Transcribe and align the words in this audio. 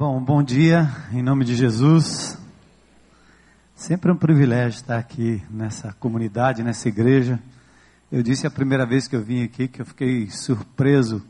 Bom, 0.00 0.18
bom 0.18 0.42
dia, 0.42 0.90
em 1.12 1.22
nome 1.22 1.44
de 1.44 1.54
Jesus. 1.54 2.38
Sempre 3.74 4.10
é 4.10 4.14
um 4.14 4.16
privilégio 4.16 4.78
estar 4.78 4.96
aqui 4.96 5.42
nessa 5.50 5.92
comunidade, 5.92 6.62
nessa 6.62 6.88
igreja. 6.88 7.38
Eu 8.10 8.22
disse 8.22 8.46
a 8.46 8.50
primeira 8.50 8.86
vez 8.86 9.06
que 9.06 9.14
eu 9.14 9.22
vim 9.22 9.42
aqui 9.42 9.68
que 9.68 9.82
eu 9.82 9.84
fiquei 9.84 10.30
surpreso 10.30 11.22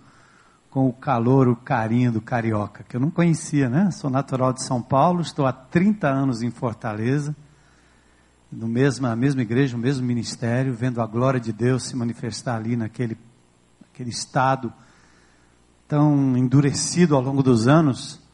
com 0.71 0.87
o 0.87 0.93
calor, 0.93 1.48
o 1.48 1.56
carinho 1.56 2.12
do 2.12 2.21
carioca, 2.21 2.85
que 2.88 2.95
eu 2.95 3.01
não 3.01 3.11
conhecia, 3.11 3.69
né? 3.69 3.90
Sou 3.90 4.08
natural 4.08 4.53
de 4.53 4.62
São 4.62 4.80
Paulo, 4.80 5.21
estou 5.21 5.46
há 5.46 5.52
30 5.52 6.06
anos 6.06 6.40
em 6.40 6.50
Fortaleza, 6.52 7.34
no 8.52 8.68
mesmo, 8.68 9.08
na 9.08 9.16
mesma 9.16 9.42
igreja, 9.42 9.76
no 9.76 9.82
mesmo 9.82 10.06
ministério, 10.06 10.72
vendo 10.72 11.02
a 11.02 11.06
glória 11.08 11.40
de 11.40 11.52
Deus 11.52 11.88
se 11.88 11.96
manifestar 11.96 12.54
ali 12.54 12.76
naquele, 12.76 13.18
naquele 13.80 14.10
estado 14.10 14.72
tão 15.88 16.37
endurecido 16.37 17.16
ao 17.16 17.20
longo 17.20 17.42
dos 17.42 17.66
anos 17.66 18.30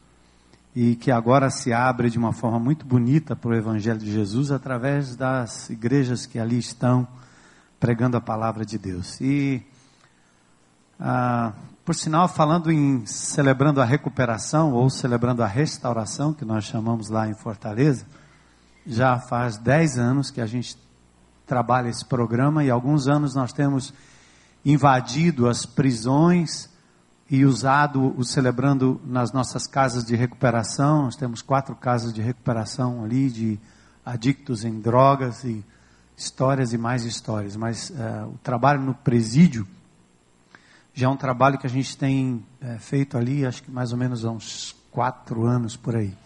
e 0.79 0.95
que 0.95 1.09
agora 1.09 1.49
se 1.49 1.73
abre 1.73 2.07
de 2.07 2.19
uma 2.19 2.31
forma 2.31 2.59
muito 2.59 2.85
bonita 2.85 3.35
para 3.35 3.49
o 3.49 3.55
Evangelho 3.55 3.97
de 3.97 4.11
Jesus 4.11 4.51
através 4.51 5.15
das 5.15 5.71
igrejas 5.71 6.27
que 6.27 6.37
ali 6.37 6.59
estão 6.59 7.07
pregando 7.79 8.15
a 8.15 8.21
palavra 8.21 8.63
de 8.63 8.77
Deus. 8.77 9.19
E, 9.19 9.65
ah, 10.99 11.51
por 11.83 11.95
sinal, 11.95 12.27
falando 12.27 12.71
em 12.71 13.03
celebrando 13.07 13.81
a 13.81 13.85
recuperação 13.85 14.71
ou 14.71 14.87
celebrando 14.87 15.41
a 15.41 15.47
restauração, 15.47 16.31
que 16.31 16.45
nós 16.45 16.65
chamamos 16.65 17.09
lá 17.09 17.27
em 17.27 17.33
Fortaleza, 17.33 18.05
já 18.85 19.17
faz 19.17 19.57
10 19.57 19.97
anos 19.97 20.29
que 20.29 20.39
a 20.39 20.45
gente 20.45 20.77
trabalha 21.47 21.89
esse 21.89 22.05
programa 22.05 22.63
e 22.63 22.69
alguns 22.69 23.07
anos 23.07 23.33
nós 23.33 23.51
temos 23.51 23.91
invadido 24.63 25.49
as 25.49 25.65
prisões 25.65 26.69
e 27.29 27.45
usado 27.45 28.13
o 28.17 28.23
celebrando 28.23 29.01
nas 29.05 29.31
nossas 29.31 29.67
casas 29.67 30.05
de 30.05 30.15
recuperação. 30.15 31.03
Nós 31.03 31.15
temos 31.15 31.41
quatro 31.41 31.75
casas 31.75 32.13
de 32.13 32.21
recuperação 32.21 33.03
ali 33.03 33.29
de 33.29 33.59
adictos 34.05 34.63
em 34.63 34.79
drogas 34.79 35.43
e 35.43 35.63
histórias 36.15 36.71
e 36.71 36.77
mais 36.77 37.03
histórias. 37.03 37.55
Mas 37.55 37.89
uh, 37.89 38.27
o 38.33 38.37
trabalho 38.41 38.81
no 38.81 38.93
presídio 38.93 39.67
já 40.93 41.07
é 41.07 41.09
um 41.09 41.17
trabalho 41.17 41.59
que 41.59 41.67
a 41.67 41.69
gente 41.69 41.97
tem 41.97 42.45
uh, 42.61 42.79
feito 42.79 43.17
ali, 43.17 43.45
acho 43.45 43.61
que 43.61 43.69
mais 43.69 43.91
ou 43.91 43.97
menos 43.97 44.23
há 44.23 44.31
uns 44.31 44.75
quatro 44.89 45.45
anos 45.45 45.75
por 45.75 45.95
aí. 45.95 46.17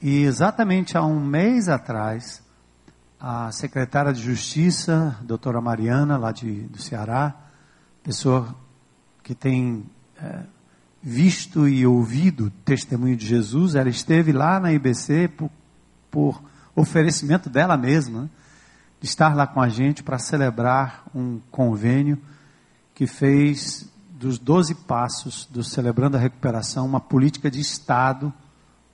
E 0.00 0.22
exatamente 0.24 0.96
há 0.96 1.04
um 1.04 1.20
mês 1.20 1.68
atrás, 1.68 2.42
a 3.20 3.52
secretária 3.52 4.12
de 4.12 4.20
Justiça, 4.20 5.16
doutora 5.22 5.60
Mariana, 5.60 6.16
lá 6.16 6.32
de, 6.32 6.62
do 6.62 6.80
Ceará, 6.80 7.34
pessoa 8.02 8.54
que 9.22 9.34
tem 9.34 9.84
visto 11.02 11.68
e 11.68 11.86
ouvido 11.86 12.50
testemunho 12.64 13.16
de 13.16 13.26
Jesus, 13.26 13.74
ela 13.74 13.90
esteve 13.90 14.32
lá 14.32 14.58
na 14.58 14.72
IBC 14.72 15.28
por, 15.28 15.50
por 16.10 16.42
oferecimento 16.74 17.50
dela 17.50 17.76
mesma, 17.76 18.22
né, 18.22 18.30
de 19.00 19.06
estar 19.06 19.34
lá 19.36 19.46
com 19.46 19.60
a 19.60 19.68
gente 19.68 20.02
para 20.02 20.18
celebrar 20.18 21.04
um 21.14 21.38
convênio 21.50 22.18
que 22.94 23.06
fez 23.06 23.86
dos 24.08 24.38
12 24.38 24.74
passos 24.76 25.46
do 25.50 25.62
Celebrando 25.62 26.16
a 26.16 26.20
Recuperação 26.20 26.86
uma 26.86 27.00
política 27.00 27.50
de 27.50 27.60
Estado 27.60 28.32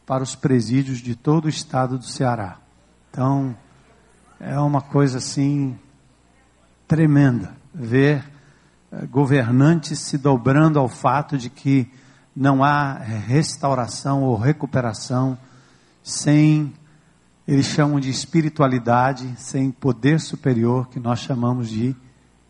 para 0.05 0.25
os 0.25 0.34
presídios 0.34 0.99
de 0.99 1.15
todo 1.15 1.45
o 1.45 1.49
estado 1.49 1.97
do 1.97 2.05
Ceará. 2.05 2.59
Então, 3.11 3.57
é 4.41 4.59
uma 4.59 4.81
coisa 4.81 5.19
assim 5.19 5.79
tremenda 6.89 7.55
ver 7.73 8.25
governantes 9.11 9.99
se 10.01 10.19
dobrando 10.19 10.79
ao 10.79 10.89
fato 10.89 11.39
de 11.39 11.49
que 11.49 11.91
não 12.35 12.65
há 12.65 12.95
restauração 12.95 14.23
ou 14.23 14.37
recuperação 14.37 15.39
sem, 16.03 16.73
eles 17.47 17.67
chamam 17.67 18.01
de 18.01 18.11
espiritualidade, 18.11 19.35
sem 19.37 19.71
poder 19.71 20.21
superior 20.21 20.89
que 20.89 20.99
nós 20.99 21.21
chamamos 21.21 21.69
de 21.69 21.95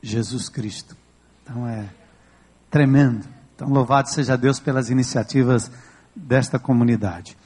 Jesus 0.02 0.48
Cristo. 0.48 0.96
Então 1.42 1.66
é 1.66 1.88
tremendo. 2.70 3.26
Então 3.54 3.68
louvado 3.68 4.08
seja 4.08 4.36
Deus 4.36 4.58
pelas 4.60 4.88
iniciativas 4.88 5.70
desta 6.14 6.58
comunidade. 6.58 7.36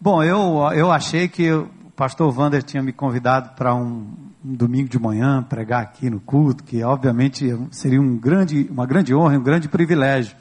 Bom, 0.00 0.22
eu, 0.22 0.72
eu 0.72 0.92
achei 0.92 1.28
que 1.28 1.50
pastor 1.98 2.32
Wander 2.32 2.62
tinha 2.62 2.80
me 2.80 2.92
convidado 2.92 3.56
para 3.56 3.74
um, 3.74 4.06
um 4.44 4.54
domingo 4.54 4.88
de 4.88 5.00
manhã 5.00 5.42
pregar 5.42 5.82
aqui 5.82 6.08
no 6.08 6.20
culto, 6.20 6.62
que 6.62 6.80
obviamente 6.84 7.44
seria 7.72 8.00
um 8.00 8.16
grande, 8.16 8.68
uma 8.70 8.86
grande 8.86 9.12
honra, 9.12 9.36
um 9.36 9.42
grande 9.42 9.68
privilégio. 9.68 10.36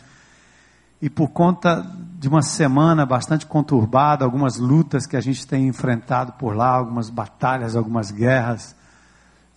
E 1.02 1.10
por 1.10 1.30
conta 1.30 1.84
de 2.20 2.28
uma 2.28 2.44
semana 2.44 3.08
bastante 3.08 3.48
conturbada, 3.48 4.24
algumas 4.24 4.58
lutas 4.58 5.08
que 5.08 5.18
a 5.18 5.20
gente 5.20 5.48
tem 5.48 5.68
enfrentado 5.68 6.34
por 6.34 6.56
lá, 6.56 6.70
algumas 6.70 7.10
batalhas, 7.10 7.76
algumas 7.76 8.12
guerras, 8.12 8.76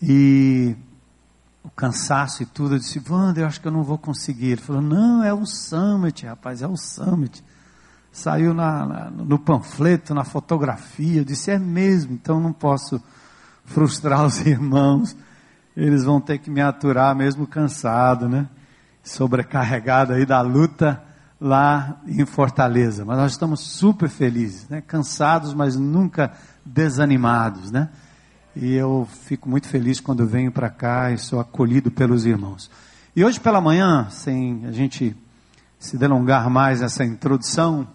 e 0.01 0.75
o 1.63 1.69
cansaço 1.69 2.43
e 2.43 2.47
tudo, 2.47 2.77
eu 2.77 2.79
disse, 2.79 2.99
Wander, 3.11 3.45
eu 3.45 3.47
acho 3.47 3.61
que 3.61 3.69
eu 3.69 3.73
não 3.73 3.83
vou 3.83 3.99
conseguir. 3.99 4.53
Ele 4.53 4.61
falou, 4.63 4.81
não, 4.81 5.23
é 5.23 5.35
o 5.35 5.45
Summit, 5.45 6.25
rapaz, 6.25 6.63
é 6.63 6.67
o 6.67 6.79
Summit. 6.79 7.45
Saiu 8.13 8.53
na, 8.53 8.85
na, 8.87 9.11
no 9.11 9.39
panfleto, 9.39 10.15
na 10.15 10.25
fotografia, 10.25 11.21
eu 11.21 11.25
disse, 11.25 11.51
é 11.51 11.59
mesmo, 11.59 12.15
então 12.15 12.41
não 12.41 12.53
posso 12.53 13.01
frustrar 13.65 14.25
os 14.25 14.41
irmãos, 14.47 15.17
eles 15.77 16.05
vão 16.05 16.21
ter 16.21 16.39
que 16.39 16.51
me 16.51 16.61
aturar 16.61 17.15
mesmo 17.15 17.47
cansado, 17.47 18.29
né? 18.29 18.49
Sobrecarregado 19.03 20.13
aí 20.13 20.27
da 20.27 20.41
luta 20.41 21.03
lá 21.41 22.01
em 22.07 22.27
Fortaleza. 22.27 23.05
Mas 23.05 23.17
nós 23.17 23.33
estamos 23.33 23.61
super 23.61 24.09
felizes, 24.09 24.69
né? 24.69 24.83
Cansados, 24.83 25.55
mas 25.55 25.77
nunca 25.77 26.33
desanimados, 26.65 27.71
né? 27.71 27.89
E 28.55 28.75
eu 28.75 29.09
fico 29.25 29.49
muito 29.49 29.69
feliz 29.69 30.01
quando 30.01 30.27
venho 30.27 30.51
para 30.51 30.69
cá 30.69 31.13
e 31.13 31.19
sou 31.19 31.41
acolhido 31.41 31.91
pelos 31.91 32.27
irmãos. 32.27 32.71
E 33.15 33.25
hoje 33.25 33.41
pela 33.41 33.61
manhã, 33.61 34.09
sem 34.11 34.67
a 34.67 34.73
gente 34.73 35.17
se 35.79 35.97
delongar 35.97 36.51
mais 36.51 36.81
nessa 36.81 37.05
introdução, 37.05 37.89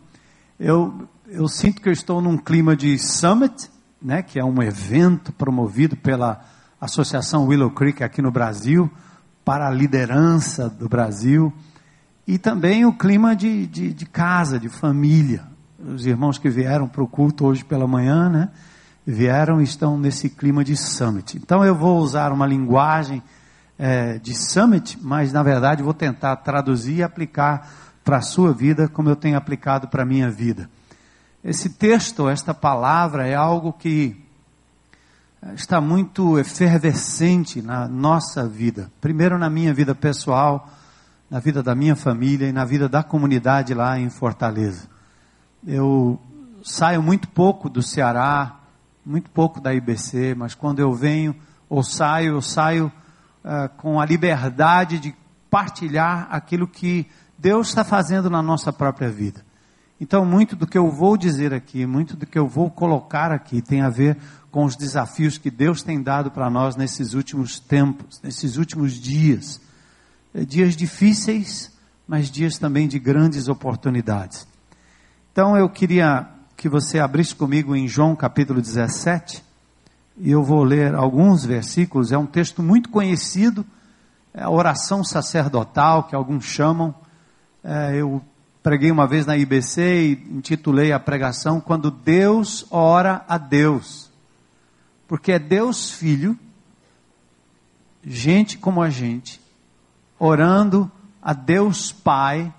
eu, 0.59 1.07
eu 1.27 1.47
sinto 1.47 1.81
que 1.81 1.89
eu 1.89 1.93
estou 1.93 2.21
num 2.21 2.38
clima 2.38 2.75
de 2.75 2.97
summit, 2.97 3.69
né, 4.01 4.21
que 4.21 4.39
é 4.39 4.43
um 4.43 4.61
evento 4.61 5.33
promovido 5.33 5.95
pela 5.97 6.41
Associação 6.79 7.47
Willow 7.47 7.71
Creek 7.71 8.03
aqui 8.03 8.21
no 8.21 8.31
Brasil, 8.31 8.89
para 9.43 9.67
a 9.67 9.71
liderança 9.71 10.69
do 10.69 10.88
Brasil, 10.88 11.53
e 12.27 12.38
também 12.38 12.85
o 12.85 12.93
clima 12.93 13.35
de, 13.35 13.67
de, 13.67 13.93
de 13.93 14.05
casa, 14.05 14.59
de 14.59 14.69
família. 14.69 15.43
Os 15.77 16.05
irmãos 16.05 16.38
que 16.38 16.49
vieram 16.49 16.87
para 16.87 17.03
o 17.03 17.07
culto 17.07 17.45
hoje 17.45 17.63
pela 17.63 17.87
manhã, 17.87 18.29
né, 18.29 18.49
vieram 19.05 19.61
e 19.61 19.63
estão 19.63 19.97
nesse 19.97 20.29
clima 20.29 20.63
de 20.63 20.75
summit. 20.75 21.37
Então 21.37 21.63
eu 21.63 21.75
vou 21.75 21.99
usar 21.99 22.31
uma 22.31 22.47
linguagem 22.47 23.22
é, 23.77 24.17
de 24.17 24.33
summit, 24.33 24.97
mas 25.01 25.31
na 25.31 25.43
verdade 25.43 25.83
vou 25.83 25.93
tentar 25.93 26.37
traduzir 26.37 26.95
e 26.95 27.03
aplicar 27.03 27.69
para 28.05 28.17
a 28.17 28.21
sua 28.21 28.53
vida 28.53 28.88
como 28.88 29.09
eu 29.09 29.16
tenho 29.16 29.35
aplicado 29.35 29.88
para 29.88 30.03
a 30.03 30.05
minha 30.05 30.29
vida. 30.29 30.69
Esse 31.43 31.69
texto, 31.69 32.29
esta 32.29 32.53
palavra, 32.53 33.27
é 33.27 33.33
algo 33.33 33.73
que 33.73 34.23
está 35.55 35.81
muito 35.81 36.39
efervescente 36.39 37.61
na 37.61 37.88
nossa 37.88 38.47
vida. 38.47 38.91
Primeiro, 39.01 39.38
na 39.38 39.49
minha 39.49 39.73
vida 39.73 39.93
pessoal, 39.95 40.69
na 41.29 41.39
vida 41.39 41.63
da 41.63 41.73
minha 41.73 41.95
família 41.95 42.47
e 42.47 42.53
na 42.53 42.63
vida 42.63 42.88
da 42.88 43.03
comunidade 43.03 43.73
lá 43.73 43.99
em 43.99 44.09
Fortaleza. 44.09 44.87
Eu 45.66 46.22
saio 46.63 47.01
muito 47.01 47.27
pouco 47.27 47.69
do 47.69 47.81
Ceará, 47.81 48.59
muito 49.03 49.31
pouco 49.31 49.59
da 49.59 49.73
IBC, 49.73 50.35
mas 50.35 50.53
quando 50.53 50.79
eu 50.79 50.93
venho 50.93 51.35
ou 51.67 51.83
saio, 51.83 52.33
eu 52.33 52.41
saio 52.41 52.91
uh, 53.43 53.69
com 53.77 53.99
a 53.99 54.05
liberdade 54.05 54.99
de 54.99 55.16
partilhar 55.49 56.27
aquilo 56.29 56.67
que 56.67 57.07
Deus 57.38 57.68
está 57.68 57.84
fazendo 57.84 58.29
na 58.29 58.41
nossa 58.41 58.72
própria 58.72 59.09
vida. 59.09 59.44
Então, 60.00 60.25
muito 60.25 60.56
do 60.56 60.68
que 60.68 60.78
eu 60.78 60.91
vou 60.91 61.16
dizer 61.16 61.53
aqui, 61.53 61.85
muito 61.85 62.17
do 62.17 62.26
que 62.26 62.37
eu 62.37 62.47
vou 62.47 62.70
colocar 62.70 63.32
aqui, 63.32 63.61
tem 63.61 63.82
a 63.82 63.90
ver 63.90 64.17
com 64.52 64.66
os 64.66 64.76
desafios 64.76 65.37
que 65.37 65.49
Deus 65.49 65.82
tem 65.82 66.02
dado 66.02 66.32
para 66.32 66.49
nós 66.49 66.76
nesses 66.76 67.14
últimos 67.14 67.59
tempos, 67.59 68.22
nesses 68.22 68.58
últimos 68.58 68.93
dias. 68.93 69.61
É, 70.34 70.43
dias 70.43 70.76
difíceis, 70.76 71.72
mas 72.08 72.29
dias 72.29 72.58
também 72.58 72.87
de 72.87 72.99
grandes 72.99 73.47
oportunidades. 73.47 74.46
Então, 75.32 75.55
eu 75.55 75.70
queria 75.70 76.28
que 76.58 76.67
você 76.67 76.99
abrisse 76.99 77.34
comigo 77.34 77.76
em 77.76 77.87
João 77.87 78.16
capítulo 78.16 78.61
17, 78.61 79.43
e 80.17 80.32
eu 80.32 80.43
vou 80.43 80.64
ler 80.64 80.93
alguns 80.93 81.46
versículos. 81.46 82.11
É 82.11 82.17
um 82.17 82.26
texto 82.26 82.61
muito 82.61 82.90
conhecido, 82.90 83.66
é 84.34 84.43
a 84.43 84.49
oração 84.49 85.03
sacerdotal, 85.03 86.03
que 86.03 86.16
alguns 86.16 86.46
chamam. 86.46 86.93
É, 87.67 87.96
eu 87.96 88.23
preguei 88.62 88.91
uma 88.91 89.08
vez 89.08 89.26
na 89.26 89.35
IBC 89.35 89.82
e 89.82 90.38
intitulei 90.38 90.91
a 90.91 91.00
pregação 91.00 91.59
Quando 91.59 91.90
Deus 91.90 92.64
ora 92.70 93.26
a 93.28 93.40
Deus. 93.40 94.12
Porque 95.08 95.32
é 95.32 95.40
Deus 95.40 95.90
Filho, 95.90 96.38
gente 98.06 98.59
como 98.59 98.84
a 98.84 98.90
gente, 98.91 99.41
orando 100.20 100.91
a 101.20 101.34
Deus 101.34 101.91
Pai 101.91 102.53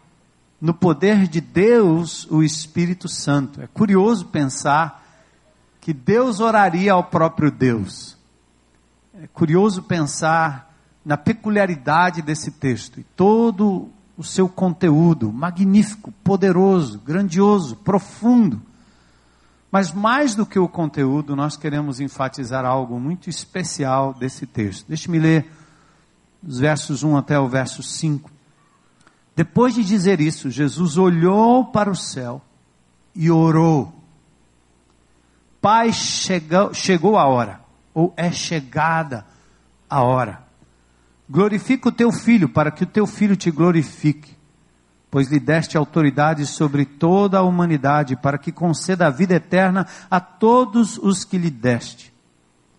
no 0.61 0.75
poder 0.75 1.29
de 1.29 1.41
Deus, 1.41 2.27
o 2.29 2.43
Espírito 2.43 3.09
Santo. 3.09 3.63
É 3.63 3.69
curioso 3.69 4.27
pensar 4.27 5.05
que 5.81 5.93
Deus 5.93 6.41
oraria 6.41 6.93
ao 6.93 7.05
próprio 7.05 7.49
Deus. 7.49 8.17
É 9.23 9.29
curioso 9.29 9.85
pensar 9.85 10.75
na 11.05 11.17
peculiaridade 11.17 12.23
desse 12.23 12.51
texto 12.51 12.99
e 12.99 13.05
todo 13.05 13.93
o 14.17 14.25
seu 14.25 14.49
conteúdo 14.49 15.33
magnífico, 15.33 16.13
poderoso, 16.25 16.99
grandioso, 17.01 17.77
profundo. 17.77 18.63
Mas 19.71 19.93
mais 19.93 20.35
do 20.35 20.47
que 20.47 20.59
o 20.59 20.69
conteúdo, 20.69 21.37
nós 21.37 21.57
queremos 21.57 22.01
enfatizar 22.01 22.65
algo 22.65 22.99
muito 22.99 23.29
especial 23.29 24.15
desse 24.15 24.47
texto. 24.47 24.87
Deixe-me 24.89 25.19
ler 25.19 25.53
os 26.47 26.59
versos 26.59 27.03
1 27.03 27.17
até 27.17 27.39
o 27.39 27.49
verso 27.49 27.83
5. 27.83 28.31
Depois 29.35 29.75
de 29.75 29.85
dizer 29.85 30.21
isso, 30.21 30.51
Jesus 30.51 30.97
olhou 30.97 31.67
para 31.67 31.91
o 31.91 31.97
céu 31.97 32.41
e 33.15 33.31
orou. 33.31 33.93
Pai, 35.61 35.93
chegou, 35.93 36.73
chegou 36.73 37.19
a 37.19 37.27
hora, 37.27 37.61
ou 37.93 38.15
é 38.17 38.33
chegada 38.33 39.27
a 39.91 40.03
hora. 40.03 40.46
Glorifica 41.29 41.89
o 41.89 41.93
teu 41.93 42.13
filho, 42.13 42.49
para 42.49 42.71
que 42.71 42.85
o 42.85 42.87
teu 42.87 43.07
filho 43.07 43.37
te 43.37 43.51
glorifique, 43.51 44.37
pois 45.11 45.29
lhe 45.31 45.41
deste 45.41 45.77
autoridade 45.77 46.47
sobre 46.47 46.85
toda 46.85 47.39
a 47.39 47.43
humanidade, 47.43 48.17
para 48.17 48.39
que 48.39 48.53
conceda 48.53 49.07
a 49.07 49.11
vida 49.11 49.35
eterna 49.35 49.87
a 50.11 50.21
todos 50.21 50.99
os 50.99 51.25
que 51.25 51.39
lhe 51.39 51.51
deste. 51.51 52.15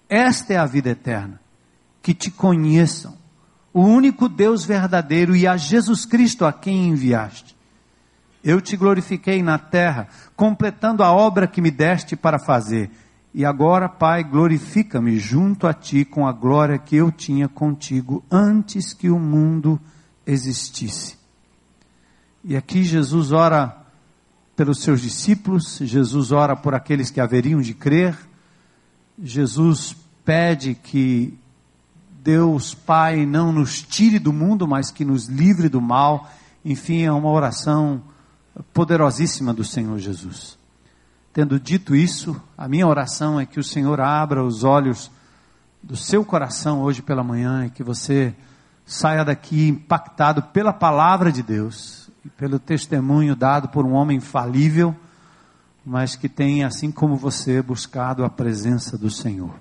Esta 0.07 0.53
é 0.53 0.57
a 0.57 0.65
vida 0.65 0.89
eterna, 0.89 1.41
que 2.01 2.13
te 2.13 2.31
conheçam 2.31 3.17
o 3.73 3.81
único 3.81 4.27
Deus 4.27 4.65
verdadeiro 4.65 5.35
e 5.35 5.45
a 5.45 5.55
Jesus 5.55 6.03
Cristo 6.03 6.45
a 6.45 6.51
quem 6.51 6.87
enviaste. 6.87 7.55
Eu 8.43 8.61
te 8.61 8.77
glorifiquei 8.77 9.43
na 9.43 9.59
terra, 9.59 10.07
completando 10.35 11.03
a 11.03 11.11
obra 11.11 11.47
que 11.47 11.61
me 11.61 11.69
deste 11.69 12.15
para 12.15 12.39
fazer. 12.39 12.89
E 13.33 13.45
agora, 13.45 13.87
Pai, 13.87 14.23
glorifica-me 14.23 15.19
junto 15.19 15.67
a 15.67 15.73
ti 15.73 16.03
com 16.03 16.27
a 16.27 16.31
glória 16.31 16.77
que 16.77 16.95
eu 16.95 17.11
tinha 17.11 17.47
contigo 17.47 18.23
antes 18.31 18.93
que 18.93 19.09
o 19.09 19.19
mundo 19.19 19.79
existisse. 20.25 21.17
E 22.43 22.55
aqui 22.55 22.83
Jesus 22.83 23.31
ora 23.31 23.77
pelos 24.55 24.81
seus 24.81 25.01
discípulos, 25.01 25.77
Jesus 25.81 26.31
ora 26.31 26.55
por 26.55 26.73
aqueles 26.73 27.11
que 27.11 27.21
haveriam 27.21 27.61
de 27.61 27.73
crer, 27.73 28.17
Jesus 29.21 29.95
pede 30.25 30.73
que 30.73 31.37
Deus 32.27 32.73
Pai 32.73 33.25
não 33.25 33.51
nos 33.51 33.81
tire 33.81 34.19
do 34.19 34.33
mundo, 34.33 34.67
mas 34.67 34.91
que 34.91 35.05
nos 35.05 35.27
livre 35.27 35.69
do 35.69 35.79
mal. 35.79 36.29
Enfim, 36.65 37.03
é 37.03 37.11
uma 37.11 37.29
oração 37.29 38.01
poderosíssima 38.73 39.53
do 39.53 39.63
Senhor 39.63 39.97
Jesus. 39.99 40.56
Tendo 41.37 41.59
dito 41.59 41.95
isso, 41.95 42.35
a 42.57 42.67
minha 42.67 42.87
oração 42.87 43.39
é 43.39 43.45
que 43.45 43.59
o 43.59 43.63
Senhor 43.63 44.01
abra 44.01 44.43
os 44.43 44.63
olhos 44.63 45.11
do 45.83 45.95
seu 45.95 46.25
coração 46.25 46.81
hoje 46.81 47.03
pela 47.03 47.23
manhã 47.23 47.67
e 47.67 47.69
que 47.69 47.83
você 47.83 48.35
saia 48.87 49.23
daqui 49.23 49.67
impactado 49.67 50.41
pela 50.41 50.73
palavra 50.73 51.31
de 51.31 51.43
Deus 51.43 52.09
e 52.25 52.29
pelo 52.29 52.57
testemunho 52.57 53.35
dado 53.35 53.69
por 53.69 53.85
um 53.85 53.93
homem 53.93 54.19
falível, 54.19 54.95
mas 55.85 56.15
que 56.15 56.27
tem, 56.27 56.63
assim 56.63 56.91
como 56.91 57.15
você, 57.15 57.61
buscado 57.61 58.25
a 58.25 58.31
presença 58.31 58.97
do 58.97 59.11
Senhor. 59.11 59.53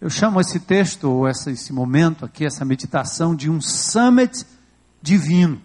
Eu 0.00 0.08
chamo 0.08 0.40
esse 0.40 0.60
texto, 0.60 1.10
ou 1.10 1.26
essa, 1.26 1.50
esse 1.50 1.72
momento 1.72 2.24
aqui, 2.24 2.46
essa 2.46 2.64
meditação, 2.64 3.34
de 3.34 3.50
um 3.50 3.60
summit 3.60 4.46
divino. 5.02 5.60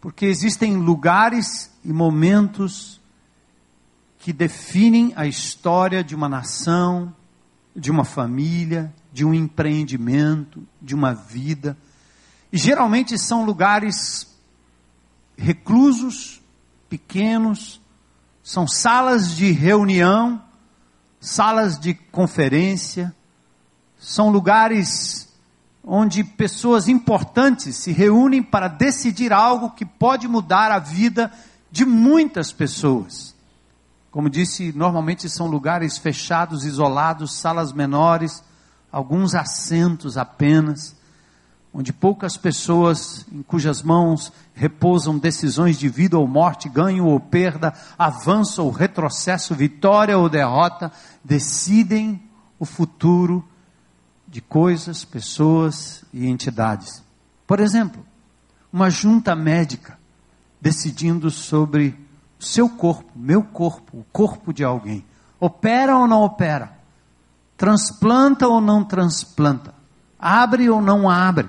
Porque 0.00 0.26
existem 0.26 0.74
lugares 0.76 1.70
e 1.84 1.92
momentos 1.92 3.00
que 4.26 4.32
definem 4.32 5.12
a 5.14 5.24
história 5.24 6.02
de 6.02 6.12
uma 6.12 6.28
nação, 6.28 7.14
de 7.76 7.92
uma 7.92 8.04
família, 8.04 8.92
de 9.12 9.24
um 9.24 9.32
empreendimento, 9.32 10.66
de 10.82 10.96
uma 10.96 11.14
vida. 11.14 11.78
E 12.52 12.58
geralmente 12.58 13.16
são 13.16 13.44
lugares 13.44 14.26
reclusos, 15.38 16.42
pequenos, 16.88 17.80
são 18.42 18.66
salas 18.66 19.30
de 19.36 19.52
reunião 19.52 20.42
salas 21.20 21.78
de 21.78 21.94
conferência, 21.94 23.14
são 23.96 24.28
lugares 24.28 25.32
onde 25.84 26.24
pessoas 26.24 26.88
importantes 26.88 27.76
se 27.76 27.92
reúnem 27.92 28.42
para 28.42 28.66
decidir 28.66 29.32
algo 29.32 29.70
que 29.70 29.86
pode 29.86 30.26
mudar 30.26 30.72
a 30.72 30.80
vida 30.80 31.30
de 31.70 31.84
muitas 31.84 32.50
pessoas. 32.50 33.35
Como 34.16 34.30
disse, 34.30 34.72
normalmente 34.72 35.28
são 35.28 35.46
lugares 35.46 35.98
fechados, 35.98 36.64
isolados, 36.64 37.36
salas 37.36 37.70
menores, 37.70 38.42
alguns 38.90 39.34
assentos 39.34 40.16
apenas 40.16 40.96
onde 41.70 41.92
poucas 41.92 42.34
pessoas 42.38 43.26
em 43.30 43.42
cujas 43.42 43.82
mãos 43.82 44.32
repousam 44.54 45.18
decisões 45.18 45.78
de 45.78 45.90
vida 45.90 46.16
ou 46.16 46.26
morte, 46.26 46.66
ganho 46.66 47.04
ou 47.04 47.20
perda, 47.20 47.74
avanço 47.98 48.64
ou 48.64 48.70
retrocesso, 48.70 49.54
vitória 49.54 50.16
ou 50.16 50.30
derrota, 50.30 50.90
decidem 51.22 52.22
o 52.58 52.64
futuro 52.64 53.46
de 54.26 54.40
coisas, 54.40 55.04
pessoas 55.04 56.02
e 56.10 56.26
entidades. 56.26 57.04
Por 57.46 57.60
exemplo, 57.60 58.02
uma 58.72 58.88
junta 58.88 59.36
médica 59.36 59.98
decidindo 60.58 61.30
sobre 61.30 62.05
seu 62.38 62.68
corpo, 62.68 63.10
meu 63.14 63.42
corpo, 63.42 63.98
o 63.98 64.04
corpo 64.12 64.52
de 64.52 64.64
alguém. 64.64 65.04
Opera 65.40 65.96
ou 65.96 66.06
não 66.06 66.22
opera? 66.22 66.76
Transplanta 67.56 68.46
ou 68.48 68.60
não 68.60 68.84
transplanta? 68.84 69.74
Abre 70.18 70.68
ou 70.68 70.80
não 70.80 71.08
abre? 71.08 71.48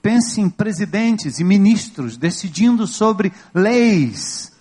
Pense 0.00 0.40
em 0.40 0.50
presidentes 0.50 1.38
e 1.38 1.44
ministros 1.44 2.16
decidindo 2.16 2.86
sobre 2.86 3.32
leis, 3.54 4.52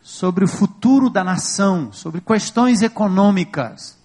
sobre 0.00 0.44
o 0.44 0.48
futuro 0.48 1.10
da 1.10 1.22
nação, 1.22 1.92
sobre 1.92 2.20
questões 2.20 2.80
econômicas. 2.80 3.98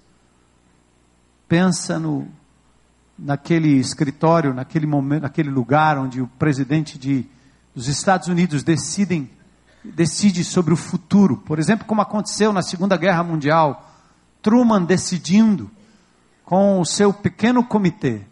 Pensa 1.48 1.98
no 1.98 2.28
naquele 3.22 3.78
escritório, 3.80 4.54
naquele 4.54 4.88
momento, 4.88 5.22
naquele 5.24 5.50
lugar 5.50 5.98
onde 5.98 6.22
o 6.22 6.28
presidente 6.28 6.98
de, 6.98 7.26
dos 7.76 7.88
Estados 7.88 8.28
Unidos 8.28 8.64
decidem, 8.64 9.30
decide 9.84 10.44
sobre 10.44 10.74
o 10.74 10.78
futuro. 10.78 11.38
Por 11.38 11.60
exemplo, 11.60 11.86
como 11.86 12.02
aconteceu 12.02 12.54
na 12.54 12.62
Segunda 12.62 12.98
Guerra 12.98 13.24
Mundial, 13.24 13.90
Truman 14.42 14.84
decidindo 14.84 15.70
com 16.44 16.80
o 16.80 16.86
seu 16.86 17.14
pequeno 17.14 17.64
comitê 17.64 18.26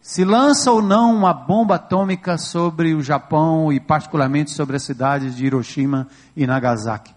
se 0.00 0.24
lança 0.24 0.72
ou 0.72 0.80
não 0.80 1.14
uma 1.14 1.32
bomba 1.32 1.74
atômica 1.74 2.38
sobre 2.38 2.94
o 2.94 3.02
Japão 3.02 3.70
e 3.72 3.78
particularmente 3.78 4.50
sobre 4.50 4.76
as 4.76 4.82
cidades 4.82 5.36
de 5.36 5.44
Hiroshima 5.44 6.08
e 6.34 6.46
Nagasaki. 6.46 7.14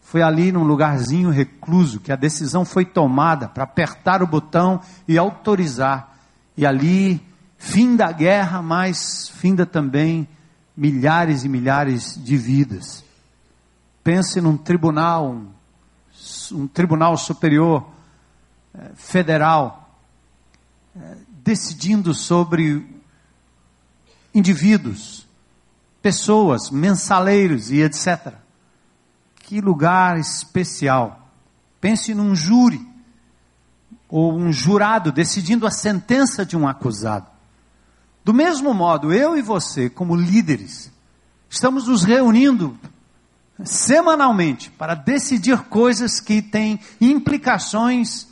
Foi 0.00 0.22
ali 0.22 0.50
num 0.50 0.62
lugarzinho 0.62 1.30
recluso 1.30 2.00
que 2.00 2.10
a 2.10 2.16
decisão 2.16 2.64
foi 2.64 2.84
tomada 2.84 3.48
para 3.48 3.64
apertar 3.64 4.22
o 4.22 4.26
botão 4.26 4.80
e 5.06 5.18
autorizar. 5.18 6.16
E 6.56 6.64
ali, 6.64 7.20
fim 7.58 7.96
da 7.96 8.10
guerra, 8.12 8.62
mas 8.62 9.28
finda 9.28 9.66
também 9.66 10.26
milhares 10.76 11.44
e 11.44 11.48
milhares 11.48 12.22
de 12.22 12.36
vidas. 12.36 13.04
Pense 14.04 14.40
num 14.40 14.56
tribunal, 14.56 15.30
um, 15.30 15.48
um 16.52 16.68
tribunal 16.68 17.16
superior 17.16 17.88
eh, 18.74 18.90
federal, 18.94 19.98
eh, 20.94 21.16
decidindo 21.42 22.12
sobre 22.12 22.86
indivíduos, 24.34 25.26
pessoas, 26.02 26.70
mensaleiros 26.70 27.70
e 27.70 27.80
etc. 27.80 28.34
Que 29.36 29.60
lugar 29.60 30.18
especial. 30.18 31.30
Pense 31.80 32.14
num 32.14 32.34
júri 32.34 32.86
ou 34.08 34.36
um 34.36 34.52
jurado 34.52 35.10
decidindo 35.10 35.66
a 35.66 35.70
sentença 35.70 36.44
de 36.44 36.56
um 36.56 36.68
acusado. 36.68 37.35
Do 38.26 38.34
mesmo 38.34 38.74
modo, 38.74 39.12
eu 39.12 39.36
e 39.38 39.40
você, 39.40 39.88
como 39.88 40.16
líderes, 40.16 40.90
estamos 41.48 41.86
nos 41.86 42.02
reunindo 42.02 42.76
semanalmente 43.62 44.68
para 44.68 44.96
decidir 44.96 45.60
coisas 45.68 46.18
que 46.18 46.42
têm 46.42 46.80
implicações, 47.00 48.26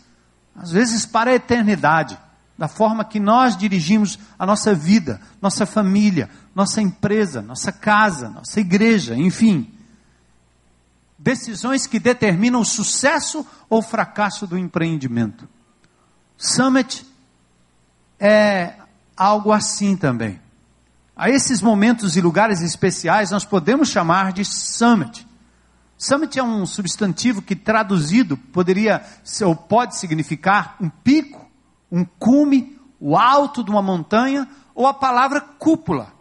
às 0.56 0.72
vezes, 0.72 1.06
para 1.06 1.30
a 1.30 1.34
eternidade 1.36 2.18
da 2.58 2.66
forma 2.66 3.04
que 3.04 3.20
nós 3.20 3.56
dirigimos 3.56 4.18
a 4.36 4.44
nossa 4.44 4.74
vida, 4.74 5.20
nossa 5.40 5.64
família, 5.64 6.28
nossa 6.56 6.82
empresa, 6.82 7.40
nossa 7.40 7.70
casa, 7.70 8.28
nossa 8.28 8.58
igreja, 8.58 9.14
enfim. 9.14 9.72
Decisões 11.16 11.86
que 11.86 12.00
determinam 12.00 12.60
o 12.60 12.64
sucesso 12.64 13.46
ou 13.70 13.80
fracasso 13.80 14.44
do 14.44 14.58
empreendimento. 14.58 15.48
Summit 16.36 17.06
é 18.18 18.74
algo 19.16 19.52
assim 19.52 19.96
também. 19.96 20.40
A 21.16 21.30
esses 21.30 21.60
momentos 21.60 22.16
e 22.16 22.20
lugares 22.20 22.60
especiais 22.60 23.30
nós 23.30 23.44
podemos 23.44 23.88
chamar 23.88 24.32
de 24.32 24.44
summit. 24.44 25.26
Summit 25.96 26.38
é 26.38 26.42
um 26.42 26.66
substantivo 26.66 27.40
que 27.40 27.54
traduzido 27.54 28.36
poderia 28.36 29.02
ou 29.42 29.54
pode 29.54 29.96
significar 29.96 30.76
um 30.80 30.88
pico, 30.88 31.48
um 31.90 32.04
cume, 32.04 32.76
o 32.98 33.16
alto 33.16 33.62
de 33.62 33.70
uma 33.70 33.80
montanha 33.80 34.48
ou 34.74 34.86
a 34.86 34.94
palavra 34.94 35.40
cúpula. 35.40 36.12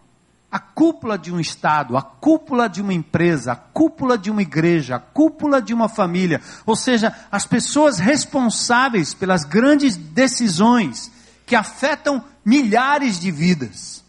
A 0.51 0.59
cúpula 0.59 1.17
de 1.17 1.33
um 1.33 1.39
estado, 1.39 1.97
a 1.97 2.01
cúpula 2.03 2.69
de 2.69 2.79
uma 2.79 2.93
empresa, 2.93 3.53
a 3.53 3.55
cúpula 3.55 4.15
de 4.15 4.29
uma 4.29 4.43
igreja, 4.43 4.97
a 4.97 4.99
cúpula 4.99 5.59
de 5.59 5.73
uma 5.73 5.89
família, 5.89 6.39
ou 6.63 6.75
seja, 6.75 7.11
as 7.31 7.47
pessoas 7.47 7.97
responsáveis 7.97 9.15
pelas 9.15 9.43
grandes 9.43 9.95
decisões 9.95 11.11
que 11.45 11.55
afetam 11.55 12.23
milhares 12.43 13.19
de 13.19 13.31
vidas. 13.31 14.03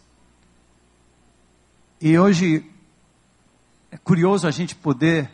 E 1.99 2.17
hoje 2.17 2.69
é 3.91 3.97
curioso 3.97 4.47
a 4.47 4.51
gente 4.51 4.75
poder 4.75 5.29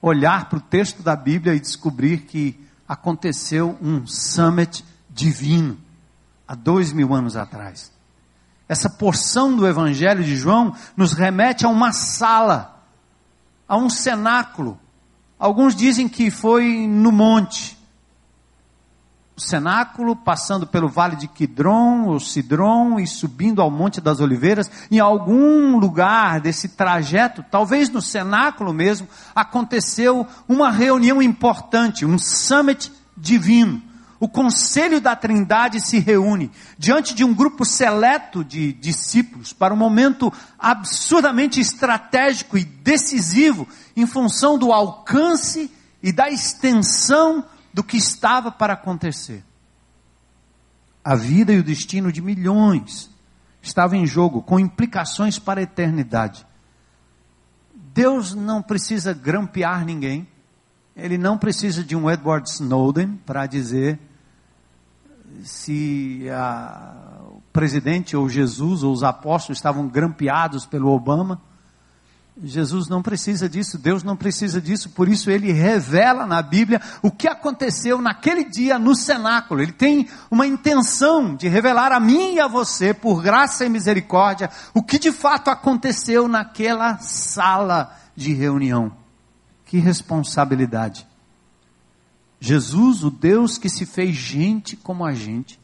olhar 0.00 0.48
para 0.48 0.58
o 0.58 0.62
texto 0.62 1.02
da 1.02 1.16
Bíblia 1.16 1.54
e 1.54 1.60
descobrir 1.60 2.22
que 2.22 2.58
aconteceu 2.86 3.76
um 3.82 4.06
summit 4.06 4.84
divino 5.10 5.78
há 6.46 6.54
dois 6.54 6.92
mil 6.92 7.14
anos 7.14 7.36
atrás. 7.36 7.92
Essa 8.68 8.90
porção 8.90 9.56
do 9.56 9.66
Evangelho 9.66 10.22
de 10.22 10.36
João 10.36 10.74
nos 10.96 11.12
remete 11.12 11.64
a 11.64 11.68
uma 11.68 11.92
sala, 11.92 12.84
a 13.66 13.76
um 13.76 13.88
cenáculo. 13.88 14.78
Alguns 15.38 15.74
dizem 15.74 16.08
que 16.08 16.30
foi 16.30 16.86
no 16.86 17.10
monte 17.10 17.77
o 19.38 19.40
cenáculo, 19.40 20.16
passando 20.16 20.66
pelo 20.66 20.88
vale 20.88 21.14
de 21.14 21.28
Quidron, 21.28 22.06
ou 22.06 22.18
Sidron, 22.18 22.98
e 22.98 23.06
subindo 23.06 23.62
ao 23.62 23.70
Monte 23.70 24.00
das 24.00 24.20
Oliveiras, 24.20 24.68
em 24.90 24.98
algum 24.98 25.78
lugar 25.78 26.40
desse 26.40 26.70
trajeto, 26.70 27.44
talvez 27.48 27.88
no 27.88 28.02
cenáculo 28.02 28.72
mesmo, 28.74 29.08
aconteceu 29.34 30.26
uma 30.48 30.70
reunião 30.70 31.22
importante, 31.22 32.04
um 32.04 32.18
summit 32.18 32.92
divino. 33.16 33.80
O 34.20 34.28
conselho 34.28 35.00
da 35.00 35.14
Trindade 35.14 35.80
se 35.80 36.00
reúne 36.00 36.50
diante 36.76 37.14
de 37.14 37.22
um 37.22 37.32
grupo 37.32 37.64
seleto 37.64 38.42
de 38.42 38.72
discípulos 38.72 39.52
para 39.52 39.72
um 39.72 39.76
momento 39.76 40.32
absurdamente 40.58 41.60
estratégico 41.60 42.58
e 42.58 42.64
decisivo 42.64 43.68
em 43.96 44.04
função 44.04 44.58
do 44.58 44.72
alcance 44.72 45.70
e 46.02 46.10
da 46.10 46.28
extensão 46.28 47.44
do 47.78 47.84
que 47.84 47.96
estava 47.96 48.50
para 48.50 48.72
acontecer. 48.72 49.44
A 51.04 51.14
vida 51.14 51.52
e 51.52 51.60
o 51.60 51.62
destino 51.62 52.10
de 52.10 52.20
milhões 52.20 53.08
estavam 53.62 53.96
em 53.96 54.04
jogo, 54.04 54.42
com 54.42 54.58
implicações 54.58 55.38
para 55.38 55.60
a 55.60 55.62
eternidade. 55.62 56.44
Deus 57.94 58.34
não 58.34 58.60
precisa 58.60 59.14
grampear 59.14 59.84
ninguém, 59.84 60.26
ele 60.96 61.16
não 61.16 61.38
precisa 61.38 61.84
de 61.84 61.94
um 61.94 62.10
Edward 62.10 62.50
Snowden 62.50 63.16
para 63.24 63.46
dizer 63.46 64.00
se 65.44 66.28
a, 66.30 67.20
o 67.28 67.40
presidente 67.52 68.16
ou 68.16 68.28
Jesus 68.28 68.82
ou 68.82 68.92
os 68.92 69.04
apóstolos 69.04 69.58
estavam 69.58 69.86
grampeados 69.86 70.66
pelo 70.66 70.88
Obama. 70.90 71.40
Jesus 72.42 72.88
não 72.88 73.02
precisa 73.02 73.48
disso, 73.48 73.76
Deus 73.76 74.04
não 74.04 74.16
precisa 74.16 74.60
disso, 74.60 74.90
por 74.90 75.08
isso 75.08 75.28
ele 75.30 75.50
revela 75.50 76.24
na 76.24 76.40
Bíblia 76.40 76.80
o 77.02 77.10
que 77.10 77.26
aconteceu 77.26 78.00
naquele 78.00 78.44
dia 78.44 78.78
no 78.78 78.94
cenáculo. 78.94 79.60
Ele 79.60 79.72
tem 79.72 80.08
uma 80.30 80.46
intenção 80.46 81.34
de 81.34 81.48
revelar 81.48 81.90
a 81.90 81.98
mim 81.98 82.34
e 82.34 82.40
a 82.40 82.46
você, 82.46 82.94
por 82.94 83.22
graça 83.22 83.64
e 83.64 83.68
misericórdia, 83.68 84.50
o 84.72 84.82
que 84.82 84.98
de 84.98 85.10
fato 85.10 85.50
aconteceu 85.50 86.28
naquela 86.28 86.98
sala 86.98 87.96
de 88.14 88.32
reunião. 88.32 88.92
Que 89.64 89.78
responsabilidade. 89.78 91.06
Jesus, 92.40 93.02
o 93.02 93.10
Deus 93.10 93.58
que 93.58 93.68
se 93.68 93.84
fez 93.84 94.14
gente 94.14 94.76
como 94.76 95.04
a 95.04 95.12
gente, 95.12 95.58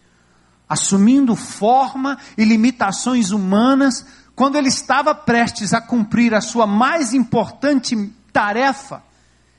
assumindo 0.69 1.37
forma 1.37 2.19
e 2.37 2.45
limitações 2.45 3.31
humanas, 3.31 4.05
quando 4.35 4.57
ele 4.57 4.69
estava 4.69 5.15
prestes 5.15 5.73
a 5.73 5.81
cumprir 5.81 6.35
a 6.35 6.41
sua 6.41 6.67
mais 6.67 7.15
importante 7.15 8.13
tarefa 8.33 9.03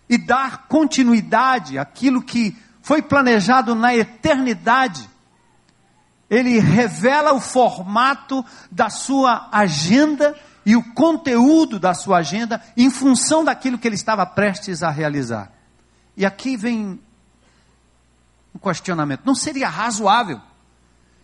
e 0.10 0.18
dar 0.18 0.68
continuidade 0.68 1.80
àquilo 1.80 2.22
que 2.22 2.58
foi 2.82 3.02
planejado 3.02 3.74
na 3.74 3.96
eternidade, 3.96 5.10
ele 6.30 6.60
revela 6.60 7.34
o 7.34 7.40
formato 7.40 8.44
da 8.70 8.90
sua 8.90 9.48
agenda 9.52 10.36
e 10.66 10.76
o 10.76 10.94
conteúdo 10.94 11.80
da 11.80 11.94
sua 11.94 12.18
agenda 12.18 12.62
em 12.76 12.90
função 12.90 13.44
daquilo 13.44 13.78
que 13.78 13.88
ele 13.88 13.96
estava 13.96 14.26
prestes 14.26 14.84
a 14.84 14.90
realizar. 14.90 15.52
E 16.18 16.26
aqui 16.26 16.58
vem 16.58 17.00
um 18.54 18.60
questionamento: 18.60 19.22
não 19.26 19.36
seria 19.36 19.70
razoável 19.70 20.42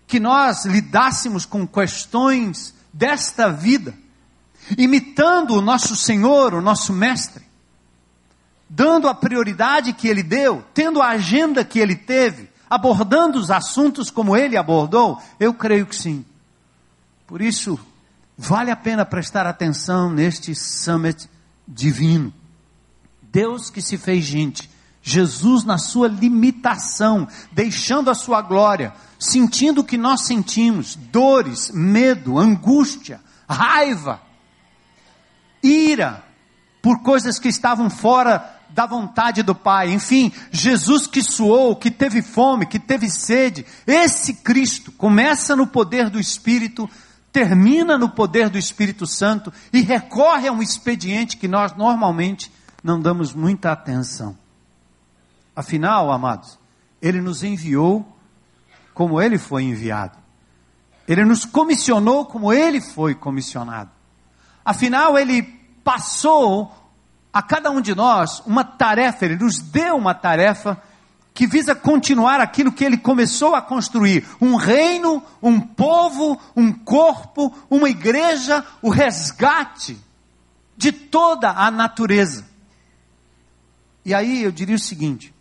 que 0.07 0.19
nós 0.19 0.65
lidássemos 0.65 1.45
com 1.45 1.65
questões 1.65 2.73
desta 2.93 3.49
vida, 3.49 3.93
imitando 4.77 5.55
o 5.55 5.61
nosso 5.61 5.95
Senhor, 5.95 6.53
o 6.53 6.61
nosso 6.61 6.93
Mestre, 6.93 7.43
dando 8.69 9.07
a 9.07 9.13
prioridade 9.13 9.93
que 9.93 10.07
ele 10.07 10.23
deu, 10.23 10.63
tendo 10.73 11.01
a 11.01 11.09
agenda 11.09 11.63
que 11.63 11.79
ele 11.79 11.95
teve, 11.95 12.49
abordando 12.69 13.37
os 13.37 13.51
assuntos 13.51 14.09
como 14.09 14.35
ele 14.35 14.55
abordou? 14.55 15.21
Eu 15.39 15.53
creio 15.53 15.85
que 15.85 15.95
sim. 15.95 16.25
Por 17.27 17.41
isso, 17.41 17.79
vale 18.37 18.71
a 18.71 18.75
pena 18.75 19.05
prestar 19.05 19.45
atenção 19.45 20.09
neste 20.09 20.55
summit 20.55 21.29
divino. 21.67 22.33
Deus 23.21 23.69
que 23.69 23.81
se 23.81 23.97
fez 23.97 24.23
gente, 24.23 24.69
Jesus 25.01 25.63
na 25.63 25.77
sua 25.77 26.07
limitação, 26.07 27.27
deixando 27.51 28.09
a 28.09 28.15
sua 28.15 28.41
glória, 28.41 28.93
sentindo 29.17 29.81
o 29.81 29.83
que 29.83 29.97
nós 29.97 30.21
sentimos, 30.21 30.95
dores, 30.95 31.71
medo, 31.73 32.37
angústia, 32.37 33.19
raiva, 33.49 34.21
ira, 35.63 36.23
por 36.81 37.01
coisas 37.01 37.39
que 37.39 37.47
estavam 37.47 37.89
fora 37.89 38.59
da 38.69 38.85
vontade 38.85 39.43
do 39.43 39.53
Pai. 39.53 39.91
Enfim, 39.91 40.31
Jesus 40.51 41.07
que 41.07 41.21
suou, 41.21 41.75
que 41.75 41.91
teve 41.91 42.21
fome, 42.21 42.65
que 42.65 42.79
teve 42.79 43.09
sede. 43.09 43.65
Esse 43.85 44.33
Cristo 44.35 44.91
começa 44.91 45.55
no 45.55 45.67
poder 45.67 46.09
do 46.09 46.19
Espírito, 46.19 46.89
termina 47.31 47.97
no 47.97 48.09
poder 48.09 48.49
do 48.49 48.57
Espírito 48.57 49.05
Santo 49.05 49.51
e 49.71 49.81
recorre 49.81 50.47
a 50.47 50.51
um 50.51 50.61
expediente 50.61 51.37
que 51.37 51.47
nós 51.47 51.75
normalmente 51.75 52.51
não 52.83 52.99
damos 52.99 53.33
muita 53.33 53.71
atenção. 53.71 54.40
Afinal, 55.55 56.11
amados, 56.11 56.57
ele 57.01 57.21
nos 57.21 57.43
enviou 57.43 58.05
como 58.93 59.21
ele 59.21 59.37
foi 59.37 59.63
enviado. 59.63 60.17
Ele 61.07 61.25
nos 61.25 61.45
comissionou 61.45 62.25
como 62.25 62.53
ele 62.53 62.79
foi 62.79 63.15
comissionado. 63.15 63.89
Afinal, 64.63 65.17
ele 65.17 65.41
passou 65.83 66.73
a 67.33 67.41
cada 67.41 67.71
um 67.71 67.81
de 67.81 67.95
nós 67.95 68.41
uma 68.45 68.63
tarefa, 68.63 69.25
ele 69.25 69.37
nos 69.37 69.59
deu 69.59 69.95
uma 69.95 70.13
tarefa 70.13 70.81
que 71.33 71.47
visa 71.47 71.73
continuar 71.73 72.41
aquilo 72.41 72.71
que 72.71 72.83
ele 72.83 72.97
começou 72.97 73.55
a 73.55 73.61
construir: 73.61 74.25
um 74.39 74.55
reino, 74.55 75.23
um 75.41 75.59
povo, 75.59 76.39
um 76.55 76.71
corpo, 76.71 77.53
uma 77.69 77.89
igreja, 77.89 78.65
o 78.81 78.89
resgate 78.89 79.97
de 80.77 80.91
toda 80.91 81.49
a 81.49 81.71
natureza. 81.71 82.45
E 84.03 84.13
aí 84.13 84.43
eu 84.43 84.51
diria 84.51 84.75
o 84.75 84.79
seguinte: 84.79 85.33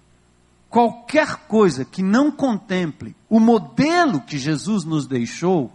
qualquer 0.71 1.35
coisa 1.49 1.85
que 1.85 2.03
não 2.03 2.31
contemple 2.31 3.17
o 3.29 3.41
modelo 3.41 4.21
que 4.21 4.39
Jesus 4.39 4.85
nos 4.85 5.07
deixou, 5.07 5.71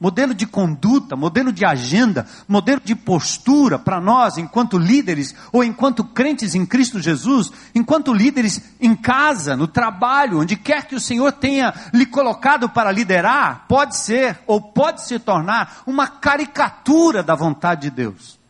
modelo 0.00 0.32
de 0.32 0.46
conduta, 0.46 1.14
modelo 1.14 1.52
de 1.52 1.62
agenda, 1.62 2.26
modelo 2.48 2.80
de 2.82 2.94
postura 2.94 3.78
para 3.78 4.00
nós, 4.00 4.38
enquanto 4.38 4.78
líderes 4.78 5.34
ou 5.52 5.62
enquanto 5.62 6.02
crentes 6.02 6.54
em 6.54 6.64
Cristo 6.64 6.98
Jesus, 6.98 7.52
enquanto 7.74 8.14
líderes 8.14 8.62
em 8.80 8.96
casa, 8.96 9.54
no 9.54 9.68
trabalho, 9.68 10.40
onde 10.40 10.56
quer 10.56 10.86
que 10.86 10.94
o 10.94 11.00
Senhor 11.00 11.32
tenha 11.32 11.74
lhe 11.92 12.06
colocado 12.06 12.66
para 12.70 12.90
liderar, 12.90 13.66
pode 13.68 13.98
ser 13.98 14.38
ou 14.46 14.58
pode 14.58 15.02
se 15.02 15.18
tornar 15.18 15.82
uma 15.86 16.08
caricatura 16.08 17.22
da 17.22 17.34
vontade 17.34 17.82
de 17.82 17.90
Deus. 17.90 18.40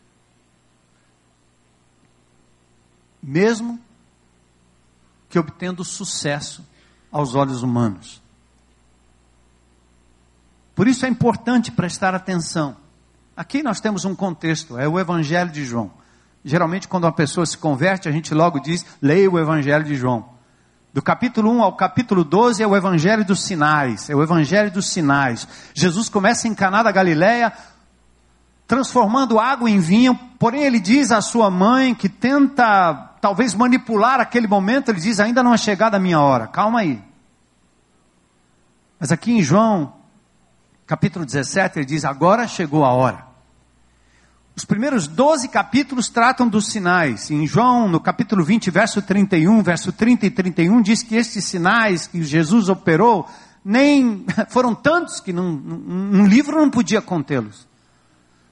Mesmo 3.20 3.78
que 5.30 5.38
obtendo 5.38 5.84
sucesso 5.84 6.66
aos 7.10 7.34
olhos 7.34 7.62
humanos. 7.62 8.20
Por 10.74 10.88
isso 10.88 11.06
é 11.06 11.08
importante 11.08 11.70
prestar 11.70 12.14
atenção. 12.14 12.76
Aqui 13.36 13.62
nós 13.62 13.80
temos 13.80 14.04
um 14.04 14.14
contexto, 14.14 14.76
é 14.76 14.88
o 14.88 14.98
Evangelho 14.98 15.50
de 15.50 15.64
João. 15.64 15.90
Geralmente, 16.44 16.88
quando 16.88 17.04
uma 17.04 17.12
pessoa 17.12 17.46
se 17.46 17.56
converte, 17.56 18.08
a 18.08 18.12
gente 18.12 18.34
logo 18.34 18.58
diz: 18.58 18.84
leia 19.00 19.30
o 19.30 19.38
Evangelho 19.38 19.84
de 19.84 19.94
João. 19.94 20.28
Do 20.92 21.00
capítulo 21.00 21.50
1 21.52 21.62
ao 21.62 21.76
capítulo 21.76 22.24
12 22.24 22.62
é 22.62 22.66
o 22.66 22.74
Evangelho 22.74 23.24
dos 23.24 23.44
Sinais, 23.44 24.10
é 24.10 24.16
o 24.16 24.22
Evangelho 24.22 24.72
dos 24.72 24.90
Sinais. 24.90 25.46
Jesus 25.72 26.08
começa 26.08 26.48
em 26.48 26.54
Caná 26.54 26.82
da 26.82 26.90
Galileia, 26.90 27.52
transformando 28.66 29.38
água 29.38 29.70
em 29.70 29.78
vinho, 29.78 30.18
porém 30.38 30.62
ele 30.62 30.80
diz 30.80 31.12
à 31.12 31.20
sua 31.20 31.50
mãe 31.50 31.94
que 31.94 32.08
tenta 32.08 33.09
talvez 33.20 33.54
manipular 33.54 34.20
aquele 34.20 34.46
momento, 34.46 34.90
ele 34.90 35.00
diz: 35.00 35.20
ainda 35.20 35.42
não 35.42 35.54
é 35.54 35.58
chegada 35.58 35.96
a 35.96 36.00
minha 36.00 36.20
hora, 36.20 36.46
calma 36.46 36.80
aí. 36.80 37.02
Mas 38.98 39.12
aqui 39.12 39.32
em 39.32 39.42
João, 39.42 39.94
capítulo 40.86 41.24
17, 41.24 41.78
ele 41.78 41.86
diz: 41.86 42.04
agora 42.04 42.48
chegou 42.48 42.84
a 42.84 42.92
hora. 42.92 43.30
Os 44.56 44.64
primeiros 44.64 45.06
12 45.06 45.48
capítulos 45.48 46.08
tratam 46.08 46.46
dos 46.46 46.66
sinais. 46.66 47.30
Em 47.30 47.46
João, 47.46 47.88
no 47.88 48.00
capítulo 48.00 48.44
20, 48.44 48.70
verso 48.70 49.00
31, 49.00 49.62
verso 49.62 49.92
30 49.92 50.26
e 50.26 50.30
31, 50.30 50.82
diz 50.82 51.02
que 51.02 51.14
estes 51.14 51.44
sinais 51.44 52.06
que 52.06 52.22
Jesus 52.22 52.68
operou, 52.68 53.28
nem 53.64 54.26
foram 54.50 54.74
tantos 54.74 55.20
que 55.20 55.32
num, 55.32 55.48
um 56.12 56.26
livro 56.26 56.58
não 56.58 56.68
podia 56.68 57.00
contê-los. 57.00 57.66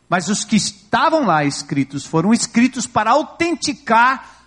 Mas 0.08 0.28
os 0.28 0.44
que 0.44 0.56
estavam 0.56 1.26
lá 1.26 1.44
escritos 1.44 2.06
foram 2.06 2.32
escritos 2.32 2.86
para 2.86 3.10
autenticar 3.10 4.37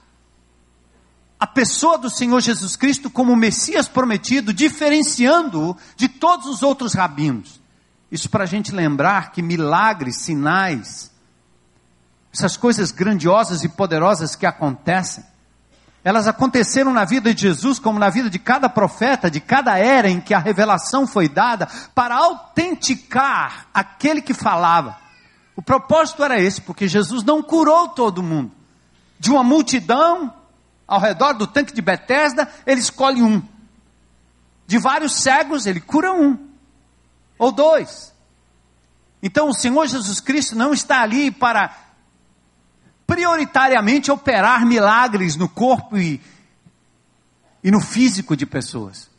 a 1.42 1.48
pessoa 1.48 1.98
do 1.98 2.08
Senhor 2.08 2.40
Jesus 2.40 2.76
Cristo 2.76 3.10
como 3.10 3.36
Messias 3.36 3.88
prometido, 3.88 4.54
diferenciando-o 4.54 5.76
de 5.96 6.08
todos 6.08 6.46
os 6.46 6.62
outros 6.62 6.94
rabinos. 6.94 7.60
Isso 8.12 8.30
para 8.30 8.44
a 8.44 8.48
gente 8.48 8.72
lembrar 8.72 9.32
que 9.32 9.42
milagres, 9.42 10.18
sinais, 10.18 11.12
essas 12.32 12.56
coisas 12.56 12.92
grandiosas 12.92 13.64
e 13.64 13.70
poderosas 13.70 14.36
que 14.36 14.46
acontecem, 14.46 15.24
elas 16.04 16.28
aconteceram 16.28 16.94
na 16.94 17.06
vida 17.06 17.34
de 17.34 17.42
Jesus, 17.42 17.80
como 17.80 17.98
na 17.98 18.12
vida 18.12 18.30
de 18.30 18.38
cada 18.38 18.70
profeta, 18.70 19.30
de 19.30 19.40
cada 19.40 19.80
era 19.80 20.08
em 20.08 20.22
que 20.22 20.36
a 20.36 20.40
revelação 20.40 21.08
foi 21.08 21.28
dada, 21.28 21.68
para 21.96 22.18
autenticar 22.18 23.66
aquele 23.74 24.22
que 24.22 24.36
falava. 24.36 24.96
O 25.56 25.62
propósito 25.64 26.24
era 26.24 26.40
esse, 26.40 26.62
porque 26.62 26.88
Jesus 26.88 27.24
não 27.24 27.42
curou 27.42 27.90
todo 27.90 28.22
mundo. 28.22 28.52
De 29.20 29.32
uma 29.32 29.44
multidão 29.44 30.32
ao 30.88 31.00
redor 31.00 31.34
do 31.34 31.48
tanque 31.48 31.74
de 31.74 31.82
Betesda, 31.82 32.52
ele 32.66 32.82
escolhe 32.82 33.22
um. 33.22 33.42
De 34.68 34.78
vários 34.78 35.22
cegos, 35.22 35.66
ele 35.66 35.80
cura 35.80 36.14
um 36.14 36.38
ou 37.38 37.52
dois. 37.52 38.14
Então 39.22 39.50
o 39.50 39.54
Senhor 39.54 39.88
Jesus 39.88 40.20
Cristo 40.20 40.56
não 40.56 40.74
está 40.74 41.02
ali 41.02 41.32
para 41.32 41.76
prioritariamente 43.06 44.12
operar 44.12 44.66
milagres 44.66 45.36
no 45.36 45.50
corpo 45.50 45.98
e, 45.98 46.22
e 47.64 47.70
no 47.70 47.82
físico 47.82 48.36
de 48.36 48.46
pessoas. 48.46 49.10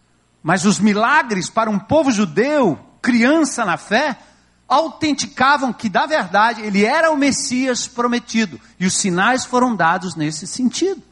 Mas 0.43 0.65
os 0.65 0.81
milagres 0.81 1.51
para 1.51 1.71
um 1.71 1.79
povo 1.79 2.11
judeu, 2.11 2.79
criança 3.01 3.65
na 3.65 3.77
fé, 3.77 4.19
autenticavam 4.67 5.73
que, 5.73 5.89
da 5.89 6.07
verdade, 6.07 6.63
ele 6.63 6.85
era 6.85 7.11
o 7.11 7.17
Messias 7.17 7.87
prometido. 7.87 8.59
E 8.81 8.87
os 8.87 8.95
sinais 8.95 9.45
foram 9.45 9.77
dados 9.77 10.17
nesse 10.17 10.47
sentido. 10.47 11.03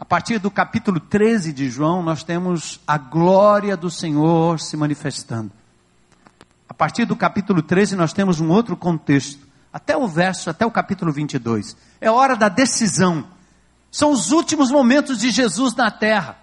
A 0.00 0.04
partir 0.06 0.38
do 0.38 0.50
capítulo 0.50 0.98
13 0.98 1.52
de 1.52 1.68
João, 1.68 2.02
nós 2.02 2.24
temos 2.24 2.80
a 2.86 2.96
glória 2.96 3.76
do 3.76 3.90
Senhor 3.90 4.58
se 4.58 4.74
manifestando. 4.74 5.52
A 6.66 6.72
partir 6.72 7.04
do 7.04 7.14
capítulo 7.14 7.60
13, 7.60 7.96
nós 7.96 8.14
temos 8.14 8.40
um 8.40 8.48
outro 8.48 8.78
contexto. 8.78 9.46
Até 9.70 9.94
o 9.98 10.08
verso, 10.08 10.48
até 10.48 10.64
o 10.64 10.70
capítulo 10.70 11.12
22. 11.12 11.76
É 12.00 12.10
hora 12.10 12.34
da 12.34 12.48
decisão. 12.48 13.26
São 13.90 14.10
os 14.10 14.32
últimos 14.32 14.70
momentos 14.70 15.18
de 15.18 15.30
Jesus 15.30 15.74
na 15.74 15.90
terra. 15.90 16.38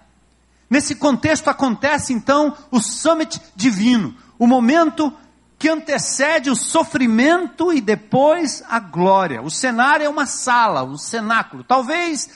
Nesse 0.69 0.93
contexto 0.93 1.49
acontece 1.49 2.13
então 2.13 2.55
o 2.69 2.79
summit 2.79 3.41
divino, 3.55 4.13
o 4.37 4.45
momento 4.45 5.11
que 5.57 5.67
antecede 5.67 6.51
o 6.51 6.55
sofrimento 6.55 7.73
e 7.73 7.81
depois 7.81 8.63
a 8.69 8.79
glória. 8.79 9.41
O 9.41 9.49
cenário 9.49 10.05
é 10.05 10.09
uma 10.09 10.27
sala, 10.27 10.83
um 10.83 10.95
cenáculo. 10.95 11.63
Talvez 11.63 12.29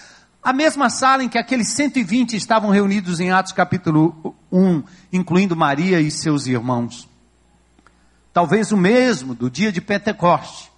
a 0.43 0.51
mesma 0.51 0.89
sala 0.89 1.24
em 1.24 1.29
que 1.29 1.38
aqueles 1.38 1.69
120 1.69 2.36
estavam 2.36 2.69
reunidos 2.69 3.19
em 3.19 3.32
Atos 3.32 3.51
capítulo 3.51 4.36
1, 4.51 4.84
incluindo 5.13 5.56
Maria 5.56 6.01
e 6.01 6.10
seus 6.10 6.47
irmãos. 6.47 7.08
Talvez 8.34 8.71
o 8.71 8.77
mesmo 8.77 9.36
do 9.36 9.49
dia 9.49 9.71
de 9.71 9.82
Pentecoste. 9.82 10.71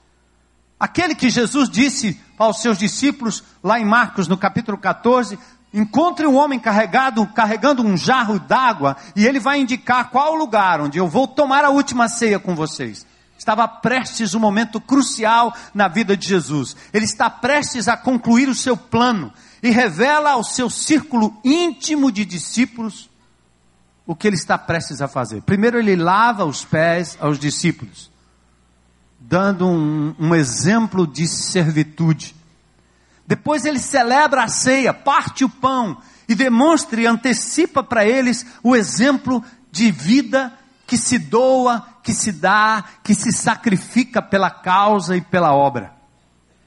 Aquele 0.79 1.15
que 1.15 1.29
Jesus 1.29 1.69
disse 1.69 2.19
aos 2.37 2.61
seus 2.61 2.77
discípulos, 2.77 3.43
lá 3.63 3.79
em 3.79 3.85
Marcos, 3.85 4.27
no 4.27 4.37
capítulo 4.37 4.77
14, 4.77 5.37
Encontre 5.73 6.27
um 6.27 6.35
homem 6.35 6.59
carregado, 6.59 7.25
carregando 7.25 7.81
um 7.81 7.97
jarro 7.97 8.37
d'água, 8.37 8.95
e 9.15 9.25
ele 9.25 9.39
vai 9.39 9.59
indicar 9.59 10.11
qual 10.11 10.33
o 10.33 10.37
lugar 10.37 10.79
onde 10.79 10.99
eu 10.99 11.07
vou 11.07 11.27
tomar 11.27 11.65
a 11.65 11.71
última 11.71 12.07
ceia 12.07 12.37
com 12.37 12.53
vocês. 12.53 13.07
Estava 13.37 13.67
prestes 13.67 14.33
um 14.33 14.39
momento 14.39 14.79
crucial 14.79 15.53
na 15.73 15.87
vida 15.87 16.15
de 16.15 16.27
Jesus. 16.27 16.75
Ele 16.93 17.05
está 17.05 17.29
prestes 17.29 17.87
a 17.87 17.97
concluir 17.97 18.47
o 18.47 18.55
seu 18.55 18.77
plano 18.77 19.33
e 19.61 19.69
revela 19.69 20.31
ao 20.31 20.43
seu 20.43 20.69
círculo 20.69 21.37
íntimo 21.43 22.11
de 22.11 22.25
discípulos 22.25 23.09
o 24.05 24.15
que 24.15 24.27
ele 24.27 24.35
está 24.35 24.57
prestes 24.57 25.01
a 25.01 25.07
fazer. 25.07 25.41
Primeiro, 25.41 25.79
ele 25.79 25.95
lava 25.95 26.45
os 26.45 26.65
pés 26.65 27.17
aos 27.19 27.39
discípulos, 27.39 28.11
dando 29.19 29.65
um, 29.67 30.13
um 30.19 30.35
exemplo 30.35 31.07
de 31.07 31.27
servitude. 31.27 32.35
Depois 33.25 33.65
ele 33.65 33.79
celebra 33.79 34.43
a 34.43 34.49
ceia, 34.49 34.93
parte 34.93 35.45
o 35.45 35.49
pão 35.49 35.97
e 36.27 36.35
demonstra 36.35 37.01
e 37.01 37.07
antecipa 37.07 37.81
para 37.81 38.05
eles 38.05 38.45
o 38.61 38.75
exemplo 38.75 39.43
de 39.71 39.91
vida 39.91 40.53
que 40.85 40.97
se 40.97 41.17
doa, 41.17 41.85
que 42.03 42.13
se 42.13 42.33
dá, 42.33 42.83
que 43.01 43.15
se 43.15 43.31
sacrifica 43.31 44.21
pela 44.21 44.51
causa 44.51 45.15
e 45.15 45.21
pela 45.21 45.53
obra. 45.53 45.93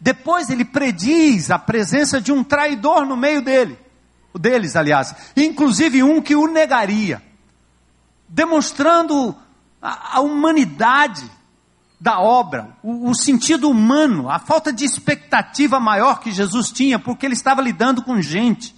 Depois 0.00 0.50
ele 0.50 0.64
prediz 0.64 1.50
a 1.50 1.58
presença 1.58 2.20
de 2.20 2.32
um 2.32 2.42
traidor 2.42 3.06
no 3.06 3.16
meio 3.16 3.42
dele, 3.42 3.78
deles, 4.34 4.76
aliás, 4.76 5.14
inclusive 5.36 6.02
um 6.02 6.20
que 6.20 6.34
o 6.34 6.46
negaria, 6.46 7.22
demonstrando 8.28 9.36
a, 9.80 10.16
a 10.16 10.20
humanidade 10.20 11.30
da 12.00 12.20
obra, 12.20 12.76
o, 12.82 13.10
o, 13.10 13.14
sentido 13.14 13.70
humano, 13.70 14.28
a 14.30 14.38
falta 14.38 14.72
de 14.72 14.84
expectativa 14.84 15.80
maior 15.80 16.20
que 16.20 16.30
Jesus 16.30 16.70
tinha, 16.70 16.98
porque 16.98 17.24
ele 17.24 17.34
estava 17.34 17.62
lidando 17.62 18.02
com 18.02 18.20
gente. 18.20 18.74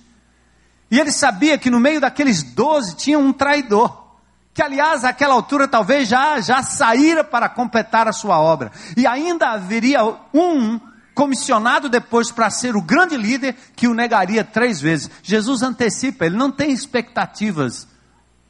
E 0.91 0.99
ele 0.99 1.11
sabia 1.11 1.59
que 1.59 1.71
no 1.71 1.81
meio 1.81 2.01
daqueles 2.01 2.43
doze 2.43 2.97
tinha 2.97 3.19
um 3.19 3.33
traidor, 3.33 4.08
que 4.59 4.63
aliás, 4.63 5.05
àquela 5.05 5.35
altura 5.35 5.69
talvez 5.69 6.09
já, 6.09 6.41
já 6.41 6.65
saíra 6.65 7.23
para 7.23 7.49
completar 7.49 8.09
a 8.09 8.13
sua 8.13 8.41
obra. 8.41 8.73
E 8.97 9.07
ainda 9.07 9.51
haveria 9.53 10.03
um 10.35 10.81
comissionado 11.15 11.89
depois 11.89 12.33
para 12.33 12.51
ser 12.51 12.75
o 12.75 12.83
grande 12.83 13.17
líder 13.17 13.55
que 13.77 13.87
o 13.87 13.95
negaria 13.95 14.43
três 14.43 14.81
vezes. 14.81 15.09
Jesus 15.23 15.63
antecipa, 15.63 16.27
ele 16.27 16.37
não 16.37 16.51
tem 16.51 16.73
expectativas 16.73 17.87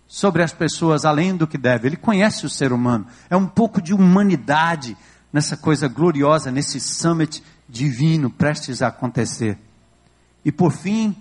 sobre 0.06 0.42
as 0.42 0.50
pessoas 0.50 1.04
além 1.04 1.36
do 1.36 1.46
que 1.46 1.58
deve. 1.58 1.86
Ele 1.88 1.96
conhece 1.96 2.46
o 2.46 2.48
ser 2.48 2.72
humano. 2.72 3.06
É 3.28 3.36
um 3.36 3.46
pouco 3.46 3.78
de 3.78 3.92
humanidade 3.92 4.96
nessa 5.30 5.58
coisa 5.58 5.88
gloriosa, 5.88 6.50
nesse 6.50 6.80
summit 6.80 7.44
divino 7.68 8.30
prestes 8.30 8.80
a 8.80 8.86
acontecer. 8.86 9.58
E 10.42 10.50
por 10.50 10.72
fim, 10.72 11.14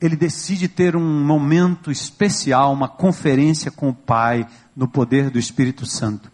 ele 0.00 0.16
decide 0.16 0.68
ter 0.68 0.94
um 0.94 1.24
momento 1.24 1.90
especial, 1.90 2.72
uma 2.72 2.88
conferência 2.88 3.70
com 3.70 3.88
o 3.88 3.94
Pai, 3.94 4.46
no 4.76 4.86
poder 4.86 5.30
do 5.30 5.38
Espírito 5.38 5.84
Santo. 5.86 6.30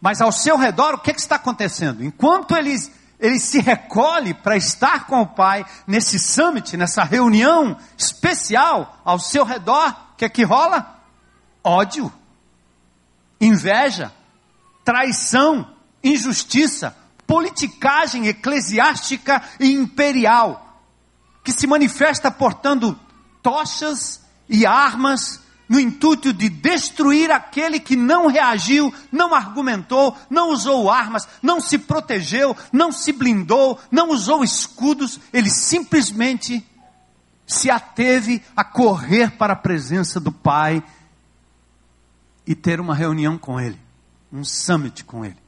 Mas 0.00 0.20
ao 0.20 0.30
seu 0.30 0.56
redor, 0.56 0.94
o 0.94 0.98
que, 0.98 1.14
que 1.14 1.20
está 1.20 1.36
acontecendo? 1.36 2.04
Enquanto 2.04 2.54
eles 2.54 2.92
ele 3.18 3.38
se 3.38 3.60
recolhe 3.60 4.34
para 4.34 4.56
estar 4.56 5.06
com 5.06 5.22
o 5.22 5.26
Pai 5.26 5.64
nesse 5.86 6.18
summit, 6.18 6.76
nessa 6.76 7.02
reunião 7.02 7.76
especial 7.96 9.00
ao 9.04 9.18
seu 9.18 9.44
redor. 9.44 9.88
O 10.12 10.16
que 10.16 10.24
é 10.24 10.28
que 10.28 10.44
rola? 10.44 11.00
Ódio, 11.64 12.12
inveja, 13.40 14.12
traição, 14.84 15.66
injustiça, 16.02 16.96
politicagem 17.26 18.26
eclesiástica 18.28 19.42
e 19.58 19.72
imperial, 19.72 20.65
que 21.46 21.52
se 21.52 21.64
manifesta 21.64 22.28
portando 22.28 22.98
tochas 23.40 24.20
e 24.48 24.66
armas 24.66 25.40
no 25.68 25.78
intuito 25.78 26.32
de 26.32 26.48
destruir 26.48 27.30
aquele 27.30 27.78
que 27.78 27.94
não 27.94 28.26
reagiu, 28.26 28.92
não 29.12 29.32
argumentou, 29.32 30.16
não 30.28 30.50
usou 30.50 30.90
armas, 30.90 31.28
não 31.40 31.60
se 31.60 31.78
protegeu, 31.78 32.56
não 32.72 32.90
se 32.90 33.12
blindou, 33.12 33.78
não 33.92 34.10
usou 34.10 34.42
escudos, 34.42 35.20
ele 35.32 35.48
simplesmente 35.48 36.68
se 37.46 37.70
ateve 37.70 38.42
a 38.56 38.64
correr 38.64 39.30
para 39.30 39.52
a 39.52 39.56
presença 39.56 40.18
do 40.18 40.32
Pai 40.32 40.82
e 42.44 42.56
ter 42.56 42.80
uma 42.80 42.94
reunião 42.94 43.38
com 43.38 43.60
Ele, 43.60 43.78
um 44.32 44.42
summit 44.42 45.04
com 45.04 45.24
Ele. 45.24 45.38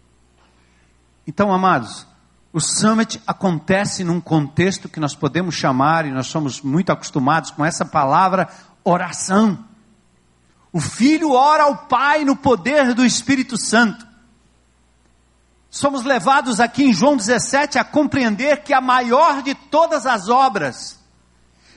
Então, 1.26 1.52
amados, 1.52 2.06
o 2.52 2.60
summit 2.60 3.20
acontece 3.26 4.02
num 4.02 4.20
contexto 4.20 4.88
que 4.88 5.00
nós 5.00 5.14
podemos 5.14 5.54
chamar, 5.54 6.06
e 6.06 6.10
nós 6.10 6.28
somos 6.28 6.62
muito 6.62 6.90
acostumados 6.90 7.50
com 7.50 7.64
essa 7.64 7.84
palavra, 7.84 8.48
oração. 8.82 9.64
O 10.72 10.80
filho 10.80 11.32
ora 11.32 11.64
ao 11.64 11.76
pai 11.76 12.24
no 12.24 12.36
poder 12.36 12.94
do 12.94 13.04
Espírito 13.04 13.56
Santo. 13.56 14.06
somos 15.70 16.02
levados 16.04 16.60
aqui 16.60 16.84
em 16.84 16.92
João 16.94 17.16
17 17.16 17.78
a 17.78 17.84
compreender 17.84 18.62
que 18.62 18.72
a 18.72 18.80
maior 18.80 19.42
de 19.42 19.54
todas 19.54 20.06
as 20.06 20.28
obras 20.28 20.98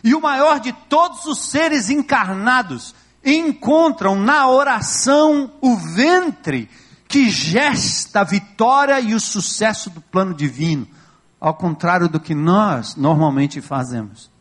e 0.04 0.16
o 0.16 0.22
maior 0.22 0.60
de 0.60 0.72
todos 0.72 1.26
os 1.26 1.50
seres 1.50 1.90
encarnados 1.90 2.96
encontram 3.24 4.16
na 4.16 4.48
oração 4.48 5.52
o 5.62 5.76
ventre 5.76 6.70
que 7.12 7.30
gesta 7.30 8.22
a 8.22 8.24
vitória 8.24 8.98
e 9.02 9.14
o 9.14 9.20
sucesso 9.20 9.90
do 9.90 10.00
plano 10.00 10.34
divino, 10.34 10.88
ao 11.42 11.54
contrário 11.54 12.08
do 12.08 12.22
que 12.22 12.34
nós 12.34 12.96
normalmente 12.96 13.60
fazemos. 13.60 14.32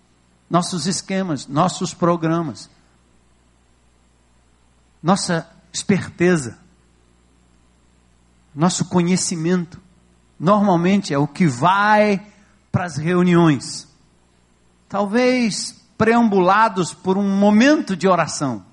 Nossos 0.49 0.87
esquemas, 0.87 1.49
nossos 1.49 1.93
programas, 1.93 2.71
nossa 5.03 5.51
esperteza, 5.73 6.59
nosso 8.55 8.85
conhecimento, 8.85 9.81
normalmente 10.39 11.13
é 11.13 11.19
o 11.19 11.27
que 11.27 11.49
vai 11.49 12.25
para 12.71 12.85
as 12.85 12.97
reuniões. 12.97 13.89
Talvez 14.89 15.77
preambulados 15.99 16.95
por 16.95 17.19
um 17.19 17.37
momento 17.37 17.97
de 17.97 18.07
oração. 18.07 18.65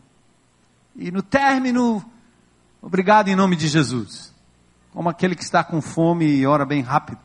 E 0.96 1.10
no 1.12 1.24
término, 1.24 2.04
obrigado 2.88 3.28
em 3.28 3.36
nome 3.36 3.58
de 3.58 3.68
Jesus. 3.68 4.34
Como 4.94 5.10
aquele 5.10 5.36
que 5.36 5.44
está 5.44 5.62
com 5.62 5.82
fome 5.82 6.26
e 6.26 6.48
ora 6.48 6.66
bem 6.66 6.82
rápido. 6.82 7.20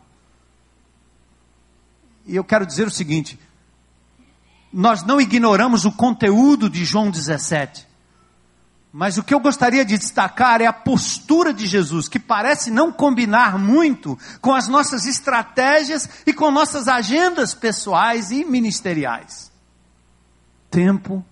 E 2.27 2.35
eu 2.35 2.43
quero 2.43 2.67
dizer 2.67 2.87
o 2.87 2.91
seguinte: 2.91 3.39
nós 4.73 5.05
não 5.05 5.21
ignoramos 5.21 5.85
o 5.85 5.93
conteúdo 5.93 6.69
de 6.69 6.85
João 6.85 7.11
17. 7.11 7.87
Mas 8.93 9.17
o 9.17 9.23
que 9.23 9.33
eu 9.33 9.41
gostaria 9.41 9.85
de 9.85 9.97
destacar 9.97 10.61
é 10.61 10.67
a 10.67 10.73
postura 10.73 11.55
de 11.55 11.65
Jesus, 11.65 12.09
que 12.09 12.19
parece 12.19 12.71
não 12.71 12.93
combinar 12.93 13.57
muito 13.57 14.19
com 14.41 14.53
as 14.53 14.69
nossas 14.69 15.07
estratégias 15.07 16.09
e 16.27 16.33
com 16.33 16.51
nossas 16.51 16.89
agendas 16.89 17.55
pessoais 17.55 18.31
e 18.33 18.45
ministeriais. 18.45 19.51
Tempo 20.69 21.25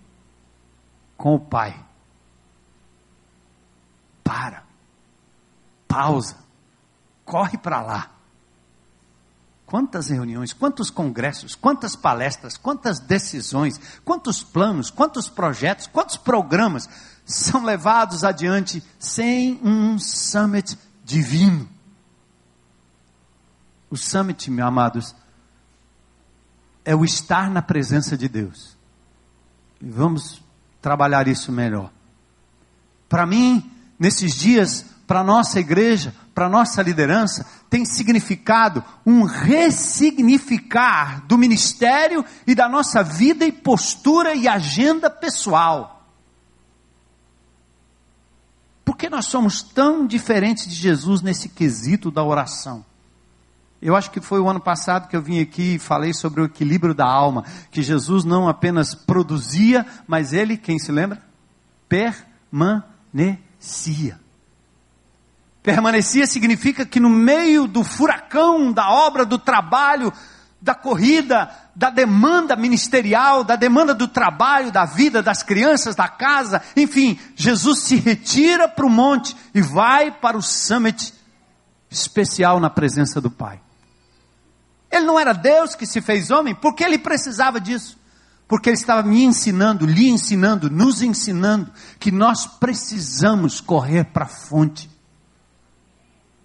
com 1.18 1.34
o 1.34 1.40
Pai. 1.40 1.89
Para. 4.30 4.62
Pausa. 5.88 6.36
Corre 7.24 7.58
para 7.58 7.82
lá. 7.82 8.10
Quantas 9.66 10.08
reuniões, 10.08 10.52
quantos 10.52 10.88
congressos, 10.88 11.56
quantas 11.56 11.96
palestras, 11.96 12.56
quantas 12.56 13.00
decisões, 13.00 13.80
quantos 14.04 14.40
planos, 14.40 14.88
quantos 14.88 15.28
projetos, 15.28 15.88
quantos 15.88 16.16
programas 16.16 16.88
são 17.24 17.64
levados 17.64 18.22
adiante 18.22 18.84
sem 19.00 19.60
um 19.64 19.98
summit 19.98 20.78
divino. 21.04 21.68
O 23.90 23.96
summit, 23.96 24.48
meus 24.48 24.68
amados, 24.68 25.16
é 26.84 26.94
o 26.94 27.04
estar 27.04 27.50
na 27.50 27.62
presença 27.62 28.16
de 28.16 28.28
Deus. 28.28 28.76
E 29.80 29.90
vamos 29.90 30.40
trabalhar 30.80 31.26
isso 31.26 31.50
melhor. 31.50 31.90
Para 33.08 33.26
mim, 33.26 33.79
nesses 34.00 34.34
dias, 34.34 34.86
para 35.06 35.22
nossa 35.22 35.60
igreja, 35.60 36.14
para 36.34 36.48
nossa 36.48 36.80
liderança, 36.80 37.44
tem 37.68 37.84
significado 37.84 38.82
um 39.04 39.24
ressignificar 39.24 41.26
do 41.26 41.36
ministério 41.36 42.24
e 42.46 42.54
da 42.54 42.66
nossa 42.66 43.02
vida 43.02 43.44
e 43.44 43.52
postura 43.52 44.34
e 44.34 44.48
agenda 44.48 45.10
pessoal. 45.10 46.08
Por 48.82 48.96
que 48.96 49.10
nós 49.10 49.26
somos 49.26 49.62
tão 49.62 50.06
diferentes 50.06 50.66
de 50.66 50.74
Jesus 50.74 51.20
nesse 51.20 51.50
quesito 51.50 52.10
da 52.10 52.24
oração? 52.24 52.84
Eu 53.82 53.94
acho 53.94 54.10
que 54.10 54.20
foi 54.20 54.40
o 54.40 54.48
ano 54.48 54.60
passado 54.60 55.08
que 55.08 55.16
eu 55.16 55.22
vim 55.22 55.40
aqui 55.40 55.74
e 55.74 55.78
falei 55.78 56.14
sobre 56.14 56.40
o 56.40 56.44
equilíbrio 56.44 56.94
da 56.94 57.06
alma, 57.06 57.44
que 57.70 57.82
Jesus 57.82 58.24
não 58.24 58.48
apenas 58.48 58.94
produzia, 58.94 59.86
mas 60.06 60.32
ele, 60.32 60.56
quem 60.56 60.78
se 60.78 60.90
lembra? 60.90 61.22
Permanecia. 61.88 63.49
Permanecia 65.62 66.26
significa 66.26 66.86
que 66.86 66.98
no 66.98 67.10
meio 67.10 67.66
do 67.66 67.84
furacão, 67.84 68.72
da 68.72 68.90
obra, 68.90 69.26
do 69.26 69.38
trabalho, 69.38 70.10
da 70.60 70.74
corrida, 70.74 71.50
da 71.76 71.90
demanda 71.90 72.56
ministerial, 72.56 73.44
da 73.44 73.56
demanda 73.56 73.94
do 73.94 74.08
trabalho, 74.08 74.72
da 74.72 74.86
vida, 74.86 75.22
das 75.22 75.42
crianças, 75.42 75.94
da 75.94 76.08
casa, 76.08 76.62
enfim, 76.74 77.18
Jesus 77.36 77.80
se 77.80 77.96
retira 77.96 78.68
para 78.68 78.86
o 78.86 78.90
monte 78.90 79.36
e 79.54 79.60
vai 79.60 80.10
para 80.10 80.36
o 80.36 80.42
summit 80.42 81.12
especial 81.90 82.58
na 82.58 82.70
presença 82.70 83.20
do 83.20 83.30
Pai. 83.30 83.60
Ele 84.90 85.04
não 85.04 85.20
era 85.20 85.32
Deus 85.32 85.74
que 85.74 85.86
se 85.86 86.00
fez 86.00 86.30
homem, 86.30 86.54
porque 86.54 86.82
ele 86.82 86.98
precisava 86.98 87.60
disso. 87.60 87.99
Porque 88.50 88.68
ele 88.68 88.76
estava 88.76 89.02
me 89.02 89.24
ensinando, 89.24 89.86
lhe 89.86 90.10
ensinando, 90.10 90.68
nos 90.68 91.00
ensinando 91.00 91.70
que 91.98 92.10
nós 92.10 92.46
precisamos 92.46 93.60
correr 93.60 94.04
para 94.06 94.24
a 94.24 94.28
fonte 94.28 94.90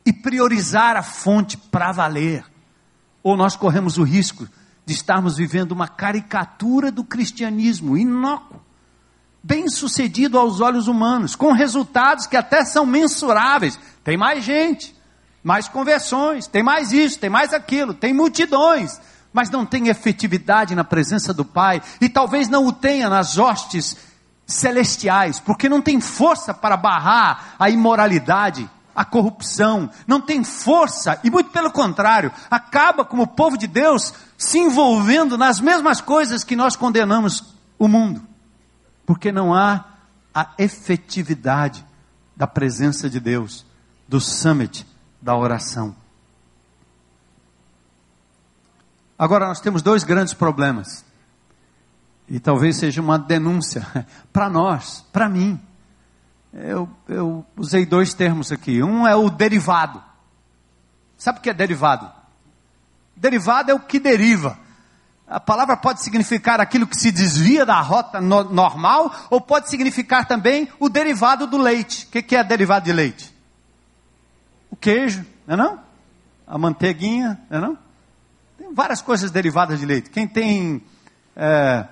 e 0.06 0.14
priorizar 0.14 0.96
a 0.96 1.04
fonte 1.04 1.58
para 1.58 1.92
valer 1.92 2.46
ou 3.26 3.36
nós 3.36 3.56
corremos 3.56 3.98
o 3.98 4.04
risco 4.04 4.48
de 4.86 4.94
estarmos 4.94 5.36
vivendo 5.36 5.72
uma 5.72 5.88
caricatura 5.88 6.92
do 6.92 7.04
cristianismo 7.04 7.98
inócuo, 7.98 8.62
bem 9.42 9.68
sucedido 9.68 10.38
aos 10.38 10.62
olhos 10.62 10.88
humanos, 10.88 11.36
com 11.36 11.54
resultados 11.54 12.28
que 12.28 12.38
até 12.38 12.64
são 12.64 12.86
mensuráveis. 12.86 13.80
Tem 14.04 14.16
mais 14.16 14.44
gente, 14.46 14.96
mais 15.44 15.68
conversões, 15.68 16.46
tem 16.46 16.62
mais 16.62 16.92
isso, 16.92 17.18
tem 17.18 17.32
mais 17.32 17.52
aquilo, 17.52 17.96
tem 17.96 18.14
multidões, 18.14 19.02
mas 19.36 19.50
não 19.50 19.66
tem 19.66 19.90
efetividade 19.90 20.74
na 20.74 20.86
presença 20.86 21.34
do 21.34 21.44
Pai, 21.44 21.82
e 22.00 22.08
talvez 22.08 22.48
não 22.48 22.66
o 22.66 22.72
tenha 22.72 23.10
nas 23.10 23.38
hostes 23.38 23.98
celestiais, 24.48 25.42
porque 25.42 25.68
não 25.68 25.82
tem 25.82 26.00
força 26.00 26.54
para 26.54 26.78
barrar 26.78 27.56
a 27.60 27.70
imoralidade, 27.70 28.70
a 28.96 29.04
corrupção, 29.04 29.90
não 30.08 30.22
tem 30.22 30.42
força, 30.42 31.20
e 31.22 31.30
muito 31.30 31.50
pelo 31.50 31.70
contrário, 31.70 32.32
acaba 32.50 33.04
como 33.04 33.24
o 33.24 33.28
povo 33.28 33.58
de 33.58 33.68
Deus 33.68 34.14
se 34.38 34.58
envolvendo 34.58 35.38
nas 35.38 35.60
mesmas 35.60 36.00
coisas 36.00 36.46
que 36.46 36.56
nós 36.56 36.78
condenamos 36.78 37.44
o 37.78 37.90
mundo, 37.90 38.26
porque 39.06 39.34
não 39.34 39.54
há 39.54 39.84
a 40.34 40.52
efetividade 40.58 41.86
da 42.38 42.48
presença 42.48 43.10
de 43.10 43.20
Deus, 43.20 43.66
do 44.08 44.22
summit 44.22 44.88
da 45.22 45.36
oração. 45.36 45.94
Agora 49.18 49.48
nós 49.48 49.60
temos 49.60 49.82
dois 49.82 50.04
grandes 50.04 50.34
problemas, 50.34 51.06
e 52.28 52.40
talvez 52.40 52.78
seja 52.78 53.02
uma 53.02 53.20
denúncia 53.20 53.86
para 54.34 54.50
nós, 54.50 55.06
para 55.12 55.30
mim 55.30 55.60
eu, 56.56 56.90
eu 57.10 57.46
usei 57.58 57.86
dois 57.86 58.14
termos 58.14 58.52
aqui. 58.52 58.82
Um 58.82 59.06
é 59.06 59.16
o 59.16 59.30
derivado. 59.30 60.02
Sabe 61.18 61.40
o 61.40 61.42
que 61.42 61.50
é 61.50 61.54
derivado? 61.54 62.10
Derivado 63.16 63.72
é 63.72 63.74
o 63.74 63.80
que 63.80 64.00
deriva. 64.00 64.58
A 65.28 65.40
palavra 65.40 65.76
pode 65.76 66.02
significar 66.02 66.62
aquilo 66.62 66.88
que 66.88 66.98
se 66.98 67.12
desvia 67.12 67.66
da 67.66 67.80
rota 67.82 68.22
no, 68.22 68.44
normal, 68.44 69.14
ou 69.30 69.42
pode 69.42 69.70
significar 69.70 70.28
também 70.28 70.70
o 70.80 70.88
derivado 70.88 71.46
do 71.48 71.58
leite. 71.58 72.06
O 72.06 72.10
que, 72.12 72.22
que 72.22 72.36
é 72.36 72.44
derivado 72.44 72.86
de 72.86 72.94
leite? 72.94 73.36
O 74.70 74.76
queijo, 74.76 75.26
não 75.48 75.56
é 75.56 75.58
não? 75.58 75.80
A 76.48 76.58
manteiguinha, 76.58 77.40
não 77.50 77.58
é 77.58 77.62
não? 77.62 77.78
Tem 78.58 78.74
várias 78.74 79.02
coisas 79.02 79.32
derivadas 79.32 79.80
de 79.80 79.86
leite. 79.86 80.10
Quem 80.10 80.28
tem 80.28 80.82
é, 81.36 81.86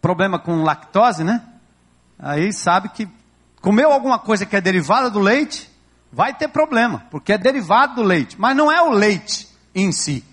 problema 0.00 0.38
com 0.38 0.62
lactose, 0.62 1.22
né? 1.22 1.42
Aí 2.18 2.52
sabe 2.52 2.88
que 2.88 3.08
comeu 3.60 3.92
alguma 3.92 4.18
coisa 4.18 4.44
que 4.44 4.56
é 4.56 4.60
derivada 4.60 5.10
do 5.10 5.20
leite, 5.20 5.70
vai 6.12 6.34
ter 6.34 6.48
problema, 6.48 7.04
porque 7.10 7.32
é 7.32 7.38
derivado 7.38 7.96
do 7.96 8.02
leite, 8.02 8.38
mas 8.38 8.56
não 8.56 8.70
é 8.70 8.82
o 8.82 8.90
leite 8.90 9.48
em 9.74 9.92
si. 9.92 10.24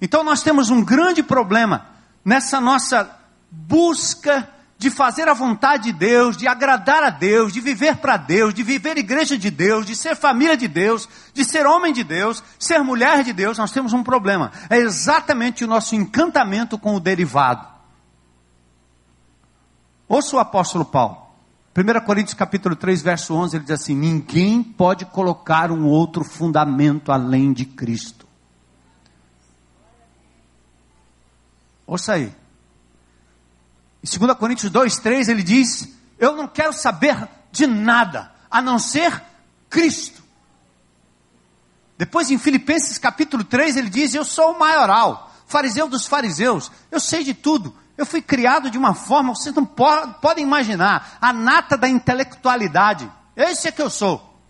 Então 0.00 0.24
nós 0.24 0.42
temos 0.42 0.70
um 0.70 0.84
grande 0.84 1.22
problema 1.22 1.86
nessa 2.24 2.60
nossa 2.60 3.18
busca 3.50 4.48
de 4.80 4.88
fazer 4.88 5.28
a 5.28 5.34
vontade 5.34 5.84
de 5.84 5.92
Deus, 5.92 6.38
de 6.38 6.48
agradar 6.48 7.02
a 7.02 7.10
Deus, 7.10 7.52
de 7.52 7.60
viver 7.60 7.98
para 7.98 8.16
Deus, 8.16 8.54
de 8.54 8.62
viver 8.62 8.96
igreja 8.96 9.36
de 9.36 9.50
Deus, 9.50 9.84
de 9.84 9.94
ser 9.94 10.16
família 10.16 10.56
de 10.56 10.66
Deus, 10.66 11.06
de 11.34 11.44
ser 11.44 11.66
homem 11.66 11.92
de 11.92 12.02
Deus, 12.02 12.42
ser 12.58 12.78
mulher 12.82 13.22
de 13.22 13.34
Deus, 13.34 13.58
nós 13.58 13.72
temos 13.72 13.92
um 13.92 14.02
problema. 14.02 14.50
É 14.70 14.78
exatamente 14.78 15.62
o 15.62 15.68
nosso 15.68 15.94
encantamento 15.94 16.78
com 16.78 16.94
o 16.94 17.00
derivado. 17.00 17.68
Ouça 20.08 20.36
o 20.36 20.38
apóstolo 20.38 20.86
Paulo. 20.86 21.26
1 21.76 22.00
Coríntios 22.06 22.32
capítulo 22.32 22.74
3, 22.74 23.02
verso 23.02 23.34
11, 23.34 23.56
ele 23.58 23.64
diz 23.64 23.72
assim: 23.72 23.94
Ninguém 23.94 24.62
pode 24.62 25.04
colocar 25.04 25.70
um 25.70 25.84
outro 25.84 26.24
fundamento 26.24 27.12
além 27.12 27.52
de 27.52 27.66
Cristo. 27.66 28.26
Ouça 31.86 32.14
aí. 32.14 32.39
Em 34.02 34.18
2 34.18 34.38
Coríntios 34.38 34.70
2, 34.70 34.98
3, 34.98 35.28
ele 35.28 35.42
diz: 35.42 35.88
Eu 36.18 36.36
não 36.36 36.48
quero 36.48 36.72
saber 36.72 37.28
de 37.52 37.66
nada, 37.66 38.32
a 38.50 38.62
não 38.62 38.78
ser 38.78 39.22
Cristo. 39.68 40.20
Depois 41.98 42.30
em 42.30 42.38
Filipenses 42.38 42.96
capítulo 42.96 43.44
3 43.44 43.76
ele 43.76 43.90
diz: 43.90 44.14
Eu 44.14 44.24
sou 44.24 44.52
o 44.52 44.58
maioral, 44.58 45.30
fariseu 45.46 45.86
dos 45.86 46.06
fariseus, 46.06 46.70
eu 46.90 46.98
sei 46.98 47.22
de 47.22 47.34
tudo. 47.34 47.76
Eu 47.96 48.06
fui 48.06 48.22
criado 48.22 48.70
de 48.70 48.78
uma 48.78 48.94
forma, 48.94 49.34
vocês 49.34 49.54
não 49.54 49.66
podem 49.66 50.42
imaginar, 50.42 51.18
a 51.20 51.34
nata 51.34 51.76
da 51.76 51.86
intelectualidade. 51.86 53.10
Esse 53.36 53.68
é 53.68 53.72
que 53.72 53.82
eu 53.82 53.90
sou. 53.90 54.40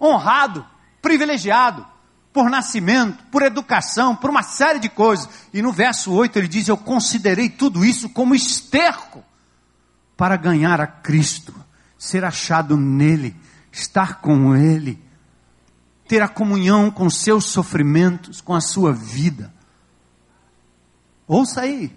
Honrado, 0.00 0.64
privilegiado, 1.00 1.84
por 2.32 2.48
nascimento, 2.48 3.22
por 3.30 3.42
educação, 3.42 4.16
por 4.16 4.30
uma 4.30 4.42
série 4.42 4.78
de 4.78 4.88
coisas. 4.88 5.28
E 5.52 5.60
no 5.60 5.72
verso 5.72 6.12
8 6.12 6.38
ele 6.38 6.48
diz: 6.48 6.68
Eu 6.68 6.76
considerei 6.76 7.48
tudo 7.48 7.84
isso 7.84 8.08
como 8.08 8.34
esterco 8.34 9.22
para 10.16 10.36
ganhar 10.36 10.80
a 10.80 10.86
Cristo, 10.86 11.54
ser 11.98 12.24
achado 12.24 12.76
nele, 12.76 13.36
estar 13.70 14.20
com 14.20 14.56
ele, 14.56 15.02
ter 16.08 16.22
a 16.22 16.28
comunhão 16.28 16.90
com 16.90 17.10
seus 17.10 17.46
sofrimentos, 17.46 18.40
com 18.40 18.54
a 18.54 18.60
sua 18.60 18.92
vida. 18.92 19.52
Ouça 21.26 21.62
aí. 21.62 21.96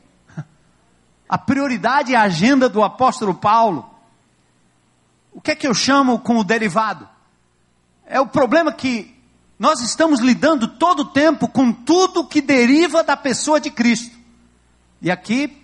A 1.28 1.38
prioridade 1.38 2.14
é 2.14 2.18
a 2.18 2.24
agenda 2.24 2.70
do 2.70 2.84
apóstolo 2.84 3.34
Paulo. 3.34 3.90
O 5.32 5.42
que 5.42 5.52
é 5.52 5.56
que 5.56 5.68
eu 5.68 5.74
chamo 5.74 6.20
com 6.20 6.38
o 6.38 6.44
derivado? 6.44 7.10
É 8.06 8.20
o 8.20 8.28
problema 8.28 8.72
que 8.72 9.15
nós 9.58 9.82
estamos 9.82 10.20
lidando 10.20 10.68
todo 10.68 11.02
o 11.02 11.06
tempo 11.06 11.48
com 11.48 11.72
tudo 11.72 12.28
que 12.28 12.42
deriva 12.42 13.04
da 13.04 13.16
pessoa 13.16 13.60
de 13.60 13.70
Cristo. 13.70 14.16
E 15.02 15.10
aqui, 15.10 15.62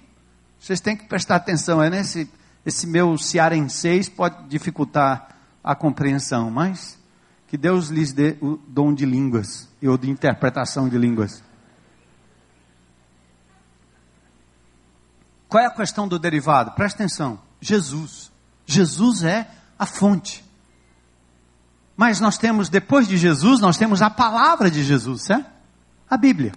vocês 0.60 0.80
têm 0.80 0.96
que 0.96 1.06
prestar 1.06 1.36
atenção, 1.36 1.82
é 1.82 1.90
nesse 1.90 2.30
esse 2.66 2.86
meu 2.86 3.18
cearenseis 3.18 4.08
pode 4.08 4.48
dificultar 4.48 5.36
a 5.64 5.76
compreensão, 5.76 6.52
mas 6.52 7.00
que 7.48 7.58
Deus 7.58 7.88
lhes 7.88 8.14
dê 8.14 8.38
o 8.42 8.58
dom 8.68 8.94
de 8.94 9.06
línguas 9.06 9.68
e 9.82 9.88
ou 9.88 9.98
de 9.98 10.10
interpretação 10.10 10.88
de 10.88 10.98
línguas. 10.98 11.44
Qual 15.50 15.62
é 15.62 15.68
a 15.68 15.72
questão 15.72 16.08
do 16.08 16.18
derivado? 16.18 16.72
Presta 16.72 17.04
atenção. 17.04 17.42
Jesus. 17.60 18.32
Jesus 18.66 19.24
é 19.24 19.50
a 19.78 19.86
fonte. 19.86 20.46
Mas 22.02 22.20
nós 22.20 22.36
temos, 22.36 22.68
depois 22.68 23.08
de 23.08 23.16
Jesus, 23.16 23.60
nós 23.60 23.78
temos 23.78 24.02
a 24.02 24.10
palavra 24.10 24.72
de 24.72 24.84
Jesus, 24.84 25.22
certo? 25.22 25.46
A 26.10 26.18
Bíblia. 26.18 26.52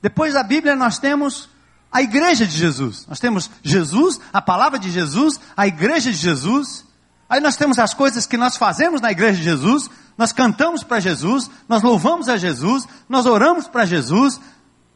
Depois 0.00 0.34
da 0.34 0.44
Bíblia, 0.44 0.76
nós 0.76 1.00
temos 1.00 1.48
a 1.90 2.00
igreja 2.00 2.46
de 2.46 2.56
Jesus. 2.56 3.04
Nós 3.08 3.18
temos 3.18 3.50
Jesus, 3.60 4.20
a 4.32 4.40
palavra 4.40 4.78
de 4.78 4.88
Jesus, 4.88 5.40
a 5.56 5.66
igreja 5.66 6.12
de 6.12 6.16
Jesus. 6.16 6.86
Aí 7.28 7.40
nós 7.40 7.56
temos 7.56 7.76
as 7.76 7.92
coisas 7.92 8.24
que 8.24 8.36
nós 8.36 8.56
fazemos 8.56 9.00
na 9.00 9.10
igreja 9.10 9.38
de 9.38 9.42
Jesus. 9.42 9.90
Nós 10.16 10.30
cantamos 10.30 10.84
para 10.84 11.00
Jesus, 11.00 11.50
nós 11.68 11.82
louvamos 11.82 12.28
a 12.28 12.36
Jesus, 12.36 12.86
nós 13.08 13.26
oramos 13.26 13.66
para 13.66 13.84
Jesus, 13.84 14.40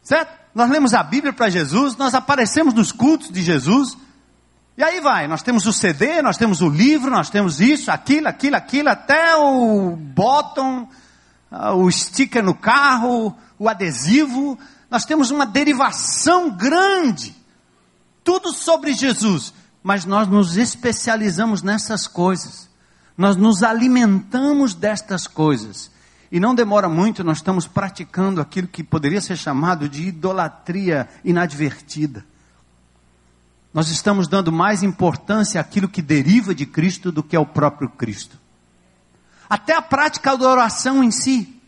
certo? 0.01 0.31
Nós 0.55 0.69
lemos 0.69 0.93
a 0.93 1.03
Bíblia 1.03 1.33
para 1.33 1.49
Jesus, 1.49 1.97
nós 1.97 2.15
aparecemos 2.15 2.73
nos 2.73 2.93
cultos 2.93 3.29
de 3.29 3.41
Jesus. 3.41 3.97
E 4.75 4.83
aí 4.83 4.99
vai, 4.99 5.27
nós 5.27 5.43
temos 5.43 5.67
o 5.67 5.73
CD, 5.73 6.21
nós 6.23 6.35
temos 6.35 6.61
o 6.61 6.67
livro, 6.67 7.11
nós 7.11 7.29
temos 7.29 7.61
isso, 7.61 7.91
aquilo, 7.91 8.27
aquilo, 8.27 8.55
aquilo, 8.55 8.89
até 8.89 9.35
o 9.35 9.95
bottom, 9.95 10.89
ah, 11.51 11.75
o 11.75 11.91
sticker 11.91 12.43
no 12.43 12.55
carro, 12.55 13.35
o 13.59 13.69
adesivo. 13.69 14.57
Nós 14.89 15.05
temos 15.05 15.29
uma 15.29 15.45
derivação 15.45 16.49
grande, 16.49 17.35
tudo 18.23 18.51
sobre 18.51 18.93
Jesus, 18.93 19.53
mas 19.83 20.05
nós 20.05 20.27
nos 20.27 20.57
especializamos 20.57 21.61
nessas 21.61 22.07
coisas. 22.07 22.67
Nós 23.15 23.35
nos 23.35 23.61
alimentamos 23.61 24.73
destas 24.73 25.27
coisas. 25.27 25.91
E 26.31 26.39
não 26.39 26.55
demora 26.55 26.89
muito, 26.89 27.23
nós 27.23 27.37
estamos 27.37 27.67
praticando 27.67 28.41
aquilo 28.41 28.67
que 28.67 28.83
poderia 28.83 29.21
ser 29.21 29.37
chamado 29.37 29.87
de 29.87 30.07
idolatria 30.07 31.07
inadvertida. 31.23 32.25
Nós 33.73 33.89
estamos 33.89 34.27
dando 34.27 34.51
mais 34.51 34.83
importância 34.83 35.59
àquilo 35.59 35.87
que 35.87 36.01
deriva 36.01 36.53
de 36.53 36.65
Cristo 36.65 37.11
do 37.11 37.23
que 37.23 37.35
ao 37.35 37.45
próprio 37.45 37.89
Cristo. 37.89 38.37
Até 39.49 39.73
a 39.73 39.81
prática 39.81 40.37
da 40.37 40.47
oração 40.47 41.03
em 41.03 41.09
si. 41.09 41.59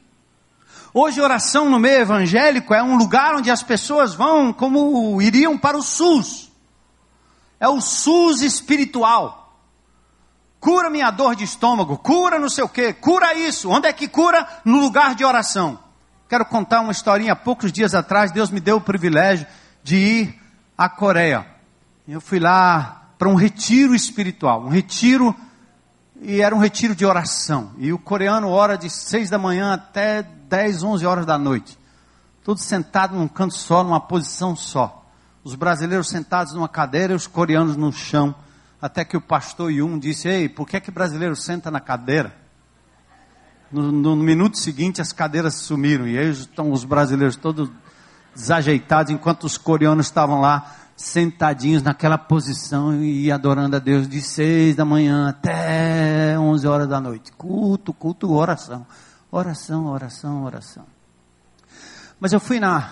Hoje, 0.93 1.19
oração 1.19 1.69
no 1.69 1.79
meio 1.79 2.01
evangélico 2.01 2.73
é 2.73 2.81
um 2.81 2.95
lugar 2.95 3.35
onde 3.35 3.49
as 3.49 3.63
pessoas 3.63 4.13
vão 4.13 4.53
como 4.53 5.21
iriam 5.21 5.57
para 5.57 5.77
o 5.77 5.81
SUS. 5.81 6.51
É 7.59 7.67
o 7.67 7.81
SUS 7.81 8.41
espiritual. 8.41 9.59
Cura 10.59 10.89
minha 10.89 11.11
dor 11.11 11.35
de 11.35 11.43
estômago, 11.43 11.97
cura 11.97 12.39
não 12.39 12.49
sei 12.49 12.63
o 12.63 12.69
que, 12.69 12.93
cura 12.93 13.33
isso. 13.33 13.69
Onde 13.69 13.87
é 13.87 13.93
que 13.93 14.07
cura? 14.07 14.47
No 14.63 14.79
lugar 14.79 15.15
de 15.15 15.25
oração. 15.25 15.79
Quero 16.29 16.45
contar 16.45 16.81
uma 16.81 16.91
historinha. 16.91 17.35
Poucos 17.35 17.71
dias 17.71 17.93
atrás, 17.93 18.31
Deus 18.31 18.49
me 18.49 18.59
deu 18.59 18.77
o 18.77 18.81
privilégio 18.81 19.45
de 19.83 19.95
ir 19.95 20.41
à 20.77 20.87
Coreia. 20.87 21.54
Eu 22.07 22.21
fui 22.21 22.39
lá 22.39 23.09
para 23.17 23.27
um 23.27 23.33
retiro 23.33 23.95
espiritual, 23.95 24.63
um 24.63 24.69
retiro, 24.69 25.35
e 26.21 26.39
era 26.39 26.55
um 26.55 26.59
retiro 26.59 26.93
de 26.95 27.03
oração. 27.03 27.71
E 27.79 27.91
o 27.91 27.97
coreano 27.97 28.49
ora 28.49 28.77
de 28.77 28.91
seis 28.91 29.27
da 29.27 29.39
manhã 29.39 29.73
até 29.73 30.21
dez, 30.21 30.83
onze 30.83 31.03
horas 31.03 31.25
da 31.25 31.37
noite. 31.37 31.79
Todos 32.43 32.63
sentados 32.63 33.17
num 33.17 33.27
canto 33.27 33.55
só, 33.55 33.83
numa 33.83 33.99
posição 33.99 34.55
só. 34.55 35.03
Os 35.43 35.55
brasileiros 35.55 36.07
sentados 36.07 36.53
numa 36.53 36.69
cadeira 36.69 37.13
e 37.13 37.15
os 37.15 37.25
coreanos 37.25 37.75
no 37.75 37.91
chão. 37.91 38.35
Até 38.79 39.03
que 39.03 39.17
o 39.17 39.21
pastor 39.21 39.71
Yun 39.71 39.97
disse: 39.97 40.27
Ei, 40.27 40.47
por 40.47 40.67
que, 40.67 40.77
é 40.77 40.79
que 40.79 40.91
brasileiro 40.91 41.35
senta 41.35 41.71
na 41.71 41.79
cadeira? 41.79 42.35
No, 43.71 43.91
no, 43.91 44.15
minuto 44.15 44.59
seguinte 44.59 45.01
as 45.01 45.11
cadeiras 45.11 45.55
sumiram 45.55 46.07
e 46.07 46.19
aí 46.19 46.29
estão 46.29 46.71
os 46.71 46.85
brasileiros 46.85 47.35
todos 47.35 47.67
desajeitados, 48.35 49.11
enquanto 49.11 49.45
os 49.45 49.57
coreanos 49.57 50.05
estavam 50.05 50.39
lá 50.39 50.84
sentadinhos 50.95 51.83
naquela 51.83 52.17
posição 52.17 53.03
e 53.03 53.31
adorando 53.31 53.75
a 53.75 53.79
Deus 53.79 54.07
de 54.07 54.21
seis 54.21 54.75
da 54.75 54.85
manhã 54.85 55.29
até 55.29 56.37
onze 56.39 56.67
horas 56.67 56.87
da 56.87 56.99
noite. 57.01 57.31
Culto, 57.33 57.93
culto, 57.93 58.31
oração. 58.31 58.85
Oração, 59.29 59.87
oração, 59.87 60.43
oração. 60.43 60.85
Mas 62.19 62.31
eu 62.31 62.39
fui 62.39 62.59
na 62.59 62.89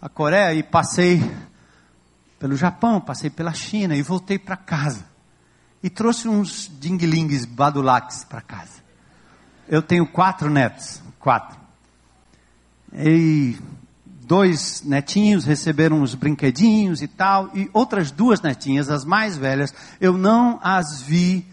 a 0.00 0.08
Coreia 0.08 0.54
e 0.54 0.62
passei 0.62 1.20
pelo 2.38 2.56
Japão, 2.56 3.00
passei 3.00 3.28
pela 3.28 3.52
China 3.52 3.94
e 3.94 4.02
voltei 4.02 4.38
para 4.38 4.56
casa. 4.56 5.04
E 5.82 5.90
trouxe 5.90 6.28
uns 6.28 6.70
dinglings 6.78 7.44
badulaques 7.44 8.24
para 8.24 8.40
casa. 8.40 8.80
Eu 9.68 9.82
tenho 9.82 10.06
quatro 10.06 10.48
netos, 10.48 11.02
quatro. 11.18 11.58
E 12.92 13.58
dois 14.30 14.84
netinhos 14.84 15.44
receberam 15.44 16.00
uns 16.00 16.14
brinquedinhos 16.14 17.02
e 17.02 17.08
tal, 17.08 17.50
e 17.52 17.68
outras 17.72 18.12
duas 18.12 18.40
netinhas, 18.40 18.88
as 18.88 19.04
mais 19.04 19.36
velhas, 19.36 19.74
eu 20.00 20.16
não 20.16 20.60
as 20.62 21.02
vi 21.02 21.44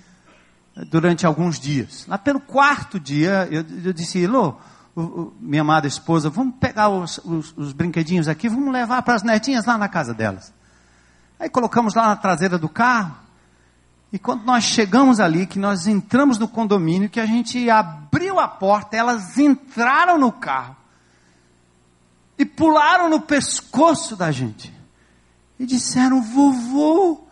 durante 0.92 1.26
alguns 1.26 1.60
dias. 1.60 2.06
Lá 2.08 2.20
pelo 2.20 2.40
quarto 2.40 3.00
dia, 3.00 3.48
eu, 3.50 3.66
eu 3.84 3.92
disse, 3.92 4.28
Lô, 4.28 4.54
minha 5.42 5.62
amada 5.62 5.88
esposa, 5.88 6.30
vamos 6.30 6.54
pegar 6.60 6.90
os, 6.90 7.18
os, 7.26 7.52
os 7.58 7.74
brinquedinhos 7.74 8.28
aqui, 8.28 8.48
vamos 8.48 8.72
levar 8.72 9.02
para 9.02 9.16
as 9.16 9.24
netinhas 9.24 9.66
lá 9.66 9.76
na 9.76 9.90
casa 9.90 10.14
delas. 10.14 10.54
Aí 11.40 11.50
colocamos 11.50 11.96
lá 11.96 12.10
na 12.10 12.16
traseira 12.16 12.60
do 12.60 12.70
carro, 12.70 13.16
e 14.14 14.20
quando 14.20 14.44
nós 14.44 14.64
chegamos 14.64 15.20
ali, 15.20 15.48
que 15.48 15.58
nós 15.58 15.88
entramos 15.88 16.38
no 16.38 16.48
condomínio, 16.48 17.10
que 17.10 17.20
a 17.20 17.26
gente 17.26 17.72
abriu 17.72 18.40
a 18.40 18.48
porta, 18.48 18.96
elas 18.96 19.40
entraram 19.40 20.20
no 20.20 20.32
carro 20.32 20.76
e 22.38 22.46
pularam 22.46 23.10
no 23.10 23.22
pescoço 23.22 24.16
da 24.16 24.32
gente 24.32 24.74
e 25.60 25.66
disseram: 25.66 26.22
Vovô, 26.22 27.28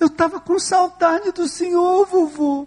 eu 0.00 0.08
estava 0.08 0.40
com 0.40 0.58
saudade 0.58 1.32
do 1.32 1.48
senhor, 1.48 2.06
vovô, 2.06 2.66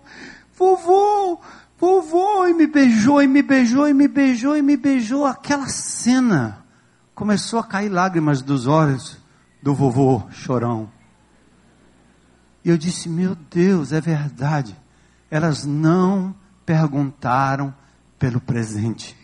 vovô, 0.57 1.39
vovô, 1.77 2.47
e 2.47 2.53
me 2.53 2.67
beijou, 2.67 3.21
e 3.21 3.27
me 3.27 3.41
beijou, 3.41 3.87
e 3.87 3.93
me 3.93 4.07
beijou, 4.07 4.55
e 4.55 4.61
me 4.61 4.77
beijou. 4.77 5.25
Aquela 5.25 5.67
cena 5.67 6.65
começou 7.13 7.59
a 7.59 7.63
cair 7.63 7.89
lágrimas 7.89 8.41
dos 8.41 8.67
olhos 8.67 9.17
do 9.61 9.75
vovô 9.75 10.23
chorão. 10.31 10.89
E 12.63 12.69
eu 12.69 12.77
disse: 12.77 13.09
Meu 13.09 13.35
Deus, 13.35 13.91
é 13.91 13.99
verdade. 13.99 14.75
Elas 15.29 15.65
não 15.65 16.35
perguntaram 16.65 17.73
pelo 18.19 18.39
presente. 18.39 19.17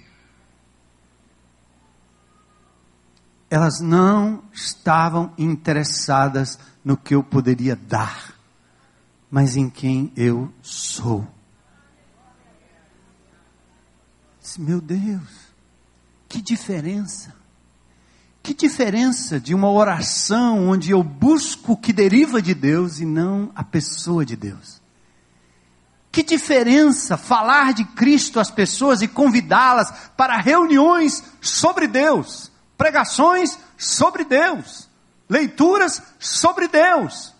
Elas 3.49 3.79
não 3.79 4.43
estavam 4.51 5.33
interessadas 5.37 6.59
no 6.83 6.97
que 6.97 7.15
eu 7.15 7.23
poderia 7.23 7.75
dar, 7.75 8.33
mas 9.29 9.55
em 9.55 9.69
quem 9.69 10.11
eu 10.15 10.51
sou. 10.61 11.27
Meu 14.57 14.81
Deus, 14.81 15.53
que 16.27 16.41
diferença! 16.41 17.35
Que 18.41 18.53
diferença 18.53 19.41
de 19.41 19.53
uma 19.53 19.69
oração 19.69 20.69
onde 20.69 20.91
eu 20.91 21.03
busco 21.03 21.73
o 21.73 21.77
que 21.77 21.91
deriva 21.91 22.41
de 22.41 22.53
Deus 22.53 22.97
e 22.97 23.05
não 23.05 23.51
a 23.53 23.61
pessoa 23.61 24.25
de 24.25 24.37
Deus. 24.37 24.81
Que 26.09 26.23
diferença 26.23 27.17
falar 27.17 27.73
de 27.73 27.83
Cristo 27.83 28.39
às 28.39 28.49
pessoas 28.49 29.01
e 29.01 29.07
convidá-las 29.07 29.91
para 30.15 30.37
reuniões 30.37 31.21
sobre 31.41 31.87
Deus, 31.87 32.49
pregações 32.77 33.57
sobre 33.77 34.23
Deus, 34.23 34.87
leituras 35.29 36.01
sobre 36.19 36.67
Deus. 36.67 37.35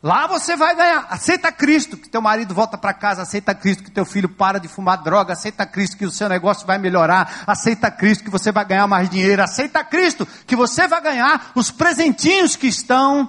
Lá 0.00 0.28
você 0.28 0.56
vai 0.56 0.76
ganhar. 0.76 1.06
Aceita 1.10 1.50
Cristo, 1.50 1.96
que 1.96 2.08
teu 2.08 2.22
marido 2.22 2.54
volta 2.54 2.78
para 2.78 2.94
casa. 2.94 3.22
Aceita 3.22 3.52
Cristo, 3.52 3.82
que 3.82 3.90
teu 3.90 4.04
filho 4.04 4.28
para 4.28 4.60
de 4.60 4.68
fumar 4.68 5.02
droga. 5.02 5.32
Aceita 5.32 5.66
Cristo, 5.66 5.96
que 5.96 6.06
o 6.06 6.10
seu 6.10 6.28
negócio 6.28 6.66
vai 6.66 6.78
melhorar. 6.78 7.42
Aceita 7.46 7.90
Cristo, 7.90 8.22
que 8.22 8.30
você 8.30 8.52
vai 8.52 8.64
ganhar 8.64 8.86
mais 8.86 9.10
dinheiro. 9.10 9.42
Aceita 9.42 9.82
Cristo, 9.82 10.26
que 10.46 10.54
você 10.54 10.86
vai 10.86 11.00
ganhar 11.00 11.50
os 11.54 11.72
presentinhos 11.72 12.54
que 12.54 12.68
estão 12.68 13.28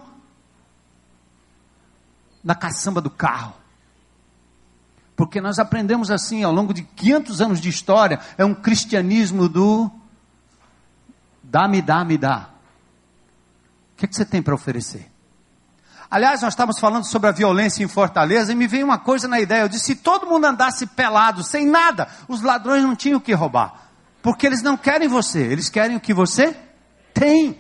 na 2.44 2.54
caçamba 2.54 3.02
do 3.02 3.10
carro. 3.10 3.56
Porque 5.16 5.42
nós 5.42 5.58
aprendemos 5.58 6.12
assim 6.12 6.44
ao 6.44 6.54
longo 6.54 6.74
de 6.74 6.84
500 6.84 7.42
anos 7.42 7.60
de 7.60 7.68
história. 7.68 8.20
É 8.38 8.46
um 8.46 8.54
cristianismo 8.54 9.50
do 9.50 9.92
dá-me, 11.50 11.82
dá-me, 11.82 12.18
dá. 12.18 12.50
O 13.94 13.98
que, 13.98 14.06
é 14.06 14.08
que 14.08 14.16
você 14.16 14.26
tem 14.26 14.42
para 14.42 14.54
oferecer? 14.54 15.12
Aliás, 16.10 16.42
nós 16.42 16.54
estávamos 16.54 16.80
falando 16.80 17.04
sobre 17.04 17.30
a 17.30 17.32
violência 17.32 17.84
em 17.84 17.88
Fortaleza 17.88 18.52
e 18.52 18.56
me 18.56 18.68
veio 18.68 18.86
uma 18.86 18.98
coisa 18.98 19.28
na 19.28 19.40
ideia. 19.40 19.62
Eu 19.62 19.70
disse: 19.70 19.86
se 19.86 19.96
todo 19.96 20.26
mundo 20.26 20.46
andasse 20.46 20.88
pelado, 20.88 21.44
sem 21.44 21.68
nada, 21.68 22.08
os 22.28 22.42
ladrões 22.42 22.84
não 22.84 22.96
tinham 22.96 23.18
o 23.18 23.22
que 23.22 23.34
roubar. 23.34 23.90
Porque 24.22 24.48
eles 24.48 24.62
não 24.64 24.76
querem 24.76 25.08
você, 25.08 25.40
eles 25.40 25.70
querem 25.70 25.96
o 25.96 26.00
que 26.00 26.14
você 26.14 26.58
tem. 27.14 27.60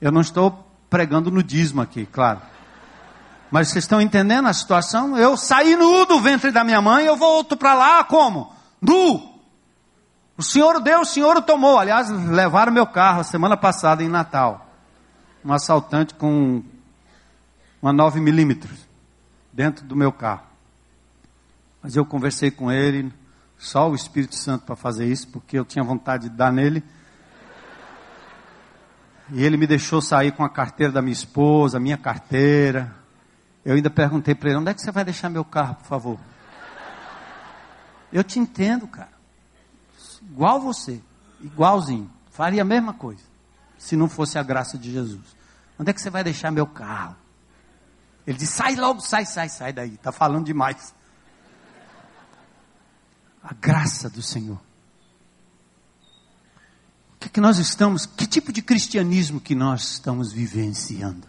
Eu 0.00 0.12
não 0.12 0.20
estou 0.20 0.66
pregando 0.88 1.30
nudismo 1.30 1.80
aqui, 1.80 2.06
claro. 2.06 2.40
Mas 3.50 3.68
vocês 3.68 3.84
estão 3.84 4.00
entendendo 4.00 4.46
a 4.46 4.52
situação? 4.52 5.16
Eu 5.16 5.36
saí 5.36 5.74
nu 5.74 6.06
do 6.06 6.20
ventre 6.20 6.50
da 6.52 6.62
minha 6.62 6.80
mãe, 6.80 7.06
eu 7.06 7.16
volto 7.16 7.56
para 7.56 7.74
lá 7.74 8.04
como? 8.04 8.52
Nu! 8.80 9.27
O 10.38 10.42
Senhor 10.42 10.80
deu, 10.80 11.00
o 11.00 11.04
Senhor 11.04 11.42
tomou. 11.42 11.78
Aliás, 11.78 12.08
levaram 12.08 12.72
meu 12.72 12.86
carro 12.86 13.22
semana 13.22 13.56
passada 13.56 14.02
em 14.02 14.08
Natal 14.08 14.68
um 15.44 15.52
assaltante 15.52 16.14
com 16.14 16.62
uma 17.80 17.92
9 17.92 18.20
milímetros 18.20 18.86
dentro 19.52 19.84
do 19.84 19.96
meu 19.96 20.12
carro. 20.12 20.46
Mas 21.82 21.96
eu 21.96 22.04
conversei 22.04 22.50
com 22.50 22.70
ele, 22.70 23.12
só 23.56 23.88
o 23.88 23.94
Espírito 23.94 24.34
Santo 24.34 24.64
para 24.64 24.76
fazer 24.76 25.06
isso, 25.06 25.28
porque 25.28 25.58
eu 25.58 25.64
tinha 25.64 25.84
vontade 25.84 26.28
de 26.28 26.36
dar 26.36 26.52
nele. 26.52 26.82
E 29.30 29.44
ele 29.44 29.56
me 29.56 29.66
deixou 29.66 30.00
sair 30.00 30.32
com 30.32 30.44
a 30.44 30.48
carteira 30.48 30.92
da 30.92 31.02
minha 31.02 31.12
esposa, 31.12 31.76
a 31.76 31.80
minha 31.80 31.96
carteira. 31.96 32.94
Eu 33.64 33.74
ainda 33.74 33.90
perguntei 33.90 34.34
para 34.34 34.50
ele: 34.50 34.58
onde 34.58 34.70
é 34.70 34.74
que 34.74 34.80
você 34.82 34.90
vai 34.90 35.04
deixar 35.04 35.28
meu 35.28 35.44
carro, 35.44 35.76
por 35.76 35.86
favor? 35.86 36.18
Eu 38.12 38.24
te 38.24 38.38
entendo, 38.38 38.86
cara. 38.86 39.17
Igual 40.30 40.60
você, 40.60 41.00
igualzinho. 41.40 42.10
Faria 42.30 42.62
a 42.62 42.64
mesma 42.64 42.92
coisa 42.92 43.22
se 43.78 43.96
não 43.96 44.08
fosse 44.08 44.38
a 44.38 44.42
graça 44.42 44.76
de 44.76 44.92
Jesus. 44.92 45.36
Onde 45.78 45.90
é 45.90 45.92
que 45.92 46.00
você 46.00 46.10
vai 46.10 46.22
deixar 46.24 46.50
meu 46.50 46.66
carro? 46.66 47.16
Ele 48.26 48.36
disse: 48.36 48.52
sai 48.52 48.76
logo, 48.76 49.00
sai, 49.00 49.24
sai, 49.24 49.48
sai 49.48 49.72
daí. 49.72 49.94
Está 49.94 50.12
falando 50.12 50.44
demais. 50.44 50.94
A 53.42 53.54
graça 53.54 54.10
do 54.10 54.20
Senhor. 54.20 54.60
O 57.14 57.18
que, 57.20 57.26
é 57.26 57.30
que 57.30 57.40
nós 57.40 57.58
estamos, 57.58 58.06
que 58.06 58.26
tipo 58.26 58.52
de 58.52 58.62
cristianismo 58.62 59.40
que 59.40 59.54
nós 59.54 59.92
estamos 59.92 60.32
vivenciando? 60.32 61.26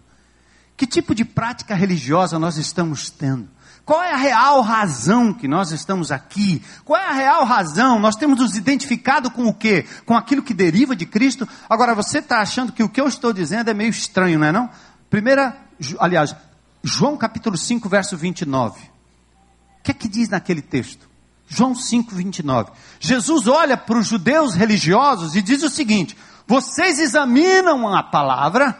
Que 0.77 0.85
tipo 0.85 1.15
de 1.15 1.25
prática 1.25 1.73
religiosa 1.73 2.37
nós 2.37 2.57
estamos 2.57 3.09
tendo? 3.09 3.49
Qual 3.89 4.03
é 4.03 4.13
a 4.13 4.17
real 4.17 4.61
razão 4.61 5.33
que 5.33 5.47
nós 5.47 5.71
estamos 5.71 6.11
aqui? 6.11 6.61
Qual 6.85 7.01
é 7.01 7.07
a 7.07 7.11
real 7.11 7.43
razão? 7.43 7.97
Nós 7.97 8.15
temos 8.15 8.39
nos 8.39 8.55
identificado 8.55 9.31
com 9.31 9.47
o 9.47 9.53
quê? 9.53 9.83
Com 10.05 10.15
aquilo 10.15 10.43
que 10.43 10.53
deriva 10.53 10.95
de 10.95 11.07
Cristo? 11.07 11.49
Agora, 11.67 11.95
você 11.95 12.19
está 12.19 12.39
achando 12.39 12.71
que 12.71 12.83
o 12.83 12.87
que 12.87 13.01
eu 13.01 13.07
estou 13.07 13.33
dizendo 13.33 13.67
é 13.67 13.73
meio 13.73 13.89
estranho, 13.89 14.37
não 14.37 14.45
é 14.45 14.51
não? 14.51 14.69
Primeira, 15.09 15.57
aliás, 15.97 16.35
João 16.83 17.17
capítulo 17.17 17.57
5, 17.57 17.89
verso 17.89 18.15
29. 18.15 18.79
O 18.79 18.85
que 19.81 19.89
é 19.89 19.93
que 19.95 20.07
diz 20.07 20.29
naquele 20.29 20.61
texto? 20.61 21.09
João 21.47 21.73
5, 21.73 22.13
29. 22.13 22.69
Jesus 22.99 23.47
olha 23.47 23.75
para 23.75 23.97
os 23.97 24.05
judeus 24.05 24.53
religiosos 24.53 25.35
e 25.35 25.41
diz 25.41 25.63
o 25.63 25.69
seguinte: 25.69 26.15
vocês 26.45 26.99
examinam 26.99 27.91
a 27.91 28.03
palavra, 28.03 28.79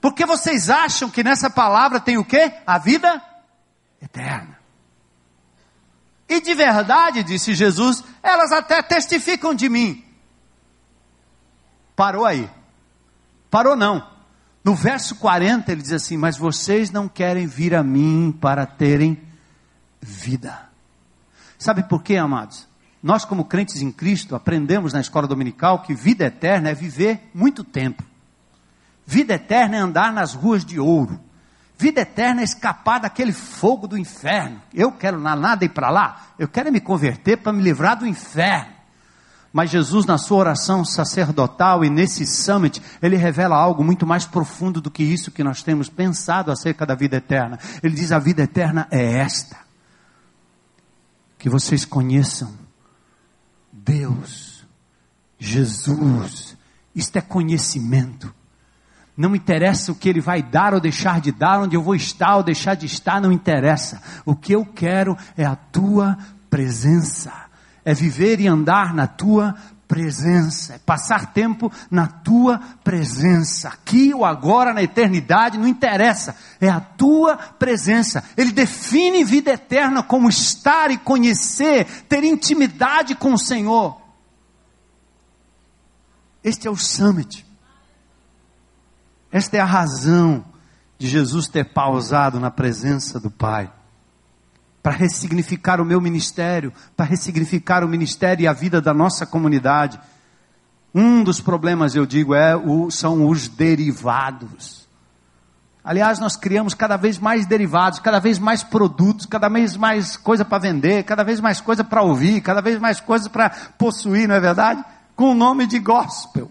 porque 0.00 0.24
vocês 0.24 0.70
acham 0.70 1.10
que 1.10 1.22
nessa 1.22 1.50
palavra 1.50 2.00
tem 2.00 2.16
o 2.16 2.24
quê? 2.24 2.54
A 2.66 2.78
vida 2.78 3.22
eterna. 4.02 4.58
E 6.28 6.40
de 6.40 6.54
verdade, 6.54 7.22
disse 7.22 7.54
Jesus, 7.54 8.02
elas 8.22 8.52
até 8.52 8.82
testificam 8.82 9.54
de 9.54 9.68
mim. 9.68 10.04
Parou 11.94 12.24
aí. 12.24 12.50
Parou 13.50 13.76
não. 13.76 14.10
No 14.64 14.74
verso 14.74 15.16
40 15.16 15.70
ele 15.70 15.82
diz 15.82 15.92
assim: 15.92 16.16
Mas 16.16 16.38
vocês 16.38 16.90
não 16.90 17.08
querem 17.08 17.46
vir 17.46 17.74
a 17.74 17.82
mim 17.82 18.36
para 18.40 18.64
terem 18.64 19.20
vida. 20.00 20.68
Sabe 21.58 21.82
por 21.82 22.02
quê, 22.02 22.16
amados? 22.16 22.66
Nós, 23.02 23.24
como 23.24 23.44
crentes 23.44 23.82
em 23.82 23.90
Cristo, 23.90 24.34
aprendemos 24.34 24.92
na 24.92 25.00
escola 25.00 25.26
dominical 25.26 25.82
que 25.82 25.94
vida 25.94 26.24
eterna 26.24 26.70
é 26.70 26.74
viver 26.74 27.30
muito 27.34 27.64
tempo. 27.64 28.02
Vida 29.04 29.34
eterna 29.34 29.76
é 29.76 29.80
andar 29.80 30.12
nas 30.12 30.34
ruas 30.34 30.64
de 30.64 30.78
ouro. 30.78 31.20
Vida 31.82 32.02
eterna 32.02 32.42
é 32.42 32.44
escapar 32.44 33.00
daquele 33.00 33.32
fogo 33.32 33.88
do 33.88 33.98
inferno. 33.98 34.62
Eu 34.72 34.92
quero 34.92 35.18
nada 35.18 35.64
ir 35.64 35.70
para 35.70 35.90
lá. 35.90 36.28
Eu 36.38 36.46
quero 36.46 36.70
me 36.70 36.80
converter 36.80 37.38
para 37.38 37.52
me 37.52 37.60
livrar 37.60 37.98
do 37.98 38.06
inferno. 38.06 38.72
Mas 39.52 39.68
Jesus, 39.68 40.06
na 40.06 40.16
sua 40.16 40.38
oração 40.38 40.84
sacerdotal 40.84 41.84
e 41.84 41.90
nesse 41.90 42.24
summit, 42.24 42.80
ele 43.02 43.16
revela 43.16 43.56
algo 43.56 43.82
muito 43.82 44.06
mais 44.06 44.24
profundo 44.24 44.80
do 44.80 44.92
que 44.92 45.02
isso 45.02 45.32
que 45.32 45.42
nós 45.42 45.64
temos 45.64 45.88
pensado 45.88 46.52
acerca 46.52 46.86
da 46.86 46.94
vida 46.94 47.16
eterna. 47.16 47.58
Ele 47.82 47.96
diz: 47.96 48.12
a 48.12 48.18
vida 48.20 48.44
eterna 48.44 48.86
é 48.88 49.18
esta. 49.18 49.56
Que 51.36 51.50
vocês 51.50 51.84
conheçam 51.84 52.56
Deus, 53.72 54.64
Jesus. 55.36 56.56
Isto 56.94 57.18
é 57.18 57.20
conhecimento. 57.20 58.32
Não 59.22 59.36
interessa 59.36 59.92
o 59.92 59.94
que 59.94 60.08
ele 60.08 60.20
vai 60.20 60.42
dar 60.42 60.74
ou 60.74 60.80
deixar 60.80 61.20
de 61.20 61.30
dar, 61.30 61.60
onde 61.60 61.76
eu 61.76 61.80
vou 61.80 61.94
estar 61.94 62.38
ou 62.38 62.42
deixar 62.42 62.74
de 62.74 62.86
estar, 62.86 63.20
não 63.20 63.30
interessa. 63.30 64.02
O 64.26 64.34
que 64.34 64.52
eu 64.52 64.66
quero 64.66 65.16
é 65.36 65.44
a 65.44 65.54
tua 65.54 66.18
presença. 66.50 67.32
É 67.84 67.94
viver 67.94 68.40
e 68.40 68.48
andar 68.48 68.92
na 68.92 69.06
tua 69.06 69.54
presença, 69.86 70.74
é 70.74 70.78
passar 70.78 71.32
tempo 71.32 71.70
na 71.88 72.08
tua 72.08 72.58
presença, 72.82 73.68
aqui 73.68 74.12
ou 74.12 74.24
agora, 74.24 74.74
na 74.74 74.82
eternidade, 74.82 75.56
não 75.56 75.68
interessa, 75.68 76.34
é 76.60 76.68
a 76.68 76.80
tua 76.80 77.36
presença. 77.36 78.24
Ele 78.36 78.50
define 78.50 79.22
vida 79.22 79.52
eterna 79.52 80.02
como 80.02 80.28
estar 80.28 80.90
e 80.90 80.98
conhecer, 80.98 81.84
ter 82.08 82.24
intimidade 82.24 83.14
com 83.14 83.34
o 83.34 83.38
Senhor. 83.38 84.02
Este 86.42 86.66
é 86.66 86.70
o 86.72 86.76
summit. 86.76 87.51
Esta 89.32 89.56
é 89.56 89.60
a 89.60 89.64
razão 89.64 90.44
de 90.98 91.08
Jesus 91.08 91.48
ter 91.48 91.64
pausado 91.64 92.38
na 92.38 92.50
presença 92.50 93.18
do 93.18 93.30
Pai. 93.30 93.72
Para 94.82 94.92
ressignificar 94.92 95.80
o 95.80 95.84
meu 95.84 96.00
ministério, 96.00 96.72
para 96.94 97.06
ressignificar 97.06 97.82
o 97.82 97.88
ministério 97.88 98.44
e 98.44 98.46
a 98.46 98.52
vida 98.52 98.80
da 98.80 98.92
nossa 98.92 99.24
comunidade. 99.24 99.98
Um 100.94 101.24
dos 101.24 101.40
problemas, 101.40 101.94
eu 101.94 102.04
digo, 102.04 102.34
é 102.34 102.54
o, 102.54 102.90
são 102.90 103.26
os 103.26 103.48
derivados. 103.48 104.86
Aliás, 105.82 106.18
nós 106.20 106.36
criamos 106.36 106.74
cada 106.74 106.96
vez 106.96 107.18
mais 107.18 107.46
derivados, 107.46 107.98
cada 107.98 108.20
vez 108.20 108.38
mais 108.38 108.62
produtos, 108.62 109.24
cada 109.24 109.48
vez 109.48 109.76
mais 109.76 110.16
coisa 110.16 110.44
para 110.44 110.58
vender, 110.58 111.04
cada 111.04 111.24
vez 111.24 111.40
mais 111.40 111.60
coisa 111.60 111.82
para 111.82 112.02
ouvir, 112.02 112.40
cada 112.42 112.60
vez 112.60 112.78
mais 112.78 113.00
coisa 113.00 113.30
para 113.30 113.50
possuir, 113.78 114.28
não 114.28 114.34
é 114.34 114.40
verdade? 114.40 114.84
Com 115.16 115.32
o 115.32 115.34
nome 115.34 115.66
de 115.66 115.78
gospel. 115.78 116.50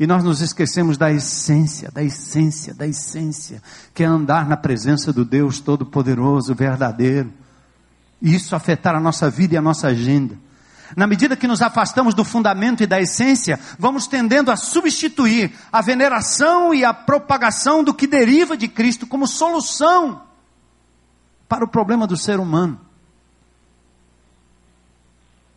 E 0.00 0.06
nós 0.06 0.24
nos 0.24 0.40
esquecemos 0.40 0.96
da 0.96 1.12
essência, 1.12 1.90
da 1.90 2.02
essência, 2.02 2.72
da 2.72 2.86
essência, 2.86 3.62
que 3.92 4.02
é 4.02 4.06
andar 4.06 4.48
na 4.48 4.56
presença 4.56 5.12
do 5.12 5.26
Deus 5.26 5.60
Todo-Poderoso, 5.60 6.54
verdadeiro. 6.54 7.30
E 8.22 8.34
isso 8.34 8.56
afetar 8.56 8.94
a 8.94 9.00
nossa 9.00 9.28
vida 9.28 9.54
e 9.54 9.58
a 9.58 9.62
nossa 9.62 9.88
agenda. 9.88 10.38
Na 10.96 11.06
medida 11.06 11.36
que 11.36 11.46
nos 11.46 11.60
afastamos 11.60 12.14
do 12.14 12.24
fundamento 12.24 12.82
e 12.82 12.86
da 12.86 12.98
essência, 12.98 13.60
vamos 13.78 14.06
tendendo 14.06 14.50
a 14.50 14.56
substituir 14.56 15.52
a 15.70 15.82
veneração 15.82 16.72
e 16.72 16.82
a 16.82 16.94
propagação 16.94 17.84
do 17.84 17.92
que 17.92 18.06
deriva 18.06 18.56
de 18.56 18.68
Cristo 18.68 19.06
como 19.06 19.26
solução 19.26 20.22
para 21.46 21.62
o 21.62 21.68
problema 21.68 22.06
do 22.06 22.16
ser 22.16 22.40
humano. 22.40 22.80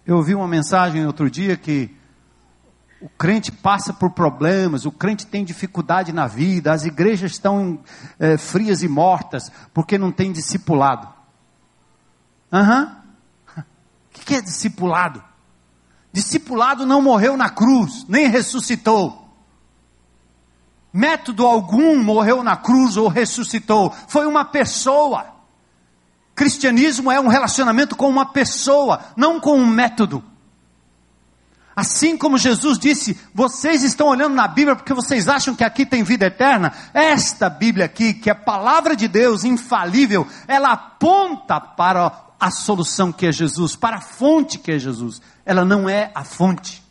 Eu 0.05 0.17
ouvi 0.17 0.35
uma 0.35 0.49
mensagem 0.49 1.05
outro 1.05 1.29
dia 1.29 1.55
que 1.55 1.95
o 3.03 3.09
crente 3.09 3.51
passa 3.51 3.91
por 3.91 4.11
problemas, 4.11 4.85
o 4.85 4.91
crente 4.91 5.27
tem 5.27 5.43
dificuldade 5.43 6.13
na 6.13 6.25
vida, 6.25 6.71
as 6.71 6.85
igrejas 6.85 7.33
estão 7.33 7.77
é, 8.17 8.37
frias 8.37 8.81
e 8.81 8.87
mortas 8.87 9.51
porque 9.73 9.97
não 9.97 10.09
tem 10.09 10.31
discipulado. 10.31 11.09
Aham. 12.51 12.97
Uhum. 13.55 13.63
O 14.15 14.25
que 14.25 14.35
é 14.35 14.41
discipulado? 14.41 15.21
Discipulado 16.13 16.85
não 16.85 17.01
morreu 17.01 17.35
na 17.35 17.49
cruz, 17.49 18.05
nem 18.07 18.27
ressuscitou. 18.27 19.27
Método 20.93 21.45
algum 21.45 22.01
morreu 22.01 22.41
na 22.43 22.55
cruz 22.55 22.95
ou 22.95 23.09
ressuscitou. 23.09 23.91
Foi 24.07 24.25
uma 24.27 24.45
pessoa. 24.45 25.25
Cristianismo 26.35 27.11
é 27.11 27.19
um 27.19 27.27
relacionamento 27.27 27.95
com 27.95 28.07
uma 28.07 28.27
pessoa, 28.27 29.01
não 29.17 29.39
com 29.41 29.57
um 29.57 29.65
método. 29.65 30.23
Assim 31.75 32.15
como 32.15 32.37
Jesus 32.37 32.77
disse, 32.77 33.19
vocês 33.33 33.83
estão 33.83 34.07
olhando 34.07 34.35
na 34.35 34.47
Bíblia 34.47 34.75
porque 34.75 34.93
vocês 34.93 35.27
acham 35.27 35.55
que 35.55 35.63
aqui 35.63 35.85
tem 35.85 36.03
vida 36.03 36.27
eterna. 36.27 36.71
Esta 36.93 37.49
Bíblia 37.49 37.85
aqui, 37.85 38.13
que 38.13 38.29
é 38.29 38.33
a 38.33 38.35
palavra 38.35 38.95
de 38.95 39.07
Deus 39.07 39.43
infalível, 39.43 40.27
ela 40.47 40.71
aponta 40.71 41.59
para 41.59 42.11
a 42.39 42.51
solução 42.51 43.11
que 43.11 43.25
é 43.25 43.31
Jesus, 43.31 43.75
para 43.75 43.97
a 43.97 44.01
fonte 44.01 44.59
que 44.59 44.71
é 44.71 44.77
Jesus. 44.77 45.21
Ela 45.45 45.65
não 45.65 45.89
é 45.89 46.11
a 46.13 46.23
fonte. 46.23 46.83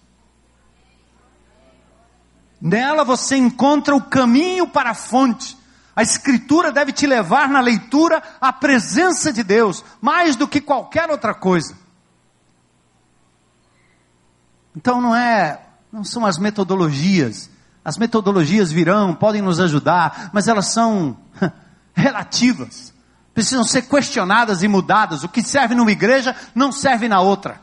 Nela 2.61 3.05
você 3.05 3.37
encontra 3.37 3.95
o 3.95 4.03
caminho 4.03 4.66
para 4.66 4.91
a 4.91 4.95
fonte. 4.95 5.57
A 5.95 6.03
Escritura 6.03 6.72
deve 6.72 6.91
te 6.91 7.07
levar 7.07 7.49
na 7.49 7.61
leitura 7.61 8.22
à 8.41 8.53
presença 8.53 9.33
de 9.33 9.43
Deus, 9.43 9.85
mais 10.01 10.37
do 10.37 10.49
que 10.49 10.61
qualquer 10.61 11.11
outra 11.11 11.35
coisa. 11.35 11.82
Então 14.77 15.01
não 15.01 15.14
é, 15.14 15.61
não 15.93 16.05
são 16.05 16.25
as 16.25 16.39
metodologias. 16.39 17.51
As 17.85 17.99
metodologias 17.99 18.70
virão, 18.70 19.14
podem 19.14 19.43
nos 19.43 19.61
ajudar, 19.61 20.31
mas 20.33 20.49
elas 20.49 20.73
são 20.73 21.16
relativas. 21.95 22.93
Precisam 23.35 23.64
ser 23.64 23.83
questionadas 23.83 24.62
e 24.62 24.68
mudadas. 24.68 25.25
O 25.25 25.29
que 25.29 25.43
serve 25.43 25.75
numa 25.75 25.91
igreja 25.91 26.35
não 26.55 26.70
serve 26.70 27.09
na 27.09 27.20
outra. 27.20 27.61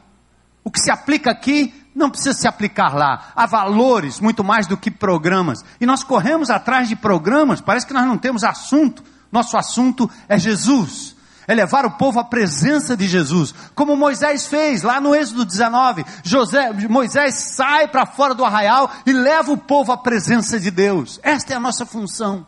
O 0.63 0.71
que 0.71 0.79
se 0.79 0.91
aplica 0.91 1.31
aqui 1.31 1.73
não 1.95 2.09
precisa 2.09 2.33
se 2.33 2.47
aplicar 2.47 2.93
lá. 2.93 3.31
Há 3.35 3.45
valores 3.45 4.19
muito 4.19 4.43
mais 4.43 4.67
do 4.67 4.77
que 4.77 4.91
programas. 4.91 5.63
E 5.79 5.85
nós 5.85 6.03
corremos 6.03 6.49
atrás 6.49 6.87
de 6.87 6.95
programas, 6.95 7.61
parece 7.61 7.87
que 7.87 7.93
nós 7.93 8.05
não 8.05 8.17
temos 8.17 8.43
assunto. 8.43 9.03
Nosso 9.31 9.57
assunto 9.57 10.09
é 10.27 10.37
Jesus 10.37 11.15
é 11.49 11.55
levar 11.55 11.83
o 11.83 11.97
povo 11.97 12.19
à 12.19 12.23
presença 12.23 12.95
de 12.95 13.07
Jesus, 13.07 13.55
como 13.73 13.97
Moisés 13.97 14.45
fez 14.45 14.83
lá 14.83 15.01
no 15.01 15.15
Êxodo 15.15 15.43
19. 15.43 16.05
José, 16.23 16.71
Moisés 16.87 17.33
sai 17.55 17.87
para 17.87 18.05
fora 18.05 18.35
do 18.35 18.45
arraial 18.45 18.91
e 19.03 19.11
leva 19.11 19.51
o 19.51 19.57
povo 19.57 19.91
à 19.91 19.97
presença 19.97 20.59
de 20.59 20.69
Deus. 20.69 21.19
Esta 21.23 21.53
é 21.53 21.57
a 21.57 21.59
nossa 21.59 21.87
função. 21.87 22.45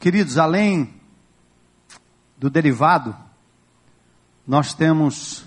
Queridos, 0.00 0.38
além 0.38 0.98
do 2.38 2.48
derivado, 2.48 3.14
nós 4.46 4.72
temos 4.72 5.44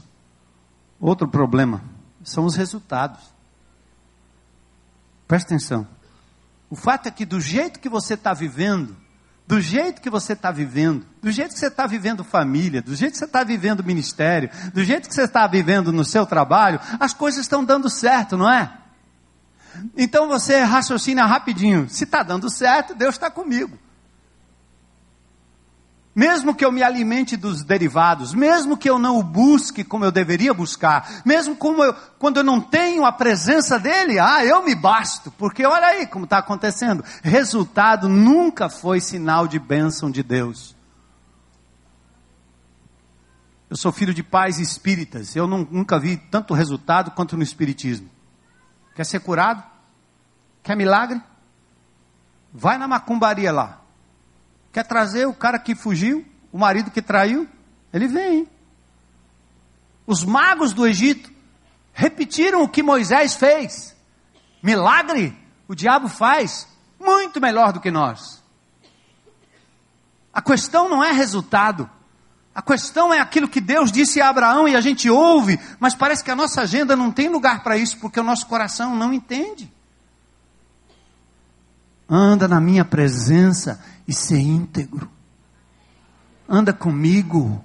outro 0.99 1.28
problema, 1.28 1.82
são 2.24 2.45
os 2.45 2.53
resultados. 2.53 3.24
Presta 5.28 5.55
atenção. 5.55 5.95
O 6.70 6.76
fato 6.76 7.07
é 7.07 7.11
que 7.11 7.26
do 7.26 7.39
jeito 7.39 7.80
que 7.80 7.89
você 7.89 8.16
está 8.16 8.34
vivendo, 8.34 8.95
do 9.47 9.61
jeito 9.61 10.01
que 10.01 10.09
você 10.09 10.34
está 10.34 10.51
vivendo, 10.51 11.05
do 11.22 11.32
jeito 11.32 11.53
que 11.53 11.59
você 11.59 11.68
está 11.68 11.86
vivendo 11.86 12.24
família, 12.24 12.82
do 12.82 12.95
jeito 12.95 13.13
que 13.13 13.20
você 13.20 13.26
está 13.26 13.43
vivendo 13.43 13.84
ministério, 13.84 14.49
do 14.74 14.84
jeito 14.84 15.07
que 15.07 15.13
você 15.13 15.24
está 15.24 15.45
vivendo 15.45 15.91
no 15.91 16.03
seu 16.03 16.26
trabalho, 16.26 16.80
as 16.99 17.13
coisas 17.13 17.41
estão 17.41 17.63
dando 17.63 17.89
certo, 17.89 18.36
não 18.36 18.51
é? 18.51 18.72
Então 19.95 20.28
você 20.28 20.61
raciocina 20.61 21.26
rapidinho. 21.26 21.88
Se 21.89 22.05
está 22.05 22.24
dando 22.24 22.49
certo, 22.49 22.95
Deus 22.95 23.16
está 23.16 23.30
comigo 23.30 23.78
mesmo 26.16 26.55
que 26.55 26.63
eu 26.63 26.72
me 26.72 26.82
alimente 26.82 27.36
dos 27.36 27.61
derivados, 27.61 28.34
mesmo 28.34 28.78
que 28.78 28.89
eu 28.89 28.97
não 28.97 29.20
o 29.20 29.24
busque 29.24 29.84
como 29.84 30.05
eu 30.05 30.11
deveria 30.11 30.53
buscar, 30.53 31.22
mesmo 31.26 31.57
como 31.57 31.84
eu, 31.84 31.93
quando 32.18 32.38
eu 32.38 32.43
não 32.43 32.61
tenho 32.61 33.03
a 33.03 33.11
presença 33.11 33.78
dele, 33.78 34.18
ah, 34.18 34.43
eu 34.45 34.63
me 34.63 34.74
basto, 34.74 35.30
porque 35.32 35.66
olha 35.66 35.88
aí 35.88 36.07
como 36.07 36.24
está 36.24 36.38
acontecendo. 36.38 37.03
Resultado 37.22 38.07
nunca 38.07 38.70
foi 38.70 39.01
sinal 39.01 39.45
de 39.45 39.59
bênção 39.59 40.09
de 40.09 40.24
Deus. 40.24 40.74
Eu 43.70 43.76
sou 43.76 43.91
filho 43.91 44.13
de 44.13 44.24
pais 44.24 44.57
espíritas, 44.57 45.36
eu 45.36 45.45
não, 45.45 45.68
nunca 45.70 45.99
vi 45.99 46.16
tanto 46.16 46.53
resultado 46.53 47.11
quanto 47.11 47.36
no 47.36 47.43
espiritismo. 47.43 48.09
Quer 48.95 49.05
ser 49.05 49.20
curado? 49.20 49.61
Quer 50.63 50.78
milagre? 50.78 51.22
Vai 52.53 52.78
na 52.78 52.88
macumbaria 52.88 53.51
lá. 53.51 53.82
Quer 54.76 54.84
trazer 54.84 55.26
o 55.26 55.34
cara 55.34 55.57
que 55.57 55.73
fugiu, 55.73 56.26
o 56.51 56.57
marido 56.57 56.91
que 56.91 57.01
traiu? 57.01 57.47
Ele 57.93 58.09
vem. 58.09 58.45
Os 60.05 60.26
magos 60.26 60.73
do 60.73 60.86
Egito 60.86 61.32
repetiram 61.93 62.61
o 62.61 62.67
que 62.67 62.84
Moisés 62.84 63.36
fez. 63.36 63.95
Milagre 64.61 65.34
o 65.65 65.73
diabo 65.73 66.09
faz 66.09 66.67
muito 66.99 67.39
melhor 67.39 67.71
do 67.71 67.80
que 67.80 67.89
nós. 67.89 68.43
A 70.34 70.41
questão 70.41 70.89
não 70.89 71.01
é 71.01 71.13
resultado. 71.13 71.89
A 72.53 72.61
questão 72.61 73.13
é 73.13 73.21
aquilo 73.21 73.47
que 73.47 73.61
Deus 73.61 73.93
disse 73.93 74.19
a 74.19 74.28
Abraão 74.28 74.67
e 74.67 74.76
a 74.76 74.82
gente 74.82 75.09
ouve, 75.09 75.57
mas 75.80 75.95
parece 75.95 76.21
que 76.21 76.32
a 76.32 76.36
nossa 76.36 76.63
agenda 76.63 76.97
não 76.97 77.13
tem 77.13 77.30
lugar 77.30 77.63
para 77.63 77.78
isso, 77.78 77.97
porque 77.99 78.19
o 78.19 78.23
nosso 78.23 78.45
coração 78.45 78.93
não 78.93 79.13
entende. 79.13 79.71
Anda 82.09 82.45
na 82.45 82.59
minha 82.59 82.84
presença 82.84 83.82
e 84.08 84.14
ser 84.14 84.39
íntegro. 84.39 85.10
Anda 86.47 86.72
comigo, 86.74 87.64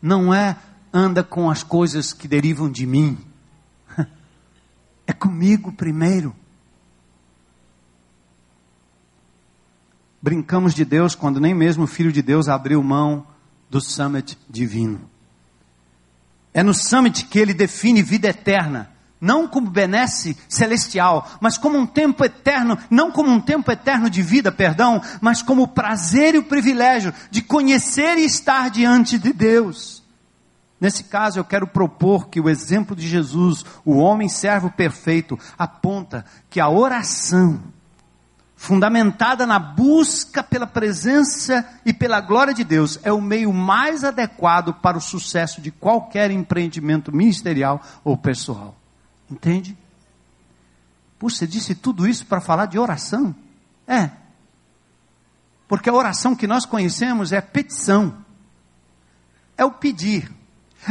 não 0.00 0.32
é 0.32 0.56
anda 0.92 1.24
com 1.24 1.50
as 1.50 1.62
coisas 1.62 2.12
que 2.12 2.28
derivam 2.28 2.70
de 2.70 2.86
mim. 2.86 3.18
É 5.06 5.12
comigo 5.12 5.70
primeiro. 5.70 6.34
Brincamos 10.22 10.72
de 10.72 10.82
Deus 10.82 11.14
quando 11.14 11.38
nem 11.38 11.52
mesmo 11.52 11.84
o 11.84 11.86
Filho 11.86 12.10
de 12.10 12.22
Deus 12.22 12.48
abriu 12.48 12.82
mão 12.82 13.26
do 13.68 13.82
summit 13.82 14.38
divino. 14.48 15.10
É 16.54 16.62
no 16.62 16.72
summit 16.72 17.26
que 17.26 17.38
ele 17.38 17.52
define 17.52 18.02
vida 18.02 18.28
eterna 18.28 18.93
não 19.24 19.48
como 19.48 19.70
benesse 19.70 20.36
celestial, 20.48 21.26
mas 21.40 21.56
como 21.56 21.78
um 21.78 21.86
tempo 21.86 22.22
eterno, 22.22 22.78
não 22.90 23.10
como 23.10 23.30
um 23.30 23.40
tempo 23.40 23.72
eterno 23.72 24.10
de 24.10 24.22
vida, 24.22 24.52
perdão, 24.52 25.00
mas 25.20 25.40
como 25.40 25.62
o 25.62 25.68
prazer 25.68 26.34
e 26.34 26.38
o 26.38 26.44
privilégio 26.44 27.12
de 27.30 27.40
conhecer 27.40 28.18
e 28.18 28.24
estar 28.26 28.68
diante 28.68 29.18
de 29.18 29.32
Deus. 29.32 30.04
Nesse 30.78 31.04
caso, 31.04 31.38
eu 31.38 31.44
quero 31.44 31.66
propor 31.66 32.28
que 32.28 32.38
o 32.38 32.50
exemplo 32.50 32.94
de 32.94 33.08
Jesus, 33.08 33.64
o 33.82 33.96
homem 33.96 34.28
servo 34.28 34.70
perfeito, 34.70 35.38
aponta 35.56 36.26
que 36.50 36.60
a 36.60 36.68
oração, 36.68 37.62
fundamentada 38.54 39.46
na 39.46 39.58
busca 39.58 40.42
pela 40.42 40.66
presença 40.66 41.66
e 41.86 41.94
pela 41.94 42.20
glória 42.20 42.52
de 42.52 42.62
Deus, 42.64 43.00
é 43.02 43.10
o 43.10 43.22
meio 43.22 43.50
mais 43.54 44.04
adequado 44.04 44.74
para 44.74 44.98
o 44.98 45.00
sucesso 45.00 45.62
de 45.62 45.70
qualquer 45.70 46.30
empreendimento 46.30 47.10
ministerial 47.10 47.80
ou 48.04 48.18
pessoal. 48.18 48.83
Entende? 49.30 49.76
Puxa, 51.18 51.38
você 51.38 51.46
disse 51.46 51.74
tudo 51.74 52.06
isso 52.06 52.26
para 52.26 52.40
falar 52.40 52.66
de 52.66 52.78
oração? 52.78 53.34
É. 53.86 54.10
Porque 55.66 55.88
a 55.88 55.94
oração 55.94 56.36
que 56.36 56.46
nós 56.46 56.66
conhecemos 56.66 57.32
é 57.32 57.40
petição. 57.40 58.16
É 59.56 59.64
o 59.64 59.70
pedir. 59.70 60.30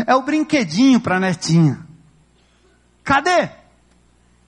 É 0.07 0.15
o 0.15 0.23
brinquedinho 0.23 0.99
para 0.99 1.17
a 1.17 1.19
netinha. 1.19 1.79
Cadê? 3.03 3.49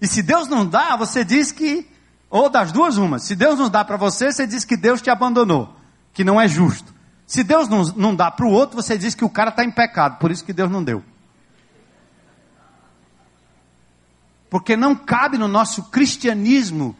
E 0.01 0.07
se 0.07 0.23
Deus 0.23 0.47
não 0.47 0.65
dá, 0.65 0.95
você 0.95 1.23
diz 1.23 1.51
que, 1.51 1.87
ou 2.29 2.49
das 2.49 2.71
duas, 2.71 2.97
uma. 2.97 3.19
Se 3.19 3.35
Deus 3.35 3.59
não 3.59 3.69
dá 3.69 3.83
para 3.85 3.97
você, 3.97 4.31
você 4.31 4.47
diz 4.47 4.65
que 4.65 4.75
Deus 4.75 5.01
te 5.01 5.09
abandonou, 5.09 5.75
que 6.13 6.23
não 6.23 6.39
é 6.39 6.47
justo. 6.47 6.93
Se 7.27 7.43
Deus 7.43 7.67
não, 7.67 7.83
não 7.95 8.15
dá 8.15 8.29
para 8.29 8.45
o 8.45 8.51
outro, 8.51 8.75
você 8.75 8.97
diz 8.97 9.15
que 9.15 9.25
o 9.25 9.29
cara 9.29 9.49
está 9.49 9.63
em 9.63 9.71
pecado, 9.71 10.17
por 10.19 10.31
isso 10.31 10.43
que 10.43 10.53
Deus 10.53 10.69
não 10.69 10.83
deu. 10.83 11.03
Porque 14.49 14.75
não 14.75 14.95
cabe 14.95 15.37
no 15.37 15.47
nosso 15.47 15.83
cristianismo 15.85 16.95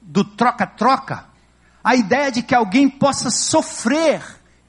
do 0.00 0.24
troca-troca 0.24 1.24
a 1.82 1.94
ideia 1.94 2.30
de 2.30 2.42
que 2.42 2.54
alguém 2.54 2.88
possa 2.88 3.30
sofrer 3.30 4.22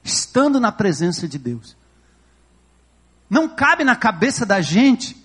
estando 0.04 0.58
na 0.58 0.72
presença 0.72 1.28
de 1.28 1.38
Deus. 1.38 1.76
Não 3.28 3.48
cabe 3.48 3.84
na 3.84 3.96
cabeça 3.96 4.44
da 4.44 4.60
gente 4.60 5.16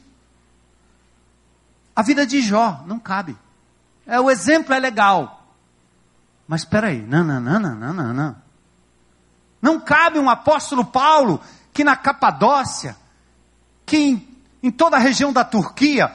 a 1.96 2.02
vida 2.02 2.26
de 2.26 2.42
Jó, 2.42 2.84
não 2.86 3.00
cabe. 3.00 3.36
É, 4.06 4.20
o 4.20 4.30
exemplo 4.30 4.74
é 4.74 4.80
legal. 4.80 5.48
Mas 6.48 6.62
espera 6.62 6.88
aí, 6.88 7.02
não, 7.02 7.24
não, 7.24 7.42
não, 7.42 7.60
não, 7.60 7.94
não, 7.94 8.14
não. 8.14 8.36
Não 9.62 9.80
cabe 9.80 10.20
um 10.20 10.30
apóstolo 10.30 10.86
Paulo 10.86 11.42
que 11.74 11.84
na 11.84 11.96
Capadócia 11.96 12.96
que 13.86 13.98
em, 13.98 14.38
em 14.62 14.70
toda 14.70 14.98
a 14.98 15.00
região 15.00 15.34
da 15.34 15.44
Turquia 15.44 16.14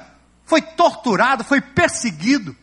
foi 0.52 0.60
torturado, 0.60 1.42
foi 1.42 1.62
perseguido, 1.62 2.54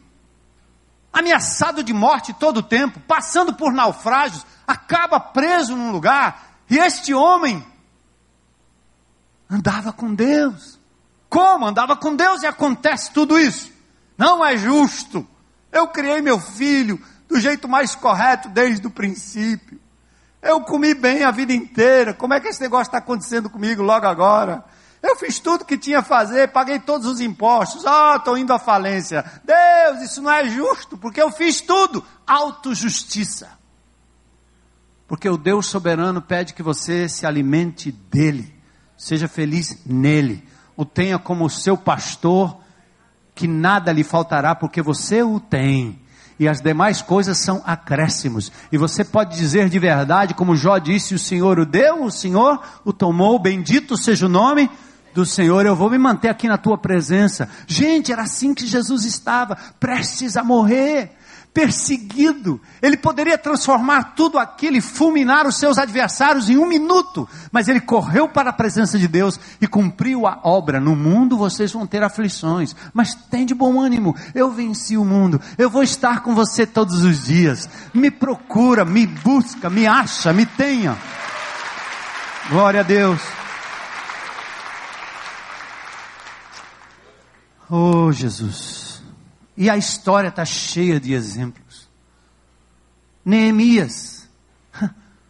ameaçado 1.12 1.84
de 1.84 1.92
morte 1.92 2.32
todo 2.34 2.58
o 2.58 2.62
tempo, 2.62 3.00
passando 3.00 3.56
por 3.56 3.74
naufrágios, 3.74 4.46
acaba 4.68 5.20
preso 5.20 5.76
num 5.76 5.92
lugar, 5.92 6.54
e 6.70 6.78
este 6.78 7.16
homem 7.16 7.66
andava 9.50 9.92
com 9.92 10.14
Deus. 10.14 10.80
Como? 11.28 11.66
Andava 11.66 11.98
com 11.98 12.16
Deus 12.16 12.44
e 12.44 12.46
acontece 12.46 13.12
tudo 13.12 13.40
isso. 13.40 13.72
Não 14.16 14.46
é 14.46 14.56
justo. 14.56 15.28
Eu 15.72 15.88
criei 15.88 16.22
meu 16.22 16.40
filho 16.40 17.04
do 17.28 17.40
jeito 17.40 17.68
mais 17.68 17.96
correto 17.96 18.50
desde 18.50 18.86
o 18.86 18.92
princípio. 18.92 19.82
Eu 20.44 20.62
comi 20.62 20.94
bem 20.94 21.24
a 21.24 21.32
vida 21.32 21.54
inteira. 21.54 22.14
Como 22.14 22.36
é 22.36 22.40
que 22.40 22.50
esse 22.50 22.62
negócio 22.62 22.90
está 22.90 23.00
acontecendo 23.00 23.50
comigo 23.50 23.82
logo 23.82 24.06
agora? 24.06 24.64
Eu 25.02 25.16
fiz 25.16 25.40
tudo 25.40 25.66
que 25.66 25.78
tinha 25.78 26.00
a 26.00 26.04
fazer, 26.04 26.50
paguei 26.50 26.78
todos 26.78 27.08
os 27.08 27.22
impostos. 27.22 27.86
Ah, 27.86 28.14
oh, 28.14 28.18
estou 28.18 28.38
indo 28.38 28.52
à 28.52 28.60
falência. 28.60 29.24
Deus, 29.44 30.04
isso 30.04 30.22
não 30.22 30.32
é 30.32 30.46
justo, 30.50 30.98
porque 30.98 31.22
eu 31.22 31.32
fiz 31.32 31.62
tudo. 31.62 32.04
Autojustiça. 32.28 33.50
Porque 35.08 35.30
o 35.30 35.38
Deus 35.38 35.68
soberano 35.68 36.22
pede 36.22 36.54
que 36.54 36.62
você 36.62 37.08
se 37.08 37.26
alimente 37.26 37.92
dele, 37.92 38.54
seja 38.98 39.28
feliz 39.28 39.82
nele, 39.86 40.48
o 40.76 40.86
tenha 40.86 41.18
como 41.18 41.50
seu 41.50 41.76
pastor, 41.76 42.58
que 43.34 43.48
nada 43.48 43.92
lhe 43.92 44.04
faltará, 44.04 44.54
porque 44.54 44.82
você 44.82 45.24
o 45.24 45.40
tem 45.40 46.00
e 46.38 46.48
as 46.48 46.62
demais 46.62 47.02
coisas 47.02 47.38
são 47.38 47.62
acréscimos. 47.66 48.52
E 48.72 48.78
você 48.78 49.04
pode 49.04 49.36
dizer 49.36 49.68
de 49.70 49.80
verdade, 49.80 50.34
como 50.34 50.56
Jó 50.56 50.78
disse: 50.78 51.16
o 51.16 51.20
Senhor 51.20 51.58
o 51.58 51.66
deu, 51.66 52.04
o 52.04 52.12
Senhor 52.12 52.62
o 52.86 52.94
tomou, 52.94 53.40
bendito 53.40 53.98
seja 53.98 54.26
o 54.26 54.30
nome 54.30 54.70
do 55.14 55.26
Senhor, 55.26 55.66
eu 55.66 55.76
vou 55.76 55.90
me 55.90 55.98
manter 55.98 56.30
aqui 56.30 56.48
na 56.48 56.58
tua 56.58 56.78
presença. 56.78 57.50
Gente, 57.68 58.12
era 58.12 58.24
assim 58.24 58.54
que 58.54 58.66
Jesus 58.66 59.06
estava, 59.06 59.58
prestes 59.80 60.38
a 60.38 60.44
morrer 60.44 61.16
perseguido. 61.54 62.62
Ele 62.82 62.96
poderia 62.96 63.38
transformar 63.38 64.14
tudo 64.16 64.38
aquilo 64.38 64.78
e 64.78 64.82
fulminar 64.82 65.48
os 65.48 65.58
seus 65.58 65.78
adversários 65.78 66.50
em 66.50 66.58
um 66.58 66.66
minuto, 66.66 67.28
mas 67.52 67.68
ele 67.68 67.82
correu 67.82 68.30
para 68.30 68.52
a 68.52 68.54
presença 68.54 68.98
de 68.98 69.08
Deus 69.08 69.40
e 69.60 69.68
cumpriu 69.68 70.28
a 70.28 70.40
obra. 70.44 70.80
No 70.80 70.96
mundo 70.96 71.38
vocês 71.38 71.72
vão 71.72 71.88
ter 71.88 72.04
aflições, 72.04 72.76
mas 72.94 73.14
tem 73.14 73.46
de 73.46 73.54
bom 73.54 73.80
ânimo. 73.80 74.16
Eu 74.34 74.52
venci 74.52 74.98
o 74.98 75.06
mundo. 75.06 75.42
Eu 75.58 75.70
vou 75.70 75.84
estar 75.84 76.22
com 76.22 76.36
você 76.36 76.66
todos 76.66 77.04
os 77.04 77.26
dias. 77.26 77.70
Me 77.94 78.12
procura, 78.12 78.86
me 78.86 79.06
busca, 79.06 79.70
me 79.70 79.88
acha, 79.88 80.32
me 80.32 80.46
tenha. 80.46 80.98
Glória 82.50 82.80
a 82.80 82.84
Deus. 82.84 83.39
Oh, 87.70 88.12
Jesus. 88.12 89.02
E 89.56 89.70
a 89.70 89.78
história 89.78 90.30
está 90.30 90.44
cheia 90.44 91.00
de 91.00 91.14
exemplos. 91.14 91.88
Neemias 93.24 94.28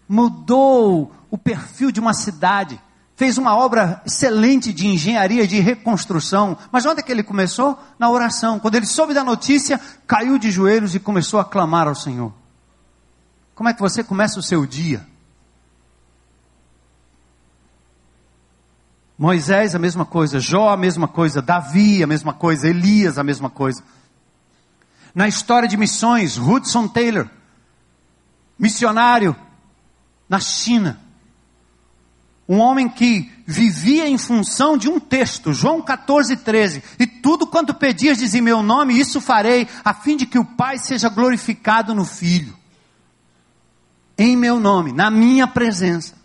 mudou 0.08 1.12
o 1.30 1.38
perfil 1.38 1.92
de 1.92 2.00
uma 2.00 2.14
cidade, 2.14 2.80
fez 3.16 3.38
uma 3.38 3.56
obra 3.56 4.02
excelente 4.06 4.72
de 4.72 4.88
engenharia, 4.88 5.46
de 5.46 5.60
reconstrução. 5.60 6.58
Mas 6.72 6.86
onde 6.86 7.02
é 7.02 7.04
que 7.04 7.12
ele 7.12 7.24
começou? 7.24 7.78
Na 8.00 8.10
oração. 8.10 8.60
Quando 8.60 8.76
ele 8.76 8.86
soube 8.86 9.14
da 9.14 9.24
notícia, 9.24 9.80
caiu 10.08 10.40
de 10.40 10.50
joelhos 10.50 10.96
e 10.96 11.00
começou 11.00 11.40
a 11.40 11.46
clamar 11.46 11.88
ao 11.88 11.96
Senhor. 11.96 12.32
Como 13.54 13.68
é 13.68 13.74
que 13.74 13.82
você 13.82 14.04
começa 14.04 14.40
o 14.40 14.44
seu 14.44 14.66
dia? 14.66 15.06
Moisés, 19.20 19.76
a 19.76 19.80
mesma 19.80 20.06
coisa. 20.06 20.40
Jó, 20.40 20.70
a 20.70 20.78
mesma 20.78 21.06
coisa. 21.06 21.42
Davi, 21.42 22.02
a 22.02 22.08
mesma 22.08 22.34
coisa. 22.34 22.70
Elias, 22.70 23.18
a 23.18 23.24
mesma 23.24 23.50
coisa. 23.50 23.84
Na 25.14 25.28
história 25.28 25.68
de 25.68 25.76
missões, 25.76 26.38
Hudson 26.38 26.88
Taylor, 26.88 27.28
missionário 28.58 29.36
na 30.30 30.40
China. 30.40 31.02
Um 32.48 32.60
homem 32.60 32.88
que 32.88 33.30
vivia 33.46 34.08
em 34.08 34.18
função 34.18 34.78
de 34.78 34.88
um 34.88 35.00
texto, 35.00 35.54
João 35.54 35.82
14, 35.82 36.38
13. 36.38 36.82
E 36.98 37.06
tudo 37.06 37.46
quanto 37.46 37.74
pedias 37.74 38.20
diz 38.20 38.34
em 38.34 38.42
meu 38.42 38.64
nome, 38.64 38.98
isso 38.98 39.20
farei, 39.20 39.68
a 39.84 39.94
fim 39.94 40.16
de 40.16 40.26
que 40.26 40.40
o 40.40 40.46
Pai 40.46 40.78
seja 40.78 41.10
glorificado 41.10 41.94
no 41.94 42.06
Filho. 42.06 42.56
Em 44.18 44.38
meu 44.38 44.60
nome, 44.60 44.94
na 44.94 45.12
minha 45.12 45.46
presença. 45.46 46.19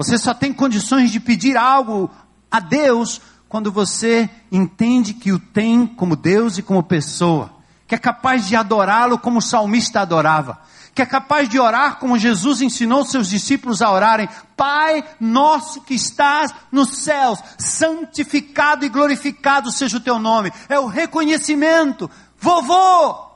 Você 0.00 0.18
só 0.18 0.32
tem 0.32 0.52
condições 0.52 1.10
de 1.10 1.20
pedir 1.20 1.56
algo 1.56 2.10
a 2.50 2.60
Deus 2.60 3.20
quando 3.48 3.70
você 3.70 4.30
entende 4.50 5.14
que 5.14 5.32
o 5.32 5.38
tem 5.38 5.86
como 5.86 6.16
Deus 6.16 6.58
e 6.58 6.62
como 6.62 6.82
pessoa 6.82 7.60
que 7.90 7.96
é 7.96 7.98
capaz 7.98 8.46
de 8.46 8.54
adorá-lo 8.54 9.18
como 9.18 9.40
o 9.40 9.42
salmista 9.42 10.02
adorava, 10.02 10.60
que 10.94 11.02
é 11.02 11.06
capaz 11.06 11.48
de 11.48 11.58
orar 11.58 11.98
como 11.98 12.16
Jesus 12.16 12.60
ensinou 12.62 13.04
seus 13.04 13.28
discípulos 13.28 13.82
a 13.82 13.90
orarem: 13.90 14.28
Pai 14.56 15.02
nosso 15.18 15.80
que 15.80 15.94
estás 15.94 16.54
nos 16.70 16.98
céus, 16.98 17.42
santificado 17.58 18.84
e 18.84 18.88
glorificado 18.88 19.72
seja 19.72 19.96
o 19.96 20.00
teu 20.00 20.20
nome. 20.20 20.52
É 20.68 20.78
o 20.78 20.86
reconhecimento. 20.86 22.08
Vovô, 22.38 23.26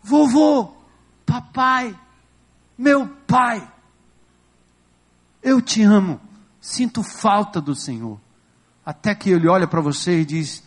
vovô, 0.00 0.74
papai, 1.26 1.92
meu 2.78 3.08
pai, 3.26 3.68
eu 5.46 5.62
te 5.62 5.80
amo, 5.84 6.20
sinto 6.60 7.04
falta 7.04 7.60
do 7.60 7.72
Senhor. 7.72 8.20
Até 8.84 9.14
que 9.14 9.30
ele 9.30 9.46
olha 9.46 9.68
para 9.68 9.80
você 9.80 10.20
e 10.20 10.24
diz: 10.24 10.64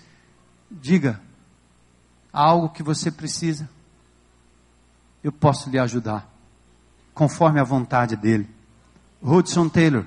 Diga, 0.71 1.19
algo 2.31 2.69
que 2.69 2.81
você 2.81 3.11
precisa, 3.11 3.69
eu 5.21 5.33
posso 5.33 5.69
lhe 5.69 5.77
ajudar, 5.77 6.33
conforme 7.13 7.59
a 7.59 7.63
vontade 7.63 8.15
dele. 8.15 8.49
Hudson 9.21 9.67
Taylor, 9.67 10.05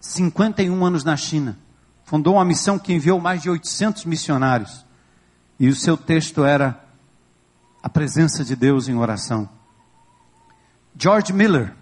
51 0.00 0.84
anos 0.84 1.04
na 1.04 1.16
China, 1.16 1.56
fundou 2.02 2.34
uma 2.34 2.44
missão 2.44 2.80
que 2.80 2.92
enviou 2.92 3.20
mais 3.20 3.42
de 3.42 3.48
800 3.48 4.06
missionários, 4.06 4.84
e 5.56 5.68
o 5.68 5.76
seu 5.76 5.96
texto 5.96 6.44
era 6.44 6.84
a 7.80 7.88
presença 7.88 8.44
de 8.44 8.56
Deus 8.56 8.88
em 8.88 8.96
oração. 8.96 9.48
George 10.96 11.32
Miller, 11.32 11.76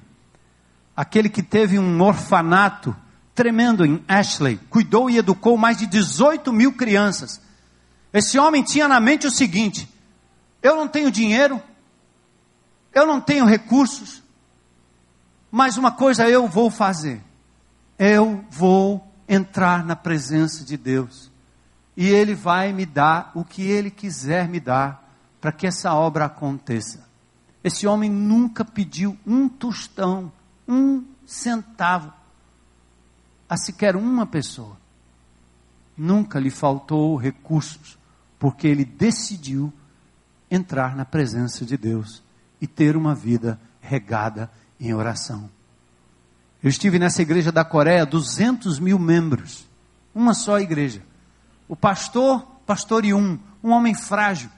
aquele 0.96 1.28
que 1.28 1.42
teve 1.42 1.78
um 1.78 2.00
orfanato 2.02 2.94
tremendo 3.34 3.84
em 3.84 4.04
Ashley, 4.06 4.58
cuidou 4.68 5.08
e 5.08 5.18
educou 5.18 5.56
mais 5.56 5.76
de 5.76 5.86
18 5.86 6.52
mil 6.52 6.72
crianças 6.74 7.40
esse 8.12 8.38
homem 8.38 8.62
tinha 8.62 8.86
na 8.86 9.00
mente 9.00 9.26
o 9.26 9.30
seguinte: 9.30 9.88
eu 10.62 10.76
não 10.76 10.86
tenho 10.86 11.10
dinheiro, 11.10 11.60
eu 12.92 13.06
não 13.06 13.20
tenho 13.20 13.46
recursos, 13.46 14.22
mas 15.50 15.78
uma 15.78 15.90
coisa 15.90 16.28
eu 16.28 16.46
vou 16.46 16.70
fazer. 16.70 17.22
Eu 17.98 18.44
vou 18.50 19.06
entrar 19.28 19.84
na 19.84 19.94
presença 19.94 20.64
de 20.64 20.76
Deus. 20.76 21.30
E 21.96 22.08
Ele 22.08 22.34
vai 22.34 22.72
me 22.72 22.84
dar 22.84 23.30
o 23.34 23.44
que 23.44 23.62
Ele 23.62 23.90
quiser 23.90 24.48
me 24.48 24.58
dar 24.58 25.08
para 25.40 25.52
que 25.52 25.66
essa 25.66 25.94
obra 25.94 26.24
aconteça. 26.24 27.06
Esse 27.62 27.86
homem 27.86 28.10
nunca 28.10 28.64
pediu 28.64 29.16
um 29.26 29.48
tostão, 29.48 30.32
um 30.72 31.04
centavo 31.26 32.12
a 33.48 33.56
sequer 33.58 33.94
uma 33.94 34.24
pessoa. 34.24 34.78
Nunca 35.96 36.40
lhe 36.40 36.50
faltou 36.50 37.16
recursos 37.16 37.98
porque 38.38 38.66
ele 38.66 38.84
decidiu 38.84 39.70
entrar 40.50 40.96
na 40.96 41.04
presença 41.04 41.66
de 41.66 41.76
Deus 41.76 42.22
e 42.60 42.66
ter 42.66 42.96
uma 42.96 43.14
vida 43.14 43.60
regada 43.80 44.50
em 44.80 44.94
oração. 44.94 45.50
Eu 46.62 46.70
estive 46.70 46.98
nessa 46.98 47.20
igreja 47.20 47.52
da 47.52 47.64
Coreia, 47.64 48.06
200 48.06 48.78
mil 48.78 48.98
membros, 48.98 49.68
uma 50.14 50.32
só 50.32 50.58
igreja. 50.58 51.02
O 51.68 51.76
pastor, 51.76 52.40
pastor 52.64 53.04
Yun, 53.04 53.38
um 53.62 53.70
homem 53.70 53.94
frágil, 53.94 54.48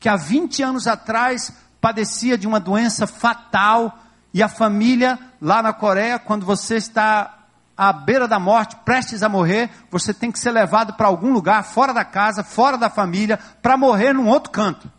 que 0.00 0.08
há 0.08 0.16
20 0.16 0.62
anos 0.62 0.86
atrás 0.86 1.52
padecia 1.80 2.36
de 2.36 2.46
uma 2.46 2.58
doença 2.58 3.06
fatal, 3.06 4.03
e 4.34 4.42
a 4.42 4.48
família 4.48 5.16
lá 5.40 5.62
na 5.62 5.72
Coreia, 5.72 6.18
quando 6.18 6.44
você 6.44 6.74
está 6.74 7.38
à 7.76 7.92
beira 7.92 8.26
da 8.26 8.40
morte, 8.40 8.74
prestes 8.84 9.22
a 9.22 9.28
morrer, 9.28 9.70
você 9.88 10.12
tem 10.12 10.32
que 10.32 10.40
ser 10.40 10.50
levado 10.50 10.94
para 10.94 11.06
algum 11.06 11.32
lugar, 11.32 11.62
fora 11.62 11.94
da 11.94 12.04
casa, 12.04 12.42
fora 12.42 12.76
da 12.76 12.90
família, 12.90 13.38
para 13.62 13.76
morrer 13.76 14.12
num 14.12 14.26
outro 14.26 14.50
canto, 14.50 14.90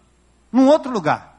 num 0.49 0.67
outro 0.67 0.89
lugar. 0.89 1.35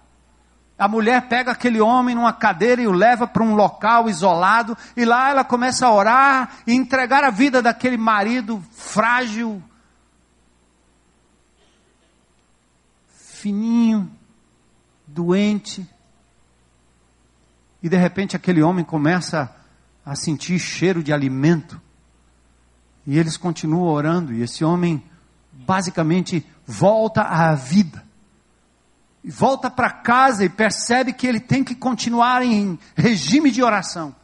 A 0.79 0.87
mulher 0.87 1.27
pega 1.27 1.53
aquele 1.53 1.81
homem 1.81 2.15
numa 2.15 2.35
cadeira 2.35 2.83
e 2.83 2.87
o 2.87 2.93
leva 2.93 3.27
para 3.27 3.43
um 3.43 3.55
local 3.55 4.11
isolado, 4.11 4.77
e 4.95 5.07
lá 5.07 5.31
ela 5.31 5.43
começa 5.43 5.87
a 5.87 5.93
orar 5.93 6.51
e 6.67 6.75
entregar 6.75 7.25
a 7.25 7.31
vida 7.31 7.63
daquele 7.63 7.97
marido 7.97 8.63
frágil, 8.73 9.63
fininho, 13.09 14.11
doente. 15.07 15.96
E 17.83 17.89
de 17.89 17.97
repente 17.97 18.37
aquele 18.37 18.62
homem 18.62 18.85
começa 18.85 19.55
a 20.05 20.14
sentir 20.14 20.59
cheiro 20.59 21.03
de 21.03 21.12
alimento. 21.12 21.81
E 23.07 23.18
eles 23.18 23.37
continuam 23.37 23.89
orando, 23.89 24.33
e 24.33 24.43
esse 24.43 24.64
homem 24.64 25.03
basicamente 25.53 26.45
volta 26.66 27.22
à 27.22 27.55
vida. 27.55 28.05
Volta 29.24 29.68
para 29.68 29.91
casa 29.91 30.45
e 30.45 30.49
percebe 30.49 31.12
que 31.12 31.27
ele 31.27 31.41
tem 31.41 31.64
que 31.64 31.74
continuar 31.74 32.43
em 32.43 32.79
regime 32.95 33.51
de 33.51 33.62
oração. 33.62 34.14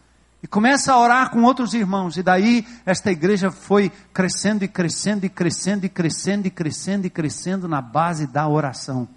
E 0.42 0.46
começa 0.46 0.92
a 0.92 0.98
orar 0.98 1.30
com 1.30 1.42
outros 1.42 1.74
irmãos. 1.74 2.16
E 2.16 2.22
daí 2.22 2.66
esta 2.84 3.10
igreja 3.10 3.50
foi 3.50 3.90
crescendo 4.12 4.64
e 4.64 4.68
crescendo 4.68 5.24
e 5.24 5.28
crescendo 5.28 5.86
e 5.86 5.88
crescendo 5.88 6.46
e 6.46 6.50
crescendo 6.50 7.06
e 7.06 7.10
crescendo 7.10 7.68
na 7.68 7.80
base 7.80 8.26
da 8.26 8.48
oração. 8.48 9.08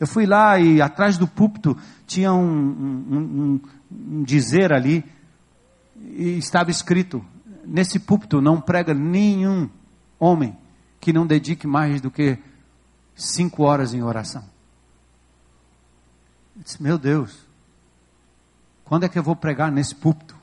Eu 0.00 0.06
fui 0.06 0.24
lá 0.24 0.58
e 0.58 0.80
atrás 0.80 1.18
do 1.18 1.28
púlpito 1.28 1.76
tinha 2.06 2.32
um, 2.32 2.40
um, 2.40 3.18
um, 3.18 3.60
um 3.92 4.22
dizer 4.22 4.72
ali 4.72 5.04
e 5.94 6.38
estava 6.38 6.70
escrito: 6.70 7.22
nesse 7.66 8.00
púlpito 8.00 8.40
não 8.40 8.58
prega 8.58 8.94
nenhum 8.94 9.68
homem 10.18 10.56
que 10.98 11.12
não 11.12 11.26
dedique 11.26 11.66
mais 11.66 12.00
do 12.00 12.10
que 12.10 12.38
cinco 13.14 13.64
horas 13.64 13.92
em 13.92 14.02
oração. 14.02 14.42
Eu 16.56 16.62
disse, 16.62 16.82
meu 16.82 16.96
Deus, 16.96 17.46
quando 18.84 19.04
é 19.04 19.08
que 19.08 19.18
eu 19.18 19.22
vou 19.22 19.36
pregar 19.36 19.70
nesse 19.70 19.94
púlpito? 19.94 20.34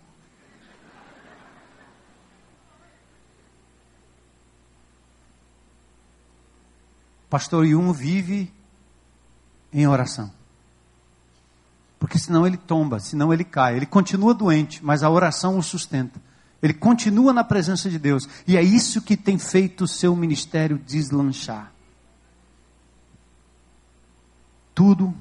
Pastor 7.28 7.66
Yun 7.66 7.91
vive 7.91 8.53
em 9.72 9.88
oração. 9.88 10.32
Porque 11.99 12.20
senão 12.20 12.45
ele 12.45 12.57
tomba, 12.57 12.99
senão 12.99 13.34
ele 13.34 13.43
cai. 13.43 13.76
Ele 13.76 13.86
continua 13.86 14.34
doente, 14.34 14.84
mas 14.84 15.03
a 15.03 15.09
oração 15.09 15.57
o 15.57 15.63
sustenta. 15.63 16.22
Ele 16.61 16.74
continua 16.74 17.34
na 17.34 17.43
presença 17.43 17.89
de 17.89 17.99
Deus. 17.99 18.28
E 18.47 18.57
é 18.57 18.61
isso 18.61 19.01
que 19.01 19.18
tem 19.18 19.38
feito 19.38 19.84
o 19.84 19.88
seu 19.88 20.15
ministério 20.15 20.80
deslanchar. 20.86 21.72
Tudo 24.74 25.13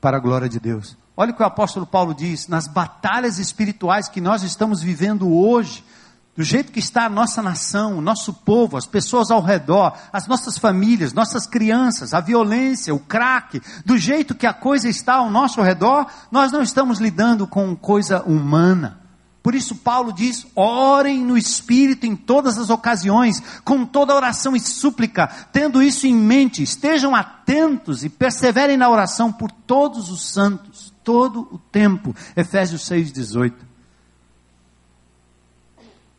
para 0.00 0.18
a 0.18 0.20
glória 0.20 0.48
de 0.48 0.60
Deus. 0.60 0.96
Olha 1.16 1.32
o 1.32 1.34
que 1.34 1.42
o 1.42 1.46
apóstolo 1.46 1.86
Paulo 1.86 2.14
diz: 2.14 2.48
nas 2.48 2.66
batalhas 2.66 3.38
espirituais 3.38 4.08
que 4.08 4.20
nós 4.20 4.42
estamos 4.42 4.82
vivendo 4.82 5.32
hoje, 5.32 5.84
do 6.36 6.42
jeito 6.42 6.72
que 6.72 6.80
está 6.80 7.04
a 7.04 7.08
nossa 7.08 7.40
nação, 7.40 7.98
o 7.98 8.00
nosso 8.00 8.32
povo, 8.32 8.76
as 8.76 8.86
pessoas 8.86 9.30
ao 9.30 9.40
redor, 9.40 9.96
as 10.12 10.26
nossas 10.26 10.58
famílias, 10.58 11.12
nossas 11.12 11.46
crianças, 11.46 12.12
a 12.12 12.20
violência, 12.20 12.94
o 12.94 12.98
crack, 12.98 13.62
do 13.84 13.96
jeito 13.96 14.34
que 14.34 14.46
a 14.46 14.52
coisa 14.52 14.88
está 14.88 15.14
ao 15.14 15.30
nosso 15.30 15.62
redor, 15.62 16.06
nós 16.30 16.50
não 16.50 16.62
estamos 16.62 16.98
lidando 16.98 17.46
com 17.46 17.76
coisa 17.76 18.22
humana. 18.22 19.00
Por 19.44 19.54
isso 19.54 19.76
Paulo 19.76 20.10
diz: 20.10 20.46
orem 20.56 21.22
no 21.22 21.36
Espírito 21.36 22.06
em 22.06 22.16
todas 22.16 22.58
as 22.58 22.70
ocasiões, 22.70 23.42
com 23.62 23.84
toda 23.84 24.14
oração 24.14 24.56
e 24.56 24.60
súplica, 24.60 25.28
tendo 25.52 25.82
isso 25.82 26.06
em 26.06 26.14
mente, 26.14 26.62
estejam 26.62 27.14
atentos 27.14 28.02
e 28.02 28.08
perseverem 28.08 28.78
na 28.78 28.88
oração 28.88 29.30
por 29.30 29.50
todos 29.52 30.10
os 30.10 30.32
santos, 30.32 30.92
todo 31.04 31.46
o 31.52 31.58
tempo. 31.58 32.16
Efésios 32.34 32.88
6,18. 32.88 33.73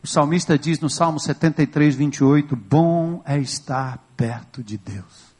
O 0.06 0.08
salmista 0.08 0.56
diz 0.56 0.78
no 0.78 0.88
Salmo 0.88 1.18
73, 1.18 1.96
28: 1.96 2.54
Bom 2.54 3.20
é 3.24 3.40
estar 3.40 3.98
perto 4.16 4.62
de 4.62 4.78
Deus. 4.78 5.34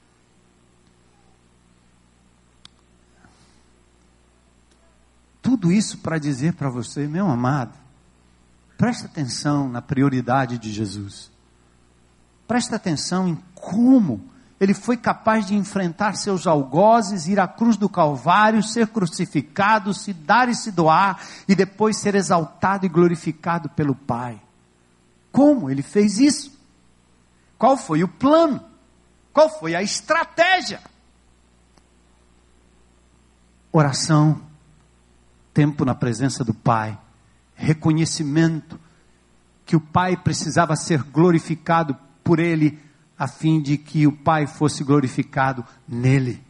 Tudo 5.41 5.71
isso 5.71 5.99
para 5.99 6.19
dizer 6.19 6.55
para 6.55 6.69
você, 6.69 7.07
meu 7.07 7.29
amado, 7.29 7.79
presta 8.77 9.07
atenção 9.07 9.69
na 9.69 9.81
prioridade 9.81 10.59
de 10.59 10.73
Jesus. 10.73 11.31
Presta 12.49 12.75
atenção 12.75 13.29
em 13.29 13.39
como 13.55 14.21
ele 14.59 14.75
foi 14.75 14.97
capaz 14.97 15.47
de 15.47 15.55
enfrentar 15.55 16.17
seus 16.17 16.45
algozes, 16.45 17.29
ir 17.29 17.39
à 17.39 17.47
cruz 17.47 17.77
do 17.77 17.89
Calvário, 17.89 18.61
ser 18.65 18.89
crucificado, 18.89 19.95
se 19.95 20.13
dar 20.13 20.49
e 20.49 20.57
se 20.57 20.73
doar, 20.73 21.21
e 21.47 21.55
depois 21.55 21.99
ser 21.99 22.17
exaltado 22.17 22.85
e 22.85 22.89
glorificado 22.89 23.69
pelo 23.69 23.95
Pai. 23.95 24.43
Como 25.37 25.71
ele 25.71 25.83
fez 25.83 26.19
isso? 26.19 26.59
Qual 27.59 27.77
foi 27.77 28.03
o 28.03 28.09
plano? 28.09 28.59
Qual 29.35 29.51
foi 29.51 29.75
a 29.75 29.83
estratégia? 29.83 30.81
Oração, 33.71 34.41
tempo 35.53 35.85
na 35.85 35.95
presença 35.95 36.43
do 36.43 36.55
Pai, 36.55 36.99
reconhecimento 37.55 38.81
que 39.67 39.77
o 39.77 39.81
Pai 39.81 40.17
precisava 40.17 40.75
ser 40.75 41.03
glorificado 41.03 41.95
por 42.25 42.39
ele, 42.39 42.79
a 43.19 43.29
fim 43.29 43.61
de 43.61 43.77
que 43.77 44.07
o 44.07 44.13
Pai 44.13 44.47
fosse 44.47 44.83
glorificado 44.83 45.63
nele. 45.87 46.43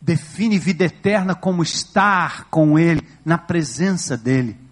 Define 0.00 0.58
vida 0.58 0.86
eterna 0.86 1.36
como 1.36 1.62
estar 1.62 2.46
com 2.46 2.76
Ele, 2.76 3.06
na 3.24 3.38
presença 3.38 4.16
dEle. 4.16 4.67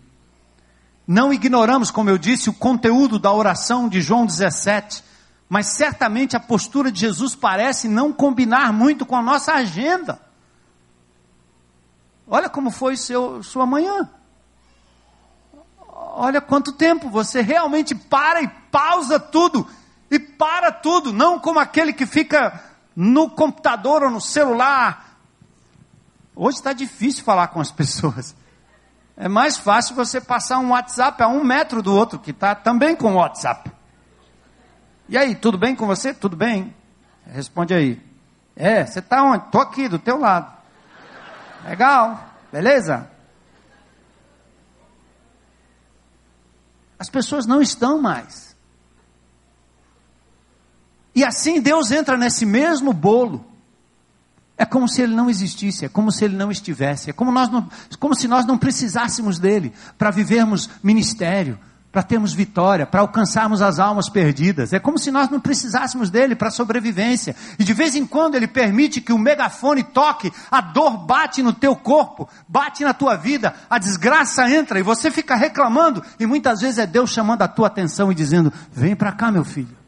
Não 1.07 1.33
ignoramos, 1.33 1.91
como 1.91 2.11
eu 2.11 2.19
disse, 2.19 2.51
o 2.51 2.55
conteúdo 2.55 3.19
da 3.19 3.33
oração 3.33 3.89
de 3.89 4.01
João 4.01 4.27
17, 4.27 5.05
mas 5.49 5.69
certamente 5.69 6.37
a 6.37 6.41
postura 6.41 6.91
de 6.91 7.01
Jesus 7.01 7.35
parece 7.37 7.87
não 7.89 8.13
combinar 8.13 8.73
muito 8.73 9.07
com 9.07 9.15
a 9.15 9.23
nossa 9.23 9.53
agenda. 9.53 10.21
Olha 12.27 12.49
como 12.49 12.73
foi 12.73 12.97
seu, 12.97 13.41
sua 13.43 13.65
manhã. 13.65 14.11
Olha 16.19 16.41
quanto 16.41 16.73
tempo 16.73 17.09
você 17.09 17.41
realmente 17.41 17.95
para 17.95 18.43
e 18.43 18.49
pausa 18.49 19.21
tudo. 19.21 19.67
E 20.11 20.19
para 20.19 20.73
tudo, 20.73 21.13
não 21.13 21.39
como 21.39 21.61
aquele 21.61 21.93
que 21.93 22.07
fica 22.07 22.63
no 22.97 23.31
computador 23.31 24.03
ou 24.03 24.11
no 24.11 24.21
celular. 24.21 25.19
Hoje 26.35 26.59
está 26.59 26.73
difícil 26.73 27.23
falar 27.23 27.49
com 27.49 27.61
as 27.61 27.71
pessoas. 27.73 28.35
É 29.17 29.29
mais 29.29 29.57
fácil 29.57 29.95
você 29.95 30.21
passar 30.21 30.59
um 30.59 30.71
WhatsApp 30.71 31.23
a 31.23 31.29
um 31.29 31.43
metro 31.43 31.81
do 31.81 31.95
outro, 31.95 32.19
que 32.19 32.33
está 32.33 32.55
também 32.55 32.95
com 32.95 33.15
WhatsApp. 33.15 33.73
E 35.09 35.17
aí, 35.17 35.35
tudo 35.35 35.57
bem 35.57 35.75
com 35.75 35.87
você? 35.87 36.13
Tudo 36.13 36.37
bem? 36.37 36.75
Responde 37.27 37.73
aí. 37.73 38.03
É, 38.55 38.85
você 38.85 38.99
está 38.99 39.23
onde? 39.23 39.47
Estou 39.47 39.61
aqui, 39.61 39.89
do 39.89 39.99
teu 39.99 40.19
lado. 40.19 40.55
Legal, 41.65 42.23
beleza? 42.53 43.11
As 46.99 47.09
pessoas 47.09 47.47
não 47.47 47.63
estão 47.63 48.01
mais. 48.01 48.55
E 51.15 51.25
assim 51.25 51.61
Deus 51.61 51.91
entra 51.91 52.17
nesse 52.17 52.45
mesmo 52.45 52.93
bolo 52.93 53.45
é 54.59 54.65
como 54.65 54.89
se 54.89 55.03
ele 55.03 55.15
não 55.15 55.29
existisse, 55.29 55.85
é 55.85 55.89
como 55.89 56.11
se 56.11 56.25
ele 56.25 56.37
não 56.37 56.51
estivesse, 56.51 57.11
é 57.11 57.13
como, 57.13 57.31
nós 57.31 57.51
não, 57.51 57.69
como 57.99 58.15
se 58.15 58.27
nós 58.27 58.47
não 58.47 58.57
precisássemos 58.57 59.39
dele 59.39 59.73
para 59.99 60.11
vivermos 60.11 60.71
ministério, 60.83 61.59
para 61.97 62.03
termos 62.03 62.35
vitória, 62.35 62.85
para 62.87 63.01
alcançarmos 63.01 63.63
as 63.63 63.79
almas 63.79 64.11
perdidas. 64.11 64.75
É 64.75 64.79
como 64.79 64.99
se 64.99 65.11
nós 65.11 65.31
não 65.31 65.41
precisássemos 65.41 66.11
dele 66.11 66.37
para 66.37 66.51
sobrevivência. 66.51 67.35
E 67.59 67.65
de 67.65 67.73
vez 67.73 67.95
em 67.95 68.05
quando 68.05 68.35
ele 68.35 68.47
permite 68.47 69.01
que 69.01 69.15
o 69.15 69.19
megafone 69.19 69.83
toque, 69.83 70.31
a 70.51 70.61
dor 70.61 71.07
bate 71.07 71.43
no 71.43 71.55
teu 71.55 71.75
corpo, 71.75 72.29
bate 72.47 72.85
na 72.85 72.93
tua 72.93 73.17
vida, 73.17 73.55
a 73.71 73.79
desgraça 73.79 74.47
entra 74.51 74.79
e 74.79 74.83
você 74.83 75.11
fica 75.11 75.35
reclamando. 75.35 76.03
E 76.21 76.27
muitas 76.27 76.61
vezes 76.61 76.79
é 76.79 76.87
Deus 76.87 77.11
chamando 77.11 77.41
a 77.41 77.49
tua 77.49 77.69
atenção 77.69 78.13
e 78.13 78.15
dizendo: 78.15 78.53
Vem 78.71 78.95
para 78.95 79.13
cá, 79.13 79.31
meu 79.31 79.45
filho. 79.45 79.86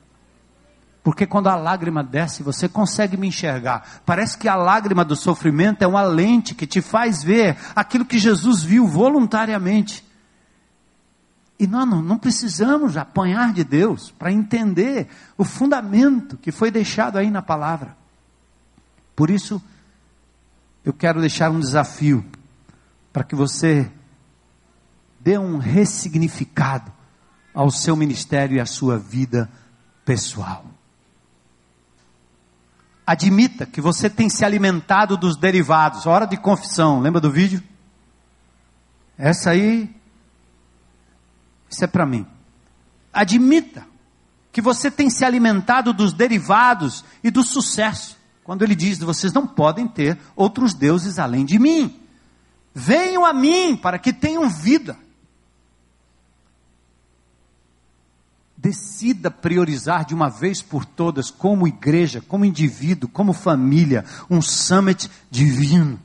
Porque 1.09 1.26
quando 1.26 1.46
a 1.46 1.56
lágrima 1.56 2.04
desce, 2.04 2.42
você 2.42 2.68
consegue 2.68 3.16
me 3.16 3.28
enxergar. 3.28 4.02
Parece 4.04 4.36
que 4.36 4.46
a 4.46 4.54
lágrima 4.54 5.02
do 5.02 5.16
sofrimento 5.16 5.80
é 5.80 5.86
uma 5.86 6.02
lente 6.02 6.54
que 6.54 6.66
te 6.66 6.82
faz 6.82 7.22
ver 7.22 7.56
aquilo 7.74 8.04
que 8.04 8.18
Jesus 8.18 8.62
viu 8.62 8.86
voluntariamente. 8.86 10.04
E 11.59 11.66
nós 11.66 11.88
não, 11.88 12.02
não 12.02 12.18
precisamos 12.18 12.98
apanhar 12.98 13.54
de 13.54 13.64
Deus 13.64 14.11
para 14.11 14.30
entender 14.30 15.09
o 15.38 15.44
fundamento 15.44 16.36
que 16.36 16.52
foi 16.52 16.70
deixado 16.70 17.16
aí 17.16 17.30
na 17.30 17.40
palavra. 17.40 17.96
Por 19.16 19.30
isso, 19.30 19.62
eu 20.84 20.92
quero 20.92 21.20
deixar 21.20 21.50
um 21.50 21.59
desafio 21.59 22.22
para 23.14 23.24
que 23.24 23.34
você 23.34 23.90
dê 25.18 25.38
um 25.38 25.56
ressignificado 25.56 26.92
ao 27.54 27.70
seu 27.70 27.96
ministério 27.96 28.59
e 28.59 28.61
à 28.61 28.66
sua 28.66 28.98
vida 28.98 29.50
pessoal. 30.04 30.66
Admita 33.09 33.64
que 33.64 33.80
você 33.80 34.11
tem 34.11 34.28
se 34.28 34.44
alimentado 34.44 35.16
dos 35.16 35.34
derivados. 35.34 36.04
Hora 36.04 36.26
de 36.26 36.36
confissão, 36.36 37.00
lembra 37.00 37.22
do 37.22 37.30
vídeo? 37.30 37.62
Essa 39.16 39.52
aí, 39.52 39.88
isso 41.70 41.82
é 41.82 41.86
para 41.86 42.04
mim. 42.04 42.26
Admita 43.11 43.86
que 44.52 44.61
você 44.61 44.90
tem 44.90 45.09
se 45.09 45.24
alimentado 45.24 45.94
dos 45.94 46.12
derivados 46.12 47.02
e 47.24 47.30
do 47.30 47.42
sucesso. 47.42 48.18
Quando 48.44 48.61
ele 48.62 48.74
diz: 48.74 48.98
vocês 48.98 49.32
não 49.32 49.46
podem 49.46 49.88
ter 49.88 50.18
outros 50.36 50.74
deuses 50.74 51.18
além 51.18 51.46
de 51.46 51.59
mim. 51.59 51.98
Venham 52.74 53.24
a 53.24 53.32
mim 53.32 53.74
para 53.74 53.98
que 53.98 54.12
tenham 54.12 54.50
vida. 54.50 54.98
Decida 58.68 59.30
priorizar 59.30 60.04
de 60.04 60.14
uma 60.14 60.28
vez 60.28 60.60
por 60.60 60.84
todas, 60.84 61.30
como 61.30 61.66
igreja, 61.66 62.22
como 62.28 62.44
indivíduo, 62.44 63.08
como 63.08 63.32
família, 63.32 64.04
um 64.28 64.42
summit 64.42 65.10
divino. 65.30 65.98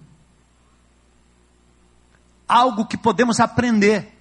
Algo 2.47 2.85
que 2.85 2.95
podemos 2.95 3.41
aprender. 3.41 4.17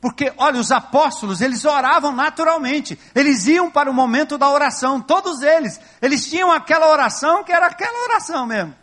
Porque, 0.00 0.32
olha, 0.36 0.58
os 0.58 0.72
apóstolos, 0.72 1.40
eles 1.40 1.64
oravam 1.64 2.10
naturalmente. 2.10 2.98
Eles 3.14 3.46
iam 3.46 3.70
para 3.70 3.88
o 3.88 3.94
momento 3.94 4.36
da 4.36 4.50
oração, 4.50 5.00
todos 5.00 5.40
eles. 5.42 5.80
Eles 6.02 6.28
tinham 6.28 6.50
aquela 6.50 6.90
oração 6.90 7.44
que 7.44 7.52
era 7.52 7.66
aquela 7.66 8.02
oração 8.02 8.46
mesmo. 8.46 8.74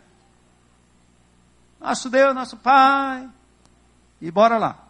Nosso 1.78 2.08
Deus, 2.08 2.34
nosso 2.34 2.56
Pai. 2.56 3.28
E 4.18 4.30
bora 4.30 4.56
lá. 4.56 4.83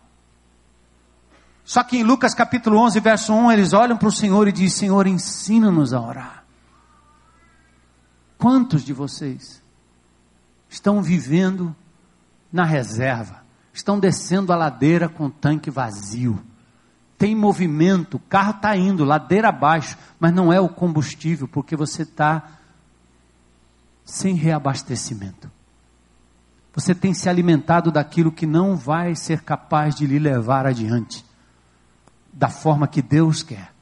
Só 1.64 1.82
que 1.82 1.96
em 1.96 2.02
Lucas 2.02 2.34
capítulo 2.34 2.78
11, 2.78 3.00
verso 3.00 3.32
1, 3.32 3.52
eles 3.52 3.72
olham 3.72 3.96
para 3.96 4.08
o 4.08 4.12
Senhor 4.12 4.46
e 4.48 4.52
dizem: 4.52 4.80
Senhor, 4.80 5.06
ensina-nos 5.06 5.92
a 5.92 6.00
orar. 6.00 6.44
Quantos 8.36 8.84
de 8.84 8.92
vocês 8.92 9.62
estão 10.68 11.02
vivendo 11.02 11.74
na 12.52 12.64
reserva? 12.64 13.44
estão 13.74 13.98
descendo 13.98 14.52
a 14.52 14.56
ladeira 14.56 15.08
com 15.08 15.26
o 15.26 15.30
tanque 15.30 15.68
vazio. 15.68 16.40
Tem 17.18 17.34
movimento, 17.34 18.16
o 18.16 18.20
carro 18.20 18.52
está 18.52 18.76
indo 18.76 19.04
ladeira 19.04 19.48
abaixo, 19.48 19.98
mas 20.18 20.32
não 20.32 20.52
é 20.52 20.60
o 20.60 20.68
combustível, 20.68 21.48
porque 21.48 21.76
você 21.76 22.02
está 22.02 22.42
sem 24.04 24.34
reabastecimento. 24.34 25.50
Você 26.72 26.94
tem 26.94 27.12
se 27.12 27.28
alimentado 27.28 27.90
daquilo 27.90 28.32
que 28.32 28.46
não 28.46 28.76
vai 28.76 29.14
ser 29.16 29.42
capaz 29.42 29.94
de 29.94 30.06
lhe 30.06 30.18
levar 30.18 30.66
adiante, 30.66 31.24
da 32.34 32.48
forma 32.48 32.86
que 32.86 33.00
Deus 33.00 33.42
quer. 33.42 33.72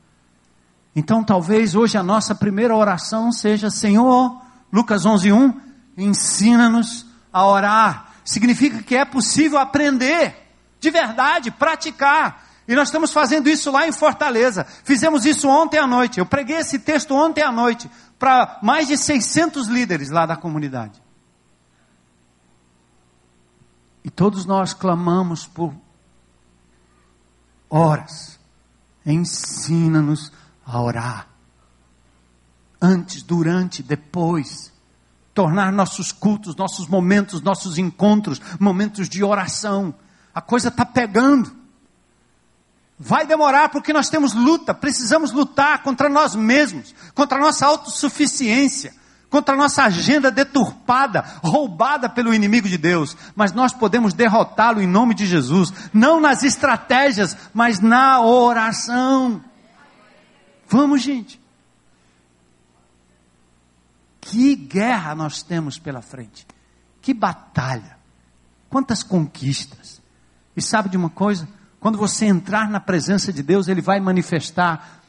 Então, 0.94 1.24
talvez 1.24 1.74
hoje 1.74 1.96
a 1.96 2.02
nossa 2.02 2.34
primeira 2.34 2.76
oração 2.76 3.32
seja: 3.32 3.70
Senhor, 3.70 4.40
Lucas 4.72 5.04
11:1, 5.04 5.54
ensina-nos 5.96 7.06
a 7.32 7.46
orar 7.46 8.12
significa 8.24 8.82
que 8.82 8.96
é 8.96 9.04
possível 9.04 9.58
aprender, 9.58 10.34
de 10.80 10.90
verdade, 10.90 11.50
praticar. 11.50 12.44
E 12.66 12.74
nós 12.74 12.88
estamos 12.88 13.12
fazendo 13.12 13.48
isso 13.48 13.70
lá 13.70 13.86
em 13.86 13.92
Fortaleza. 13.92 14.64
Fizemos 14.84 15.26
isso 15.26 15.48
ontem 15.48 15.78
à 15.78 15.86
noite. 15.86 16.18
Eu 16.18 16.26
preguei 16.26 16.56
esse 16.56 16.78
texto 16.78 17.14
ontem 17.14 17.42
à 17.42 17.50
noite 17.50 17.90
para 18.18 18.58
mais 18.62 18.86
de 18.86 18.96
600 18.96 19.66
líderes 19.66 20.10
lá 20.10 20.26
da 20.26 20.36
comunidade. 20.36 21.02
E 24.04 24.10
todos 24.10 24.44
nós 24.44 24.72
clamamos 24.72 25.46
por 25.46 25.74
horas. 27.68 28.38
Ensina-nos 29.04 30.32
a 30.64 30.80
orar. 30.80 31.28
Antes, 32.80 33.22
durante, 33.22 33.82
depois 33.82 34.72
tornar 35.34 35.72
nossos 35.72 36.12
cultos, 36.12 36.54
nossos 36.56 36.86
momentos, 36.86 37.40
nossos 37.40 37.78
encontros, 37.78 38.40
momentos 38.58 39.08
de 39.08 39.24
oração. 39.24 39.94
A 40.34 40.40
coisa 40.40 40.68
está 40.68 40.84
pegando. 40.84 41.50
Vai 42.98 43.26
demorar 43.26 43.70
porque 43.70 43.92
nós 43.92 44.08
temos 44.08 44.32
luta, 44.32 44.72
precisamos 44.72 45.32
lutar 45.32 45.82
contra 45.82 46.08
nós 46.08 46.36
mesmos, 46.36 46.94
contra 47.14 47.38
a 47.38 47.40
nossa 47.40 47.66
autossuficiência, 47.66 48.94
contra 49.32 49.54
a 49.54 49.56
nossa 49.56 49.84
agenda 49.84 50.30
deturpada, 50.30 51.24
roubada 51.42 52.06
pelo 52.06 52.34
inimigo 52.34 52.68
de 52.68 52.76
Deus. 52.76 53.16
Mas 53.34 53.50
nós 53.50 53.72
podemos 53.72 54.12
derrotá-lo 54.12 54.82
em 54.82 54.86
nome 54.86 55.14
de 55.14 55.24
Jesus, 55.24 55.72
não 55.90 56.20
nas 56.20 56.42
estratégias, 56.42 57.34
mas 57.54 57.80
na 57.80 58.20
oração. 58.20 59.42
Vamos, 60.68 61.00
gente. 61.00 61.40
Que 64.20 64.54
guerra 64.54 65.14
nós 65.14 65.42
temos 65.42 65.78
pela 65.78 66.02
frente. 66.02 66.46
Que 67.00 67.14
batalha. 67.14 67.96
Quantas 68.68 69.02
conquistas. 69.02 70.02
E 70.54 70.60
sabe 70.60 70.90
de 70.90 70.96
uma 70.98 71.08
coisa? 71.08 71.48
Quando 71.80 71.96
você 71.96 72.26
entrar 72.26 72.68
na 72.68 72.80
presença 72.80 73.32
de 73.32 73.42
Deus, 73.42 73.66
Ele 73.66 73.80
vai 73.80 73.98
manifestar 73.98 75.00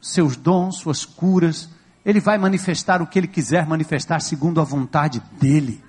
seus 0.00 0.36
dons, 0.36 0.76
suas 0.78 1.04
curas. 1.04 1.68
Ele 2.04 2.20
vai 2.20 2.36
manifestar 2.38 3.00
o 3.00 3.06
que 3.06 3.18
Ele 3.18 3.28
quiser 3.28 3.66
manifestar 3.66 4.20
segundo 4.20 4.60
a 4.60 4.64
vontade 4.64 5.22
dEle. 5.40 5.82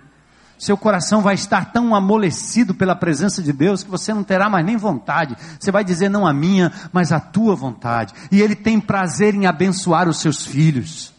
Seu 0.57 0.77
coração 0.77 1.21
vai 1.21 1.35
estar 1.35 1.73
tão 1.73 1.93
amolecido 1.93 2.73
pela 2.73 2.95
presença 2.95 3.41
de 3.41 3.51
Deus 3.51 3.83
que 3.83 3.89
você 3.89 4.13
não 4.13 4.23
terá 4.23 4.49
mais 4.49 4.65
nem 4.65 4.77
vontade. 4.77 5.35
Você 5.59 5.71
vai 5.71 5.83
dizer 5.83 6.09
não 6.09 6.25
a 6.25 6.31
minha, 6.31 6.71
mas 6.93 7.11
a 7.11 7.19
tua 7.19 7.55
vontade. 7.55 8.13
E 8.31 8.41
Ele 8.41 8.55
tem 8.55 8.79
prazer 8.79 9.35
em 9.35 9.45
abençoar 9.45 10.07
os 10.07 10.19
seus 10.19 10.45
filhos. 10.45 11.13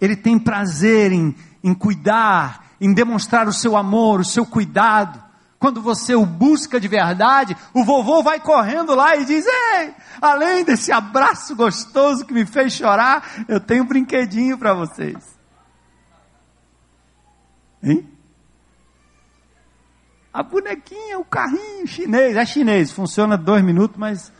Ele 0.00 0.16
tem 0.16 0.38
prazer 0.38 1.12
em, 1.12 1.34
em 1.62 1.72
cuidar, 1.72 2.74
em 2.78 2.92
demonstrar 2.92 3.48
o 3.48 3.52
seu 3.52 3.74
amor, 3.74 4.20
o 4.20 4.24
seu 4.24 4.44
cuidado. 4.44 5.23
Quando 5.64 5.80
você 5.80 6.14
o 6.14 6.26
busca 6.26 6.78
de 6.78 6.86
verdade, 6.86 7.56
o 7.72 7.86
vovô 7.86 8.22
vai 8.22 8.38
correndo 8.38 8.94
lá 8.94 9.16
e 9.16 9.24
diz: 9.24 9.46
Ei, 9.46 9.94
além 10.20 10.62
desse 10.62 10.92
abraço 10.92 11.56
gostoso 11.56 12.26
que 12.26 12.34
me 12.34 12.44
fez 12.44 12.74
chorar, 12.74 13.46
eu 13.48 13.58
tenho 13.58 13.82
um 13.82 13.86
brinquedinho 13.86 14.58
para 14.58 14.74
vocês. 14.74 15.16
Hein? 17.82 18.06
A 20.30 20.42
bonequinha, 20.42 21.18
o 21.18 21.24
carrinho 21.24 21.86
chinês, 21.86 22.36
é 22.36 22.44
chinês, 22.44 22.92
funciona 22.92 23.38
dois 23.38 23.64
minutos, 23.64 23.96
mas. 23.96 24.30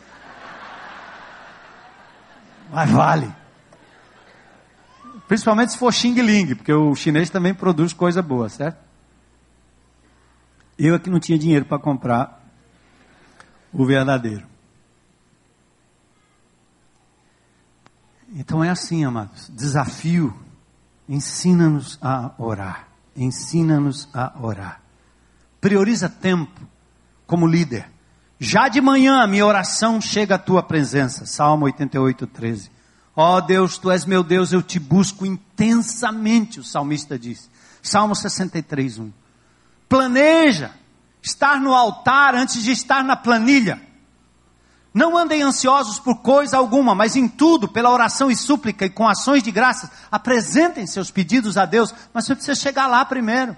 Mas 2.71 2.91
vale. 2.91 3.35
Principalmente 5.27 5.73
se 5.73 5.79
for 5.79 5.91
Xing 5.91 6.21
Ling, 6.21 6.55
porque 6.55 6.75
o 6.75 6.95
chinês 6.95 7.31
também 7.31 7.55
produz 7.55 7.95
coisa 7.95 8.21
boa, 8.21 8.51
certo? 8.51 8.84
Eu 10.79 10.95
aqui 10.95 11.09
não 11.09 11.21
tinha 11.21 11.39
dinheiro 11.39 11.65
para 11.65 11.79
comprar 11.79 12.45
o 13.73 13.85
verdadeiro. 13.85 14.47
Então 18.35 18.63
é 18.65 18.71
assim, 18.71 19.05
amados. 19.05 19.49
Desafio. 19.49 20.35
Ensina-nos 21.09 21.99
a 22.03 22.33
orar. 22.39 22.89
Ensina-nos 23.17 24.09
a 24.13 24.33
orar. 24.41 24.81
Prioriza 25.61 26.09
tempo 26.09 26.61
como 27.27 27.47
líder. 27.47 27.89
Já 28.39 28.69
de 28.69 28.81
manhã 28.81 29.27
minha 29.27 29.47
oração 29.47 30.01
chega 30.01 30.35
à 30.35 30.39
tua 30.39 30.63
presença. 30.63 31.25
Salmo 31.27 31.67
88, 31.67 32.27
13. 32.27 32.71
Ó 33.17 33.37
oh 33.37 33.41
Deus, 33.41 33.79
tu 33.79 33.91
és 33.91 34.05
meu 34.05 34.25
Deus, 34.25 34.53
eu 34.53 34.61
te 34.61 34.81
busco 34.81 35.25
intensamente, 35.25 36.59
o 36.59 36.65
salmista 36.65 37.17
diz. 37.17 37.49
Salmo 37.81 38.15
63, 38.15 38.99
1. 38.99 39.13
Planeja 39.89 40.73
estar 41.23 41.61
no 41.61 41.75
altar 41.75 42.35
antes 42.35 42.63
de 42.63 42.71
estar 42.71 43.03
na 43.03 43.17
planilha. 43.17 43.81
Não 44.93 45.19
andem 45.19 45.43
ansiosos 45.43 45.99
por 45.99 46.23
coisa 46.23 46.57
alguma, 46.57 46.95
mas 46.95 47.17
em 47.17 47.27
tudo, 47.27 47.67
pela 47.67 47.91
oração 47.91 48.31
e 48.31 48.37
súplica 48.37 48.87
e 48.87 48.91
com 48.91 49.09
ações 49.09 49.43
de 49.43 49.51
graças, 49.51 49.91
apresentem 50.11 50.87
seus 50.87 51.11
pedidos 51.11 51.57
a 51.57 51.65
Deus, 51.65 51.93
mas 52.13 52.27
você 52.27 52.35
precisa 52.37 52.55
chegar 52.55 52.87
lá 52.87 53.05
primeiro 53.05 53.57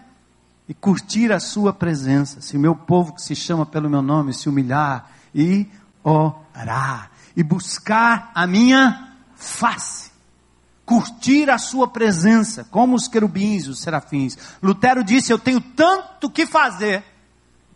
e 0.66 0.72
curtir 0.72 1.31
a 1.33 1.39
sua 1.39 1.72
presença. 1.72 2.41
Se 2.41 2.57
o 2.57 2.61
meu 2.61 2.74
povo 2.74 3.12
que 3.12 3.20
se 3.20 3.35
chama 3.35 3.66
pelo 3.66 3.91
meu 3.91 4.01
nome 4.01 4.33
se 4.33 4.49
humilhar 4.49 5.11
e 5.35 5.68
orar 6.03 7.11
e 7.37 7.43
buscar 7.43 8.31
a 8.35 8.47
minha 8.47 9.12
face. 9.35 10.06
Curtir 10.87 11.51
a 11.51 11.59
sua 11.59 11.89
presença, 11.89 12.64
como 12.70 12.95
os 12.95 13.09
querubins, 13.09 13.66
os 13.66 13.80
serafins. 13.80 14.39
Lutero 14.62 15.03
disse: 15.03 15.32
Eu 15.32 15.39
tenho 15.39 15.61
tanto 15.61 16.30
que 16.30 16.47
fazer, 16.47 17.05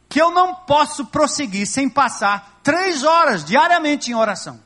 que 0.08 0.22
eu 0.22 0.30
não 0.30 0.54
posso 0.54 1.04
prosseguir 1.06 1.66
sem 1.66 1.88
passar 1.88 2.60
três 2.62 3.02
horas 3.02 3.44
diariamente 3.44 4.12
em 4.12 4.14
oração. 4.14 4.60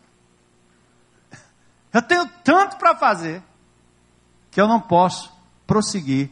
Eu 1.93 2.03
tenho 2.03 2.29
tanto 2.45 2.77
para 2.77 2.95
fazer, 2.95 3.43
que 4.51 4.61
eu 4.61 4.69
não 4.69 4.81
posso 4.81 5.33
prosseguir 5.67 6.31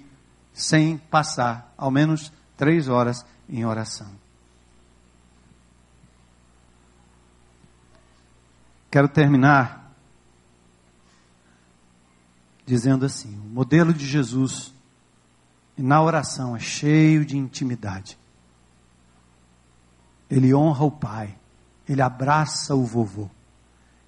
sem 0.52 0.98
passar 0.98 1.72
ao 1.78 1.90
menos 1.90 2.30
três 2.56 2.88
horas 2.88 3.24
em 3.48 3.64
oração. 3.64 4.10
Quero 8.90 9.08
terminar 9.08 9.81
dizendo 12.64 13.04
assim: 13.04 13.38
o 13.38 13.54
modelo 13.54 13.92
de 13.92 14.06
Jesus 14.06 14.72
na 15.76 16.02
oração 16.02 16.56
é 16.56 16.60
cheio 16.60 17.24
de 17.24 17.36
intimidade. 17.36 18.18
Ele 20.30 20.54
honra 20.54 20.84
o 20.84 20.90
pai, 20.90 21.36
ele 21.88 22.00
abraça 22.00 22.74
o 22.74 22.84
vovô, 22.84 23.28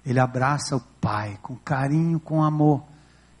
ele 0.05 0.19
abraça 0.19 0.75
o 0.75 0.81
pai 1.01 1.37
com 1.41 1.55
carinho, 1.55 2.19
com 2.19 2.43
amor. 2.43 2.83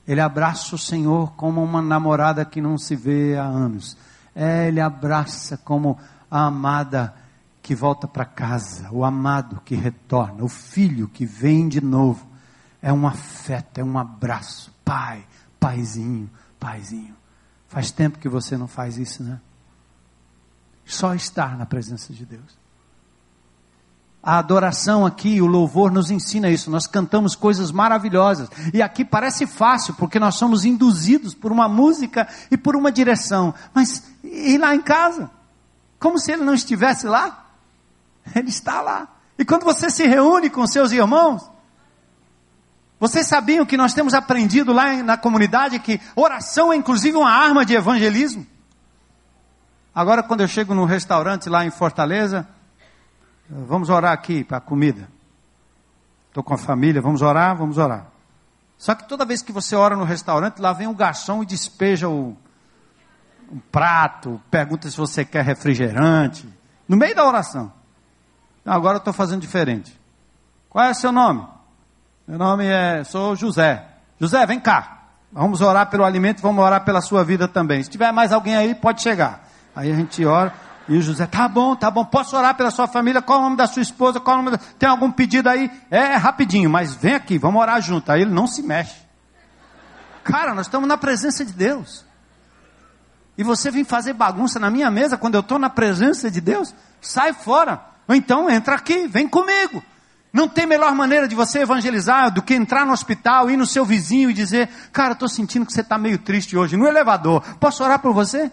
Ele 0.07 0.21
abraça 0.21 0.75
o 0.75 0.77
Senhor 0.77 1.33
como 1.33 1.63
uma 1.63 1.81
namorada 1.81 2.45
que 2.45 2.61
não 2.61 2.77
se 2.77 2.95
vê 2.95 3.35
há 3.35 3.43
anos. 3.43 3.97
É, 4.35 4.67
ele 4.67 4.79
abraça 4.79 5.57
como 5.57 5.97
a 6.29 6.45
amada 6.45 7.15
que 7.63 7.73
volta 7.73 8.07
para 8.07 8.25
casa, 8.25 8.91
o 8.91 9.03
amado 9.03 9.59
que 9.65 9.73
retorna, 9.73 10.43
o 10.43 10.47
filho 10.47 11.07
que 11.07 11.25
vem 11.25 11.67
de 11.67 11.81
novo. 11.81 12.27
É 12.79 12.93
um 12.93 13.07
afeto, 13.07 13.79
é 13.79 13.83
um 13.83 13.97
abraço. 13.97 14.74
Pai, 14.85 15.25
paizinho, 15.59 16.29
paizinho. 16.59 17.15
Faz 17.67 17.91
tempo 17.91 18.19
que 18.19 18.29
você 18.29 18.55
não 18.55 18.67
faz 18.67 18.97
isso, 18.97 19.23
né? 19.23 19.41
Só 20.85 21.15
estar 21.15 21.57
na 21.57 21.65
presença 21.65 22.13
de 22.13 22.23
Deus. 22.23 22.57
A 24.21 24.37
adoração 24.37 25.05
aqui, 25.05 25.41
o 25.41 25.45
louvor 25.45 25.91
nos 25.91 26.09
ensina 26.09 26.49
isso. 26.49 26.71
Nós 26.71 26.87
cantamos 26.87 27.35
coisas 27.35 27.71
maravilhosas. 27.71 28.49
E 28.73 28.81
aqui 28.81 29.03
parece 29.03 29.45
fácil, 29.45 29.93
porque 29.95 30.19
nós 30.19 30.35
somos 30.35 30.65
induzidos 30.65 31.33
por 31.33 31.51
uma 31.51 31.67
música 31.67 32.27
e 32.49 32.57
por 32.57 32.75
uma 32.75 32.91
direção. 32.91 33.53
Mas 33.73 34.03
e 34.23 34.57
lá 34.57 34.73
em 34.73 34.81
casa? 34.81 35.29
Como 35.99 36.19
se 36.19 36.31
ele 36.31 36.43
não 36.43 36.53
estivesse 36.53 37.07
lá? 37.07 37.45
Ele 38.35 38.49
está 38.49 38.81
lá. 38.81 39.07
E 39.37 39.45
quando 39.45 39.63
você 39.63 39.89
se 39.89 40.07
reúne 40.07 40.49
com 40.49 40.65
seus 40.65 40.91
irmãos, 40.91 41.47
vocês 42.99 43.27
sabiam 43.27 43.65
que 43.65 43.77
nós 43.77 43.93
temos 43.93 44.13
aprendido 44.13 44.71
lá 44.71 44.93
na 45.03 45.17
comunidade 45.17 45.79
que 45.79 45.99
oração 46.15 46.71
é 46.71 46.75
inclusive 46.75 47.17
uma 47.17 47.31
arma 47.31 47.65
de 47.65 47.73
evangelismo? 47.73 48.45
Agora, 49.93 50.23
quando 50.23 50.41
eu 50.41 50.47
chego 50.47 50.73
num 50.73 50.85
restaurante 50.85 51.49
lá 51.49 51.65
em 51.65 51.71
Fortaleza, 51.71 52.47
Vamos 53.49 53.89
orar 53.89 54.11
aqui 54.11 54.43
para 54.43 54.57
a 54.57 54.61
comida. 54.61 55.07
Estou 56.29 56.43
com 56.43 56.53
a 56.53 56.57
família, 56.57 57.01
vamos 57.01 57.21
orar, 57.21 57.55
vamos 57.55 57.77
orar. 57.77 58.07
Só 58.77 58.95
que 58.95 59.07
toda 59.07 59.25
vez 59.25 59.41
que 59.41 59.51
você 59.51 59.75
ora 59.75 59.95
no 59.95 60.03
restaurante, 60.03 60.59
lá 60.59 60.73
vem 60.73 60.87
o 60.87 60.93
garçom 60.93 61.43
e 61.43 61.45
despeja 61.45 62.09
o, 62.09 62.35
um 63.49 63.59
prato, 63.71 64.41
pergunta 64.49 64.89
se 64.89 64.97
você 64.97 65.23
quer 65.23 65.45
refrigerante, 65.45 66.49
no 66.87 66.97
meio 66.97 67.15
da 67.15 67.25
oração. 67.25 67.71
Então, 68.61 68.73
agora 68.73 68.95
eu 68.95 68.99
estou 68.99 69.13
fazendo 69.13 69.41
diferente. 69.41 69.97
Qual 70.69 70.83
é 70.83 70.91
o 70.91 70.95
seu 70.95 71.11
nome? 71.11 71.47
Meu 72.27 72.39
nome 72.39 72.65
é, 72.65 73.03
sou 73.03 73.35
José. 73.35 73.85
José, 74.19 74.43
vem 74.47 74.59
cá. 74.59 75.03
Vamos 75.31 75.61
orar 75.61 75.91
pelo 75.91 76.03
alimento, 76.03 76.41
vamos 76.41 76.63
orar 76.63 76.83
pela 76.83 76.99
sua 76.99 77.23
vida 77.23 77.47
também. 77.47 77.83
Se 77.83 77.89
tiver 77.89 78.11
mais 78.11 78.31
alguém 78.31 78.55
aí, 78.55 78.73
pode 78.73 79.03
chegar. 79.03 79.47
Aí 79.75 79.91
a 79.91 79.95
gente 79.95 80.25
ora. 80.25 80.51
E 80.89 80.97
o 80.97 81.01
José, 81.01 81.27
tá 81.27 81.47
bom, 81.47 81.75
tá 81.75 81.91
bom, 81.91 82.03
posso 82.03 82.35
orar 82.35 82.55
pela 82.55 82.71
sua 82.71 82.87
família, 82.87 83.21
qual 83.21 83.39
o 83.39 83.41
nome 83.43 83.55
da 83.55 83.67
sua 83.67 83.81
esposa, 83.81 84.19
qual 84.19 84.37
o 84.37 84.41
nome 84.41 84.57
da... 84.57 84.63
Tem 84.79 84.89
algum 84.89 85.11
pedido 85.11 85.49
aí? 85.49 85.69
É, 85.91 85.97
é 85.97 86.15
rapidinho, 86.15 86.69
mas 86.69 86.95
vem 86.95 87.13
aqui, 87.13 87.37
vamos 87.37 87.61
orar 87.61 87.79
junto. 87.79 88.11
Aí 88.11 88.23
ele 88.23 88.31
não 88.31 88.47
se 88.47 88.63
mexe. 88.63 88.95
Cara, 90.23 90.55
nós 90.55 90.65
estamos 90.65 90.87
na 90.87 90.97
presença 90.97 91.45
de 91.45 91.53
Deus. 91.53 92.03
E 93.37 93.43
você 93.43 93.69
vem 93.69 93.83
fazer 93.83 94.13
bagunça 94.13 94.59
na 94.59 94.71
minha 94.71 94.89
mesa 94.89 95.15
quando 95.15 95.35
eu 95.35 95.41
estou 95.41 95.59
na 95.59 95.69
presença 95.69 96.31
de 96.31 96.41
Deus? 96.41 96.73
Sai 97.01 97.33
fora. 97.33 97.81
Ou 98.07 98.15
então 98.15 98.49
entra 98.49 98.73
aqui, 98.73 99.07
vem 99.07 99.27
comigo. 99.27 99.83
Não 100.35 100.49
tem 100.49 100.65
melhor 100.65 100.93
maneira 100.93 101.29
de 101.29 101.33
você 101.33 101.59
evangelizar 101.59 102.29
do 102.29 102.41
que 102.41 102.53
entrar 102.53 102.85
no 102.85 102.91
hospital, 102.91 103.49
ir 103.49 103.55
no 103.55 103.65
seu 103.65 103.85
vizinho 103.85 104.29
e 104.29 104.33
dizer: 104.33 104.67
Cara, 104.91 105.13
estou 105.13 105.29
sentindo 105.29 105.65
que 105.65 105.71
você 105.71 105.79
está 105.79 105.97
meio 105.97 106.17
triste 106.17 106.57
hoje, 106.57 106.75
no 106.75 106.85
elevador. 106.85 107.41
Posso 107.57 107.81
orar 107.81 107.99
por 107.99 108.13
você? 108.13 108.51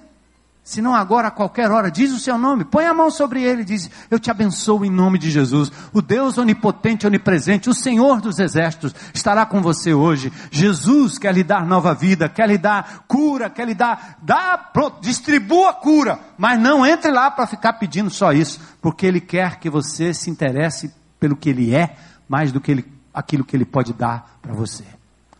Se 0.62 0.80
não 0.80 0.94
agora, 0.94 1.26
a 1.26 1.30
qualquer 1.32 1.72
hora, 1.72 1.90
diz 1.90 2.12
o 2.12 2.20
seu 2.20 2.38
nome, 2.38 2.64
põe 2.64 2.86
a 2.86 2.94
mão 2.94 3.10
sobre 3.10 3.42
ele 3.42 3.62
e 3.62 3.64
diz: 3.64 3.90
Eu 4.08 4.20
te 4.20 4.30
abençoo 4.30 4.84
em 4.84 4.90
nome 4.90 5.18
de 5.18 5.28
Jesus. 5.28 5.72
O 5.92 6.00
Deus 6.00 6.38
onipotente, 6.38 7.04
onipresente, 7.04 7.68
o 7.68 7.74
Senhor 7.74 8.20
dos 8.20 8.38
exércitos, 8.38 8.94
estará 9.12 9.44
com 9.44 9.60
você 9.60 9.92
hoje. 9.92 10.32
Jesus 10.52 11.18
quer 11.18 11.34
lhe 11.34 11.42
dar 11.42 11.66
nova 11.66 11.92
vida, 11.94 12.28
quer 12.28 12.46
lhe 12.48 12.58
dar 12.58 13.06
cura, 13.08 13.50
quer 13.50 13.66
lhe 13.66 13.74
dar, 13.74 14.18
dá, 14.22 14.56
pronto, 14.56 15.00
distribua 15.00 15.74
cura, 15.74 16.20
mas 16.38 16.60
não 16.60 16.86
entre 16.86 17.10
lá 17.10 17.28
para 17.28 17.44
ficar 17.44 17.72
pedindo 17.72 18.08
só 18.08 18.32
isso, 18.32 18.60
porque 18.80 19.04
Ele 19.04 19.20
quer 19.20 19.58
que 19.58 19.68
você 19.68 20.14
se 20.14 20.30
interesse 20.30 21.01
pelo 21.22 21.36
que 21.36 21.48
Ele 21.48 21.72
é, 21.72 21.96
mais 22.28 22.50
do 22.50 22.60
que 22.60 22.72
ele, 22.72 22.92
aquilo 23.14 23.44
que 23.44 23.54
Ele 23.54 23.64
pode 23.64 23.92
dar 23.92 24.38
para 24.42 24.52
você. 24.52 24.84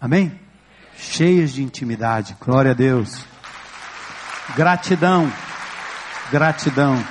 Amém? 0.01 0.41
Cheias 0.97 1.51
de 1.51 1.61
intimidade, 1.61 2.37
glória 2.41 2.71
a 2.71 2.75
Deus. 2.75 3.27
Gratidão. 4.55 5.29
Gratidão. 6.31 7.05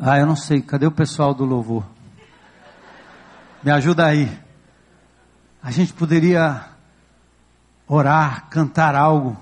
Ah, 0.00 0.18
eu 0.20 0.26
não 0.26 0.36
sei, 0.36 0.62
cadê 0.62 0.86
o 0.86 0.92
pessoal 0.92 1.34
do 1.34 1.44
louvor? 1.44 1.84
Me 3.60 3.72
ajuda 3.72 4.06
aí. 4.06 4.30
A 5.60 5.72
gente 5.72 5.92
poderia 5.92 6.64
orar, 7.88 8.48
cantar 8.50 8.94
algo 8.94 9.36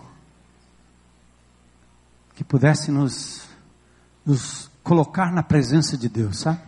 que 2.35 2.43
pudesse 2.43 2.91
nos, 2.91 3.45
nos 4.25 4.71
colocar 4.83 5.33
na 5.33 5.43
presença 5.43 5.97
de 5.97 6.09
Deus, 6.09 6.41
sabe? 6.41 6.61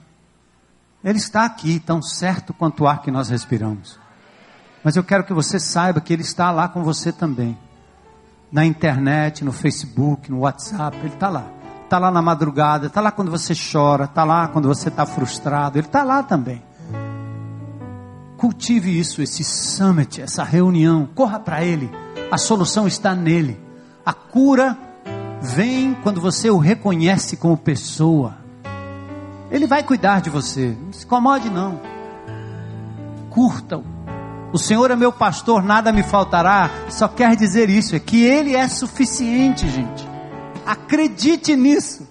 Ele 1.04 1.18
está 1.18 1.44
aqui, 1.44 1.78
tão 1.78 2.02
certo 2.02 2.52
quanto 2.52 2.82
o 2.82 2.88
ar 2.88 3.00
que 3.00 3.10
nós 3.10 3.28
respiramos. 3.28 3.98
Mas 4.82 4.96
eu 4.96 5.04
quero 5.04 5.24
que 5.24 5.32
você 5.32 5.58
saiba 5.58 6.00
que 6.00 6.12
Ele 6.12 6.22
está 6.22 6.50
lá 6.50 6.68
com 6.68 6.82
você 6.82 7.12
também. 7.12 7.56
Na 8.50 8.64
internet, 8.64 9.44
no 9.44 9.52
Facebook, 9.52 10.30
no 10.30 10.40
WhatsApp, 10.40 10.96
Ele 10.98 11.08
está 11.08 11.28
lá. 11.28 11.46
Está 11.84 11.98
lá 11.98 12.10
na 12.10 12.20
madrugada, 12.20 12.86
está 12.86 13.00
lá 13.00 13.12
quando 13.12 13.30
você 13.30 13.52
chora, 13.54 14.04
está 14.04 14.24
lá 14.24 14.48
quando 14.48 14.66
você 14.66 14.88
está 14.88 15.06
frustrado, 15.06 15.78
Ele 15.78 15.86
está 15.86 16.02
lá 16.02 16.22
também. 16.22 16.62
Cultive 18.36 18.98
isso, 18.98 19.22
esse 19.22 19.44
summit, 19.44 20.20
essa 20.20 20.42
reunião, 20.42 21.08
corra 21.14 21.38
para 21.38 21.64
Ele. 21.64 21.90
A 22.30 22.36
solução 22.36 22.86
está 22.86 23.14
nele. 23.14 23.60
A 24.04 24.12
cura 24.12 24.76
vem 25.40 25.94
quando 26.02 26.20
você 26.20 26.50
o 26.50 26.58
reconhece 26.58 27.36
como 27.36 27.56
pessoa. 27.56 28.36
Ele 29.50 29.66
vai 29.66 29.82
cuidar 29.82 30.20
de 30.20 30.30
você. 30.30 30.76
Não 30.84 30.92
se 30.92 31.04
incomode, 31.04 31.48
não. 31.50 31.80
Curta-o 33.30 33.96
o 34.56 34.58
Senhor 34.58 34.90
é 34.90 34.96
meu 34.96 35.12
pastor, 35.12 35.62
nada 35.62 35.92
me 35.92 36.02
faltará. 36.02 36.70
Só 36.88 37.08
quer 37.08 37.36
dizer 37.36 37.68
isso, 37.68 37.94
é 37.94 37.98
que 37.98 38.24
Ele 38.24 38.54
é 38.54 38.66
suficiente, 38.68 39.68
gente. 39.68 40.08
Acredite 40.64 41.54
nisso. 41.54 42.08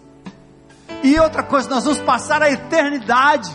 E 1.02 1.20
outra 1.20 1.42
coisa, 1.42 1.70
nós 1.70 1.84
vamos 1.84 2.00
passar 2.02 2.44
a 2.44 2.52
eternidade. 2.52 3.52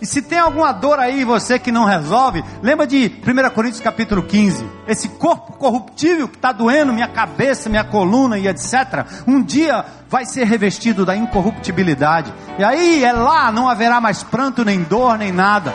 E 0.00 0.06
se 0.06 0.22
tem 0.22 0.38
alguma 0.38 0.72
dor 0.72 0.98
aí 0.98 1.24
você 1.24 1.58
que 1.58 1.70
não 1.70 1.84
resolve, 1.84 2.42
lembra 2.62 2.86
de 2.86 3.12
1 3.22 3.50
Coríntios 3.50 3.82
capítulo 3.82 4.22
15. 4.22 4.64
Esse 4.88 5.10
corpo 5.10 5.52
corruptível 5.52 6.26
que 6.26 6.36
está 6.36 6.52
doendo 6.52 6.92
minha 6.92 7.08
cabeça, 7.08 7.68
minha 7.68 7.84
coluna 7.84 8.38
e 8.38 8.48
etc. 8.48 9.04
Um 9.26 9.42
dia 9.42 9.84
vai 10.08 10.24
ser 10.24 10.44
revestido 10.44 11.04
da 11.04 11.14
incorruptibilidade. 11.14 12.32
E 12.58 12.64
aí 12.64 13.04
é 13.04 13.12
lá, 13.12 13.52
não 13.52 13.68
haverá 13.68 14.00
mais 14.00 14.22
pranto, 14.22 14.64
nem 14.64 14.82
dor, 14.82 15.18
nem 15.18 15.32
nada. 15.32 15.74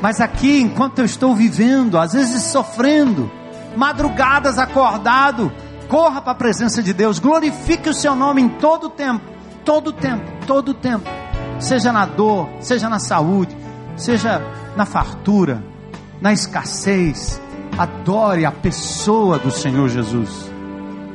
Mas 0.00 0.20
aqui, 0.22 0.60
enquanto 0.60 1.00
eu 1.00 1.04
estou 1.04 1.34
vivendo, 1.34 1.98
às 1.98 2.14
vezes 2.14 2.44
sofrendo, 2.44 3.30
madrugadas 3.76 4.58
acordado, 4.58 5.52
corra 5.88 6.20
para 6.20 6.32
a 6.32 6.36
presença 6.36 6.82
de 6.82 6.92
Deus, 6.92 7.18
glorifique 7.18 7.88
o 7.88 7.94
seu 7.94 8.14
nome 8.14 8.42
em 8.42 8.48
todo 8.48 8.84
o 8.84 8.90
tempo, 8.90 9.24
todo 9.64 9.88
o 9.88 9.92
tempo, 9.92 10.24
todo 10.46 10.70
o 10.70 10.74
tempo. 10.74 11.08
Seja 11.58 11.92
na 11.92 12.04
dor, 12.04 12.48
seja 12.60 12.88
na 12.88 12.98
saúde, 12.98 13.56
seja 13.96 14.42
na 14.76 14.84
fartura, 14.84 15.62
na 16.20 16.32
escassez. 16.32 17.40
Adore 17.78 18.44
a 18.46 18.52
pessoa 18.52 19.38
do 19.38 19.50
Senhor 19.50 19.88
Jesus. 19.88 20.50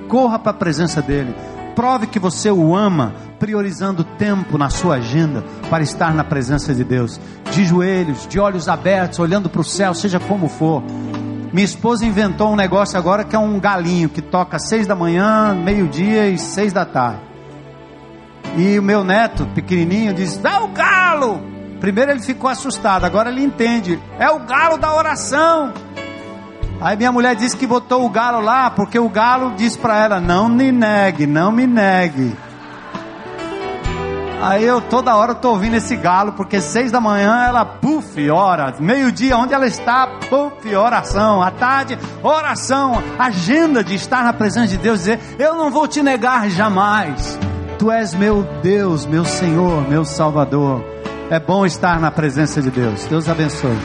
Corra 0.08 0.38
para 0.38 0.52
a 0.52 0.56
presença 0.56 1.02
dele. 1.02 1.34
Prove 1.76 2.06
que 2.08 2.20
você 2.20 2.52
o 2.52 2.76
ama, 2.76 3.14
priorizando 3.40 4.04
tempo 4.04 4.58
na 4.58 4.70
sua 4.70 4.96
agenda 4.96 5.44
para 5.70 5.84
estar 5.84 6.14
na 6.14 6.24
presença 6.24 6.76
de 6.76 6.84
Deus. 6.84 7.20
De 7.52 7.66
joelhos, 7.66 8.28
de 8.28 8.40
olhos 8.40 8.68
abertos, 8.68 9.20
olhando 9.20 9.50
para 9.50 9.62
o 9.62 9.64
céu, 9.64 9.94
seja 9.94 10.20
como 10.20 10.48
for. 10.48 10.84
Minha 11.54 11.66
esposa 11.66 12.06
inventou 12.06 12.52
um 12.52 12.56
negócio 12.56 12.98
agora 12.98 13.26
que 13.26 13.36
é 13.36 13.40
um 13.40 13.60
galinho 13.60 14.08
que 14.08 14.22
toca 14.22 14.58
seis 14.58 14.88
da 14.88 14.96
manhã, 14.96 15.54
meio-dia 15.54 16.30
e 16.30 16.38
seis 16.38 16.72
da 16.72 16.86
tarde. 16.86 17.20
E 18.58 18.80
o 18.80 18.84
meu 18.84 19.04
neto, 19.04 19.46
pequenininho, 19.48 20.14
diz: 20.14 20.40
É 20.44 20.60
o 20.60 20.70
galo! 20.70 21.42
Primeiro 21.82 22.12
ele 22.12 22.22
ficou 22.22 22.50
assustado, 22.50 23.06
agora 23.06 23.30
ele 23.30 23.44
entende: 23.44 24.00
é 24.18 24.30
o 24.30 24.40
galo 24.40 24.78
da 24.78 24.94
oração. 24.96 25.74
Aí 26.80 26.96
minha 26.96 27.12
mulher 27.12 27.36
disse 27.36 27.56
que 27.58 27.68
botou 27.68 28.06
o 28.06 28.10
galo 28.10 28.40
lá 28.40 28.70
porque 28.72 28.98
o 28.98 29.10
galo 29.10 29.54
disse 29.56 29.78
para 29.78 29.98
ela: 29.98 30.20
Não 30.22 30.48
me 30.48 30.72
negue, 30.72 31.28
não 31.28 31.52
me 31.52 31.68
negue. 31.68 32.36
Aí 34.42 34.66
eu 34.66 34.82
toda 34.82 35.16
hora 35.16 35.34
estou 35.34 35.52
ouvindo 35.52 35.76
esse 35.76 35.96
galo, 35.96 36.32
porque 36.32 36.60
seis 36.60 36.92
da 36.92 37.00
manhã 37.00 37.46
ela, 37.46 37.64
puf, 37.64 38.28
ora. 38.32 38.74
Meio-dia, 38.80 39.38
onde 39.38 39.54
ela 39.54 39.68
está, 39.68 40.08
puf, 40.30 40.76
oração. 40.76 41.44
À 41.44 41.52
tarde, 41.52 41.98
oração. 42.24 43.04
Agenda 43.20 43.84
de 43.84 43.94
estar 43.94 44.24
na 44.24 44.34
presença 44.34 44.68
de 44.68 44.78
Deus, 44.78 45.00
dizer: 45.00 45.20
Eu 45.38 45.56
não 45.56 45.70
vou 45.70 45.88
te 45.88 46.02
negar 46.02 46.50
jamais. 46.50 47.38
Tu 47.78 47.92
és 47.92 48.16
meu 48.16 48.44
Deus, 48.64 49.06
meu 49.06 49.26
Senhor, 49.26 49.88
meu 49.88 50.04
Salvador. 50.04 50.84
É 51.30 51.40
bom 51.40 51.64
estar 51.64 52.00
na 52.00 52.10
presença 52.10 52.64
de 52.64 52.72
Deus. 52.72 53.06
Deus 53.06 53.30
abençoe. 53.30 53.78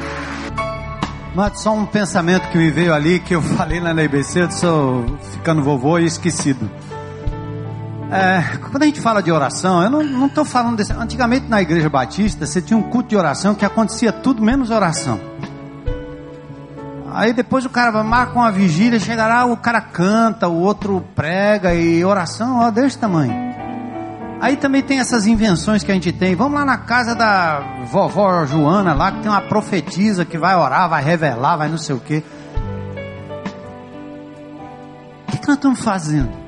Mas 1.35 1.61
só 1.61 1.75
um 1.75 1.85
pensamento 1.85 2.49
que 2.49 2.57
me 2.57 2.71
veio 2.71 2.95
ali, 2.95 3.21
que 3.21 3.35
eu 3.35 3.43
falei 3.57 3.79
na 3.79 3.93
IBC, 4.03 4.41
eu 4.41 4.51
sou 4.51 5.05
ficando 5.33 5.63
vovô 5.63 5.99
e 5.99 6.07
esquecido. 6.07 6.71
É, 8.11 8.59
quando 8.71 8.85
a 8.85 8.87
gente 8.87 9.01
fala 9.01 9.21
de 9.21 9.33
oração, 9.33 9.83
eu 9.83 9.91
não 9.91 10.27
estou 10.27 10.45
falando 10.45 10.77
desse. 10.77 10.93
Antigamente 10.93 11.49
na 11.49 11.61
igreja 11.61 11.89
batista, 11.89 12.47
você 12.47 12.63
tinha 12.63 12.79
um 12.79 12.83
culto 12.83 13.09
de 13.09 13.17
oração 13.17 13.55
que 13.55 13.65
acontecia 13.65 14.13
tudo 14.13 14.43
menos 14.43 14.71
oração. 14.71 15.21
Aí 17.13 17.33
depois 17.33 17.65
o 17.65 17.71
cara 17.71 18.03
marca 18.05 18.35
uma 18.39 18.53
vigília, 18.53 19.01
chega 19.01 19.27
lá, 19.27 19.47
o 19.47 19.57
cara 19.57 19.81
canta, 19.81 20.49
o 20.49 20.61
outro 20.61 21.03
prega 21.15 21.75
e 21.75 22.05
oração, 22.05 22.61
ó, 22.61 22.71
desse 22.71 22.99
tamanho. 22.99 23.35
Aí 24.39 24.57
também 24.57 24.83
tem 24.83 25.01
essas 25.01 25.27
invenções 25.27 25.83
que 25.83 25.91
a 25.91 25.95
gente 25.95 26.13
tem. 26.13 26.35
Vamos 26.37 26.59
lá 26.59 26.65
na 26.65 26.77
casa 26.77 27.15
da 27.15 27.61
vovó 27.91 28.45
Joana, 28.45 28.93
lá 28.93 29.11
que 29.11 29.21
tem 29.21 29.31
uma 29.31 29.41
profetisa 29.41 30.25
que 30.27 30.37
vai 30.37 30.55
orar, 30.55 30.89
vai 30.91 31.03
revelar, 31.03 31.57
vai 31.57 31.69
não 31.69 31.79
sei 31.79 31.97
o 31.97 32.01
quê. 32.01 32.23
O 35.27 35.33
que, 35.33 35.39
que 35.39 35.49
nós 35.49 35.57
estamos 35.57 35.81
fazendo? 35.81 36.46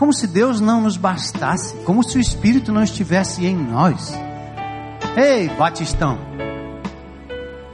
Como 0.00 0.14
se 0.14 0.26
Deus 0.26 0.62
não 0.62 0.80
nos 0.80 0.96
bastasse, 0.96 1.74
como 1.84 2.02
se 2.02 2.16
o 2.16 2.20
Espírito 2.22 2.72
não 2.72 2.82
estivesse 2.82 3.44
em 3.44 3.54
nós. 3.54 4.18
Ei, 5.14 5.46
Batistão, 5.50 6.16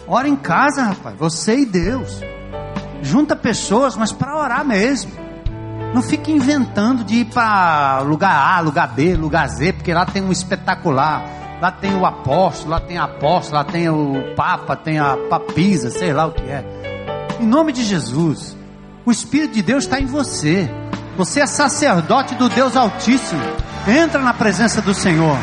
ora 0.09 0.27
em 0.27 0.35
casa, 0.35 0.83
rapaz, 0.83 1.17
você 1.17 1.61
e 1.61 1.65
Deus. 1.65 2.21
Junta 3.01 3.37
pessoas, 3.37 3.97
mas 3.97 4.11
para 4.11 4.37
orar 4.37 4.67
mesmo. 4.67 5.13
Não 5.95 6.03
fique 6.03 6.33
inventando 6.33 7.05
de 7.05 7.19
ir 7.19 7.27
para 7.27 8.01
lugar 8.01 8.57
A, 8.57 8.59
lugar 8.59 8.89
B, 8.89 9.15
lugar 9.15 9.47
Z, 9.47 9.75
porque 9.75 9.95
lá 9.95 10.05
tem 10.05 10.21
um 10.21 10.33
espetacular. 10.33 11.25
Lá 11.63 11.71
tem 11.71 11.95
o 11.95 12.05
apóstolo, 12.05 12.73
lá 12.73 12.81
tem 12.81 12.99
a 12.99 13.05
apóstolo, 13.05 13.59
lá 13.59 13.65
tem 13.65 13.89
o 13.89 14.35
papa, 14.35 14.75
tem 14.75 14.99
a 14.99 15.17
papisa, 15.31 15.91
sei 15.91 16.13
lá 16.13 16.27
o 16.27 16.33
que 16.33 16.43
é. 16.43 16.65
Em 17.41 17.47
nome 17.47 17.73
de 17.73 17.85
Jesus, 17.85 18.57
o 19.05 19.13
Espírito 19.13 19.55
de 19.55 19.63
Deus 19.63 19.85
está 19.85 20.01
em 20.01 20.07
você. 20.07 20.69
Você 21.17 21.41
é 21.41 21.47
sacerdote 21.47 22.35
do 22.35 22.47
Deus 22.47 22.77
Altíssimo. 22.77 23.41
Entra 23.89 24.21
na 24.21 24.35
presença 24.35 24.83
do 24.83 24.93
Senhor. 24.93 25.39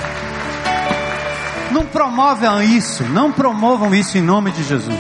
Não 1.72 1.84
promovam 1.84 2.62
isso, 2.62 3.04
não 3.06 3.32
promovam 3.32 3.96
isso 3.96 4.16
em 4.16 4.22
nome 4.22 4.52
de 4.52 4.64
Jesus. 4.64 5.00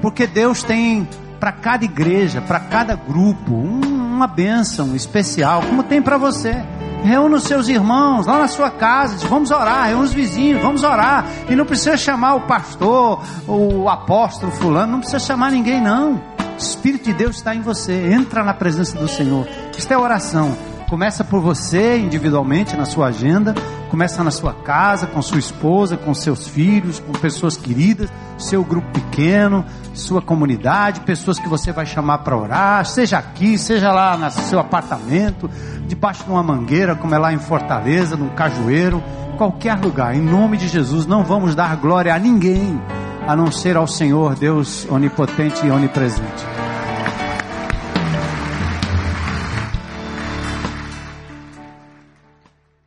Porque 0.00 0.26
Deus 0.26 0.62
tem 0.62 1.06
para 1.38 1.52
cada 1.52 1.84
igreja, 1.84 2.40
para 2.40 2.58
cada 2.58 2.94
grupo, 2.94 3.54
uma 3.54 4.26
bênção 4.26 4.96
especial, 4.96 5.60
como 5.60 5.82
tem 5.82 6.00
para 6.00 6.16
você. 6.16 6.64
Reúna 7.04 7.36
os 7.36 7.44
seus 7.44 7.68
irmãos 7.68 8.26
lá 8.26 8.38
na 8.38 8.48
sua 8.48 8.70
casa, 8.70 9.16
diz, 9.16 9.24
vamos 9.24 9.50
orar, 9.50 9.88
reúna 9.88 10.04
os 10.04 10.14
vizinhos, 10.14 10.62
vamos 10.62 10.82
orar. 10.82 11.26
E 11.46 11.54
não 11.54 11.66
precisa 11.66 11.96
chamar 11.96 12.36
o 12.36 12.40
pastor, 12.40 13.22
o 13.46 13.86
apóstolo 13.86 14.50
fulano, 14.50 14.92
não 14.92 15.00
precisa 15.00 15.18
chamar 15.18 15.50
ninguém 15.50 15.78
não. 15.80 16.37
Espírito 16.58 17.04
de 17.04 17.14
Deus 17.14 17.36
está 17.36 17.54
em 17.54 17.60
você, 17.60 18.12
entra 18.12 18.42
na 18.42 18.52
presença 18.52 18.98
do 18.98 19.06
Senhor. 19.06 19.46
Isto 19.76 19.92
é 19.92 19.96
oração. 19.96 20.56
Começa 20.88 21.22
por 21.22 21.40
você 21.40 21.98
individualmente 21.98 22.76
na 22.76 22.84
sua 22.84 23.08
agenda, 23.08 23.54
começa 23.90 24.24
na 24.24 24.30
sua 24.30 24.52
casa, 24.52 25.06
com 25.06 25.20
sua 25.22 25.38
esposa, 25.38 25.96
com 25.96 26.12
seus 26.14 26.48
filhos, 26.48 26.98
com 26.98 27.12
pessoas 27.12 27.56
queridas, 27.56 28.10
seu 28.38 28.64
grupo 28.64 28.90
pequeno, 28.90 29.64
sua 29.94 30.20
comunidade, 30.20 31.00
pessoas 31.00 31.38
que 31.38 31.48
você 31.48 31.72
vai 31.72 31.86
chamar 31.86 32.18
para 32.18 32.36
orar, 32.36 32.84
seja 32.86 33.18
aqui, 33.18 33.58
seja 33.58 33.92
lá 33.92 34.16
no 34.16 34.30
seu 34.30 34.58
apartamento, 34.58 35.48
debaixo 35.86 36.24
de 36.24 36.30
uma 36.30 36.42
mangueira, 36.42 36.96
como 36.96 37.14
é 37.14 37.18
lá 37.18 37.32
em 37.32 37.38
Fortaleza, 37.38 38.16
num 38.16 38.30
cajueiro, 38.30 39.02
qualquer 39.36 39.78
lugar. 39.78 40.16
Em 40.16 40.22
nome 40.22 40.56
de 40.56 40.68
Jesus, 40.68 41.06
não 41.06 41.22
vamos 41.22 41.54
dar 41.54 41.76
glória 41.76 42.14
a 42.14 42.18
ninguém, 42.18 42.80
a 43.28 43.36
não 43.36 43.52
ser 43.52 43.76
ao 43.76 43.86
Senhor, 43.86 44.34
Deus 44.34 44.86
onipotente 44.90 45.66
e 45.66 45.70
onipresente. 45.70 46.57